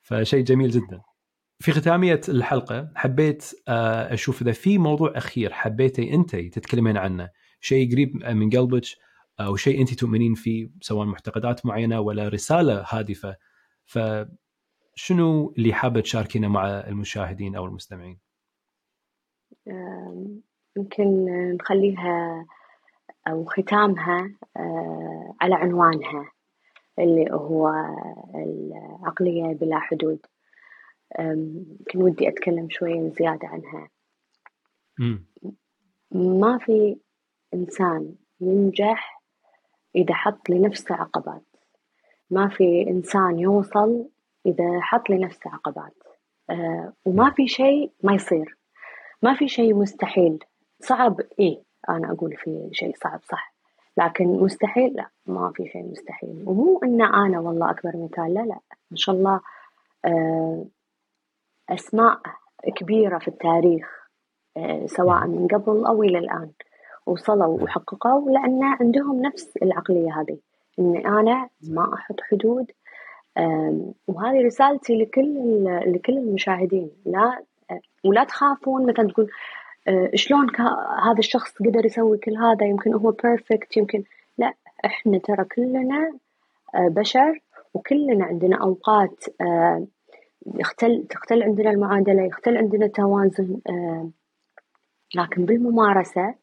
فشيء 0.00 0.44
جميل 0.44 0.70
جدا 0.70 1.00
في 1.60 1.72
ختامية 1.72 2.20
الحلقة 2.28 2.92
حبيت 2.94 3.50
آه، 3.68 4.14
أشوف 4.14 4.42
إذا 4.42 4.52
في 4.52 4.78
موضوع 4.78 5.12
أخير 5.16 5.52
حبيتي 5.52 6.14
أنت 6.14 6.36
تتكلمين 6.36 6.96
عنه 6.96 7.30
شيء 7.60 7.92
قريب 7.92 8.16
من 8.16 8.50
قلبك 8.50 8.84
أو 9.40 9.56
شيء 9.56 9.80
أنت 9.80 9.94
تؤمنين 9.94 10.34
فيه 10.34 10.70
سواء 10.80 11.06
معتقدات 11.06 11.66
معينة 11.66 12.00
ولا 12.00 12.28
رسالة 12.28 12.84
هادفة 12.88 13.36
فشنو 13.84 15.54
اللي 15.58 15.72
حابة 15.72 16.00
تشاركينه 16.00 16.48
مع 16.48 16.68
المشاهدين 16.68 17.56
أو 17.56 17.66
المستمعين؟ 17.66 18.18
يمكن 20.78 21.26
نخليها 21.54 22.46
أو 23.28 23.44
ختامها 23.44 24.30
آه، 24.56 25.34
على 25.40 25.54
عنوانها 25.54 26.30
اللي 26.98 27.32
هو 27.32 27.72
العقلية 28.34 29.54
بلا 29.54 29.78
حدود. 29.78 30.18
يمكن 31.18 32.02
ودي 32.02 32.28
أتكلم 32.28 32.66
شوية 32.70 33.08
زيادة 33.08 33.48
عنها. 33.48 33.88
ما 36.10 36.58
في 36.58 36.96
إنسان 37.54 38.14
ينجح 38.40 39.22
إذا 39.96 40.14
حط 40.14 40.50
لنفسه 40.50 40.94
عقبات. 40.94 41.42
ما 42.30 42.48
في 42.48 42.86
إنسان 42.88 43.38
يوصل 43.38 44.08
إذا 44.46 44.80
حط 44.80 45.10
لنفسه 45.10 45.50
عقبات. 45.50 45.94
أه 46.50 46.92
وما 47.04 47.30
في 47.30 47.48
شيء 47.48 47.92
ما 48.02 48.14
يصير. 48.14 48.56
ما 49.22 49.34
في 49.34 49.48
شيء 49.48 49.74
مستحيل. 49.74 50.38
صعب 50.80 51.20
إيه 51.38 51.62
أنا 51.88 52.12
أقول 52.12 52.36
في 52.36 52.68
شيء 52.72 52.94
صعب 52.96 53.20
صح. 53.22 53.54
لكن 53.96 54.26
مستحيل 54.26 54.92
لا 54.92 55.08
ما 55.26 55.52
في 55.54 55.68
شيء 55.68 55.90
مستحيل. 55.90 56.44
ومو 56.46 56.80
إن 56.84 57.02
أنا 57.02 57.40
والله 57.40 57.70
أكبر 57.70 57.92
مثال 57.96 58.34
لا 58.34 58.40
لا. 58.40 58.58
ما 58.90 58.96
شاء 58.96 59.14
الله 59.14 59.40
آه، 60.04 60.64
أسماء 61.70 62.20
كبيرة 62.76 63.18
في 63.18 63.28
التاريخ 63.28 64.08
آه، 64.56 64.86
سواء 64.86 65.26
من 65.26 65.46
قبل 65.48 65.86
أو 65.86 66.02
إلى 66.02 66.18
الآن. 66.18 66.50
وصلوا 67.06 67.62
وحققوا 67.62 68.30
لأن 68.30 68.62
عندهم 68.62 69.22
نفس 69.22 69.56
العقلية 69.56 70.20
هذه. 70.20 70.38
إن 70.78 70.96
أنا 70.96 71.48
ما 71.70 71.94
أحط 71.94 72.20
حدود 72.20 72.70
وهذه 74.08 74.46
رسالتي 74.46 74.96
لكل 74.96 75.64
لكل 75.86 76.18
المشاهدين. 76.18 76.90
لا 77.06 77.42
ولا 78.04 78.24
تخافون 78.24 78.86
مثلا 78.86 79.08
تقول 79.08 79.26
آه، 79.26 79.32
شلون 80.14 80.46
هذا 81.04 81.18
الشخص 81.18 81.54
قدر 81.58 81.86
يسوي 81.86 82.18
كل 82.18 82.36
هذا؟ 82.36 82.66
يمكن 82.66 82.94
هو 82.94 83.10
بيرفكت 83.10 83.76
يمكن 83.76 84.04
لا 84.38 84.54
إحنا 84.84 85.18
ترى 85.18 85.44
كلنا 85.44 86.18
بشر 86.74 87.40
وكلنا 87.74 88.24
عندنا 88.24 88.56
أوقات 88.56 89.24
يختل 90.54 91.06
تختل 91.10 91.42
عندنا 91.42 91.70
المعادلة 91.70 92.22
يختل 92.22 92.56
عندنا 92.56 92.86
التوازن 92.86 93.60
لكن 95.14 95.44
بالممارسة 95.44 96.34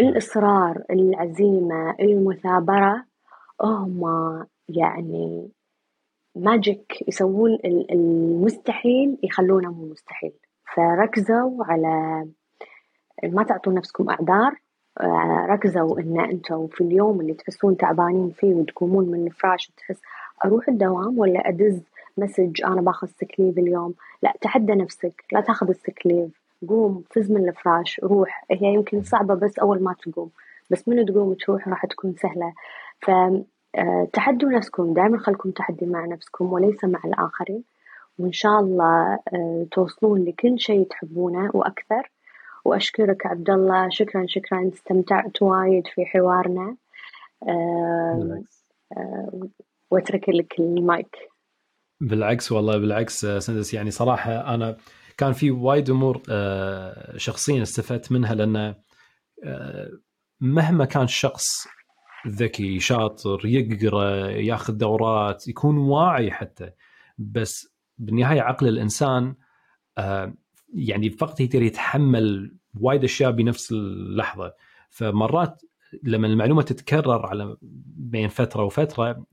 الإصرار 0.00 0.82
العزيمة 0.90 1.96
المثابرة 2.00 3.04
هم 3.62 4.02
يعني 4.68 5.48
magic 6.36 7.08
يسوون 7.08 7.58
المستحيل 7.64 9.18
يخلونه 9.22 9.72
مو 9.72 9.84
مستحيل. 9.86 10.32
فركزوا 10.74 11.64
على 11.64 12.26
ما 13.24 13.42
تعطوا 13.42 13.72
نفسكم 13.72 14.10
أعذار 14.10 14.54
ركزوا 15.48 16.00
إن 16.00 16.20
أنتوا 16.20 16.66
في 16.66 16.80
اليوم 16.80 17.20
اللي 17.20 17.34
تحسون 17.34 17.76
تعبانين 17.76 18.30
فيه 18.30 18.54
وتقومون 18.54 19.10
من 19.10 19.26
الفراش 19.26 19.70
وتحس 19.70 20.00
أروح 20.44 20.68
الدوام 20.68 21.18
ولا 21.18 21.48
أدز 21.48 21.82
message 22.18 22.62
أنا 22.64 22.80
باخذ 22.80 23.06
sick 23.06 23.29
leave 23.29 23.58
اليوم؟ 23.58 23.94
لا 24.22 24.32
تحدى 24.40 24.72
نفسك 24.72 25.24
لا 25.32 25.40
تاخذ 25.40 25.68
السكليف 25.68 26.40
قوم 26.68 27.04
فز 27.10 27.32
من 27.32 27.48
الفراش 27.48 28.00
روح. 28.04 28.44
هي 28.50 28.74
يمكن 28.74 29.02
صعبة 29.02 29.34
بس 29.34 29.58
أول 29.58 29.82
ما 29.82 29.94
تقوم 30.02 30.30
بس 30.70 30.88
من 30.88 31.06
تقوم 31.06 31.34
تروح 31.34 31.68
راح 31.68 31.86
تكون 31.86 32.14
سهلة. 32.14 32.52
ف 33.00 33.10
آه، 33.74 34.08
تحدوا 34.12 34.50
نفسكم 34.50 34.94
دائما 34.94 35.18
خلكم 35.18 35.50
تحدي 35.50 35.86
مع 35.86 36.04
نفسكم 36.04 36.52
وليس 36.52 36.84
مع 36.84 37.00
الآخرين. 37.04 37.64
وإن 38.18 38.32
شاء 38.32 38.60
الله 38.60 39.18
آه، 39.34 39.66
توصلون 39.70 40.24
لكل 40.24 40.58
شيء 40.58 40.86
تحبونه 40.86 41.50
وأكثر. 41.54 42.10
وأشكرك 42.64 43.26
عبد 43.26 43.50
الله 43.50 43.88
شكرا 43.90 44.24
شكرا. 44.26 44.68
استمتعت 44.68 45.42
وايد 45.42 45.86
في 45.86 46.04
حوارنا. 46.04 46.76
آه، 47.48 48.42
وأترك 49.90 50.28
لك 50.28 50.60
المايك. 50.60 51.16
بالعكس 52.00 52.52
والله 52.52 52.78
بالعكس 52.78 53.26
سندس. 53.26 53.74
يعني 53.74 53.90
صراحة 53.90 54.54
أنا 54.54 54.76
كان 55.18 55.32
في 55.32 55.50
وايد 55.50 55.90
أمور 55.90 56.22
شخصيا 57.16 57.62
استفدت 57.62 58.12
منها 58.12 58.34
لأن 58.34 58.74
مهما 60.40 60.84
كان 60.84 61.02
الشخص 61.02 61.66
ذكي 62.28 62.80
شاطر 62.80 63.40
يقرأ 63.44 64.30
ياخذ 64.30 64.72
دورات 64.72 65.48
يكون 65.48 65.78
واعي 65.78 66.30
حتى 66.30 66.70
بس 67.18 67.68
بالنهايه 67.98 68.40
عقل 68.40 68.68
الإنسان 68.68 69.34
آه، 69.98 70.34
يعني 70.74 71.10
فقط 71.10 71.40
يقدر 71.40 71.62
يتحمل 71.62 72.54
وايد 72.80 73.04
أشياء 73.04 73.30
بنفس 73.30 73.72
اللحظة. 73.72 74.52
فمرات 74.90 75.62
لما 76.02 76.26
المعلومة 76.26 76.62
تتكرر 76.62 77.26
على 77.26 77.56
بين 77.96 78.28
فترة 78.28 78.64
وفترة 78.64 79.24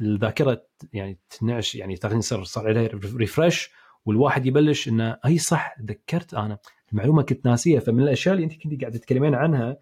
الذاكرة 0.00 0.62
يعني 0.92 1.18
تنعش 1.30 1.74
يعني 1.74 1.96
تقريبا 1.96 2.18
يصير 2.18 2.44
صار 2.44 2.68
عليها 2.68 2.90
refresh 3.16 3.70
والواحد 4.06 4.46
يبلش 4.46 4.88
إنه 4.88 5.18
أي 5.26 5.38
صح 5.38 5.74
ذكرت 5.82 6.34
أنا 6.34 6.58
المعلومة 6.92 7.22
كنت 7.22 7.46
ناسيها. 7.46 7.80
فمن 7.80 8.02
الأشياء 8.02 8.34
اللي 8.34 8.44
أنت 8.44 8.62
كنت 8.62 8.80
قاعد 8.80 8.92
تتكلمين 8.92 9.34
عنها 9.34 9.76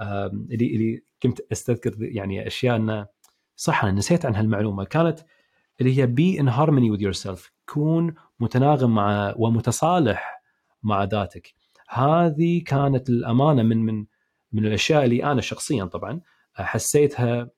اللي 0.00 0.74
اللي 0.74 1.02
كنت 1.22 1.40
أستذكر 1.52 1.94
يعني 1.98 2.46
أشياء 2.46 2.76
إنه 2.76 3.06
صح 3.56 3.84
أنا 3.84 3.92
نسيت 3.92 4.26
عن 4.26 4.34
هالمعلومه 4.34 4.84
كانت 4.84 5.20
اللي 5.80 5.98
هي 5.98 6.06
be 6.06 6.40
in 6.40 6.48
harmony 6.48 6.90
with 6.90 7.02
yourself 7.02 7.52
كون 7.68 8.14
متناغم 8.40 8.94
مع 8.94 9.34
ومتصالح 9.36 10.35
مع 10.86 11.04
ذاتك. 11.04 11.54
هذه 11.88 12.62
كانت 12.66 13.08
الأمانة 13.08 13.62
من 13.62 13.76
من 13.76 14.06
من 14.52 14.66
الأشياء 14.66 15.04
اللي 15.04 15.24
أنا 15.24 15.40
شخصيا 15.40 15.84
طبعا 15.84 16.20
حسيتها 16.54 17.50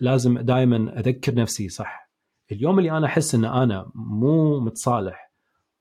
لازم 0.00 0.38
دائما 0.38 0.98
أذكر 0.98 1.34
نفسي 1.34 1.68
صح؟ 1.68 2.10
اليوم 2.52 2.78
اللي 2.78 2.90
أنا 2.90 3.06
أحس 3.06 3.34
إن 3.34 3.44
أنا 3.44 3.90
مو 3.94 4.60
متصالح 4.60 5.32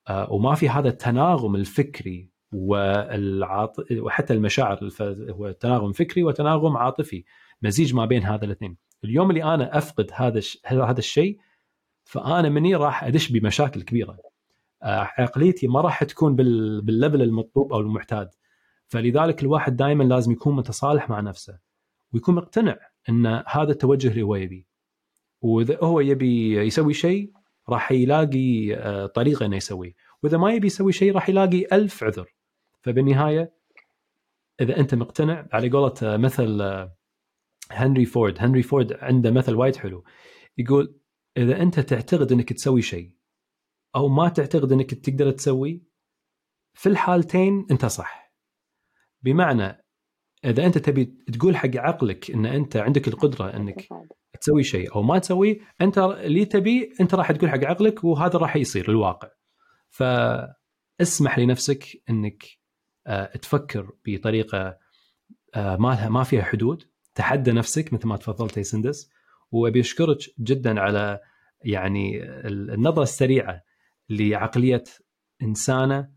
آه، 0.10 0.34
وما 0.34 0.56
في 0.56 0.70
هذا 0.70 0.90
التناغم 0.90 1.56
الفكري 1.56 2.30
والعاط... 2.52 3.76
وحتى 3.92 4.34
المشاعر 4.34 4.90
هو 5.30 5.52
تناغم 5.52 5.92
فكري 5.92 6.24
وتناغم 6.24 6.78
عاطفي 6.78 7.24
مزيج 7.62 7.96
ما 7.96 8.06
بين 8.06 8.24
هذا 8.24 8.46
الاثنين. 8.46 8.78
اليوم 9.04 9.30
اللي 9.30 9.44
أنا 9.44 9.78
أفقد 9.78 10.12
هذا 10.14 10.42
هذا 10.66 11.00
الشيء 11.00 11.40
فأنا 12.04 12.50
مني 12.50 12.76
راح 12.76 13.04
أدش 13.04 13.32
بمشاكل 13.32 13.82
كبيرة. 13.82 14.18
عقليتي 14.84 15.68
ما 15.68 15.82
راح 15.82 16.04
تكون 16.04 16.36
بال... 16.36 16.82
بالليفل 16.82 17.22
المطلوب 17.22 17.74
أو 17.74 17.80
المعتاد 17.80 18.30
فلذلك 18.88 19.44
الواحد 19.44 19.76
دائما 19.76 20.04
لازم 20.04 20.32
يكون 20.32 20.56
متصالح 20.56 21.10
مع 21.10 21.20
نفسه 21.20 21.60
ويكون 22.14 22.36
مقتنع 22.36 22.78
إن 23.10 23.26
هذا 23.48 23.72
التوجه 23.72 24.08
اللي 24.08 24.22
هو 24.22 24.36
يبي. 24.36 24.68
وإذا 25.42 25.78
هو 25.84 26.00
يبي 26.00 26.58
يسوي 26.58 26.94
شيء 26.94 27.32
راح 27.70 27.92
يلاقي 27.92 28.76
آه، 28.76 29.06
طريقة 29.06 29.46
إنه 29.46 29.56
يسويه. 29.56 29.94
وإذا 30.24 30.38
ما 30.38 30.54
يبي 30.54 30.68
يسوي 30.68 30.92
شيء 30.92 31.14
راح 31.14 31.30
يلاقي 31.30 31.66
ألف 31.72 32.04
عذر. 32.04 32.36
فبالنهاية 32.82 33.54
إذا 34.62 34.80
أنت 34.80 34.96
مقتنع 34.96 35.48
على 35.54 35.70
قولة 35.70 35.94
مثل 36.02 36.62
هنري 37.72 38.06
فورد. 38.06 38.38
هنري 38.40 38.64
فورد 38.64 38.94
عنده 38.94 39.32
مثل 39.32 39.56
وايد 39.56 39.76
حلو. 39.76 40.04
يقول 40.58 40.96
إذا 41.38 41.62
أنت 41.62 41.80
تعتقد 41.80 42.32
إنك 42.32 42.54
تسوي 42.54 42.82
شيء 42.82 43.12
أو 43.96 44.08
ما 44.08 44.30
تعتقد 44.30 44.72
إنك 44.72 44.94
تقدر 44.94 45.32
تسوي 45.32 45.84
في 46.74 46.90
الحالتين 46.90 47.66
أنت 47.72 47.86
صح. 47.86 48.34
بمعنى 49.22 49.86
إذا 50.46 50.66
أنت 50.66 50.78
تبي 50.78 51.06
تقول 51.06 51.58
حق 51.58 51.76
عقلك 51.76 52.32
إن 52.32 52.46
أنت 52.46 52.78
عندك 52.78 53.08
القدرة 53.08 53.56
إنك 53.56 53.88
تسوي 54.42 54.64
شيء 54.64 54.96
أو 54.96 55.02
ما 55.02 55.20
تسوي 55.20 55.62
أنت 55.82 55.98
اللي 55.98 56.46
تبي 56.46 56.94
أنت 57.02 57.16
راح 57.16 57.32
تقول 57.32 57.50
حق 57.50 57.64
عقلك 57.64 58.04
وهذا 58.04 58.40
راح 58.40 58.56
يصير 58.56 58.90
الواقع. 58.90 59.30
فاسمح 59.90 61.40
لنفسك 61.40 62.04
إنك 62.10 62.44
آه، 63.08 63.38
تفكر 63.38 63.92
بطريقة 64.06 64.78
آه، 65.56 65.76
ما 65.76 65.88
لها 65.88 66.10
ما 66.10 66.24
فيها 66.24 66.44
حدود. 66.44 66.84
تحدى 67.16 67.52
نفسك 67.52 67.94
مثل 67.94 68.08
ما 68.08 68.18
تفضلت 68.18 68.58
يا 68.58 68.64
سندس. 68.64 69.10
وأبي 69.52 69.80
أشكرك 69.80 70.18
جدا 70.40 70.80
على 70.80 71.20
يعني 71.62 72.24
النظرة 72.24 73.04
السريعة 73.04 73.64
لعقلية 74.10 74.84
إنسانة 75.42 76.10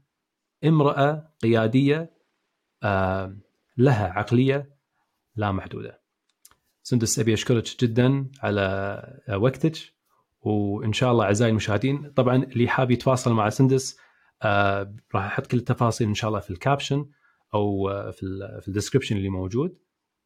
امرأة 0.65 1.33
قيادية 1.43 2.17
آه، 2.83 3.37
لها 3.77 4.07
عقلية 4.13 4.77
لا 5.37 5.53
محدودة. 5.53 6.03
سندس 6.83 7.19
أبي 7.19 7.35
أشكرك 7.35 7.65
جدا 7.81 8.31
على 8.43 9.03
وقتك 9.37 9.77
وإن 10.41 10.93
شاء 10.93 11.13
الله 11.13 11.25
أعزائي 11.25 11.51
المشاهدين 11.51 12.11
طبعا 12.11 12.37
اللي 12.37 12.69
حاب 12.69 12.91
يتواصل 12.91 13.33
مع 13.33 13.49
سندس 13.49 13.99
آه 14.43 14.95
راح 15.15 15.25
أحط 15.25 15.47
كل 15.47 15.59
التفاصيل 15.59 16.09
إن 16.09 16.15
شاء 16.15 16.29
الله 16.29 16.41
في 16.41 16.51
ال 16.51 16.58
caption 16.58 17.07
أو 17.55 17.89
آه، 17.89 18.11
في 18.11 18.21
في 18.63 18.69
ال 18.69 18.73
description 18.73 19.17
اللي 19.17 19.29
موجود 19.29 19.79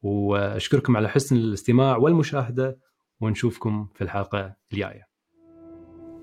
وأشكركم 0.03 0.97
على 0.97 1.09
حسن 1.09 1.37
الاستماع 1.37 1.97
والمشاهدة 1.97 2.79
ونشوفكم 3.21 3.89
في 3.95 4.05
الحلقة 4.05 4.57
الجاية. 4.73 5.09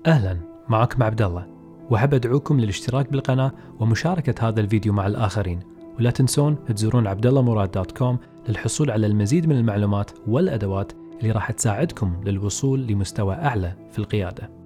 أهلا 0.06 0.57
معكم 0.68 1.02
عبد 1.02 1.22
الله 1.22 1.46
وأحب 1.90 2.14
أدعوكم 2.14 2.60
للاشتراك 2.60 3.12
بالقناة 3.12 3.52
ومشاركة 3.80 4.48
هذا 4.48 4.60
الفيديو 4.60 4.92
مع 4.92 5.06
الآخرين 5.06 5.60
ولا 5.98 6.10
تنسون 6.10 6.64
تزورون 6.64 7.06
عبدالله 7.06 7.66
dot 7.66 7.98
com 7.98 8.18
للحصول 8.48 8.90
على 8.90 9.06
المزيد 9.06 9.46
من 9.46 9.56
المعلومات 9.56 10.10
والأدوات 10.26 10.92
اللي 11.20 11.32
راح 11.32 11.50
تساعدكم 11.50 12.20
للوصول 12.24 12.86
لمستوى 12.86 13.34
أعلى 13.34 13.72
في 13.92 13.98
القيادة. 13.98 14.57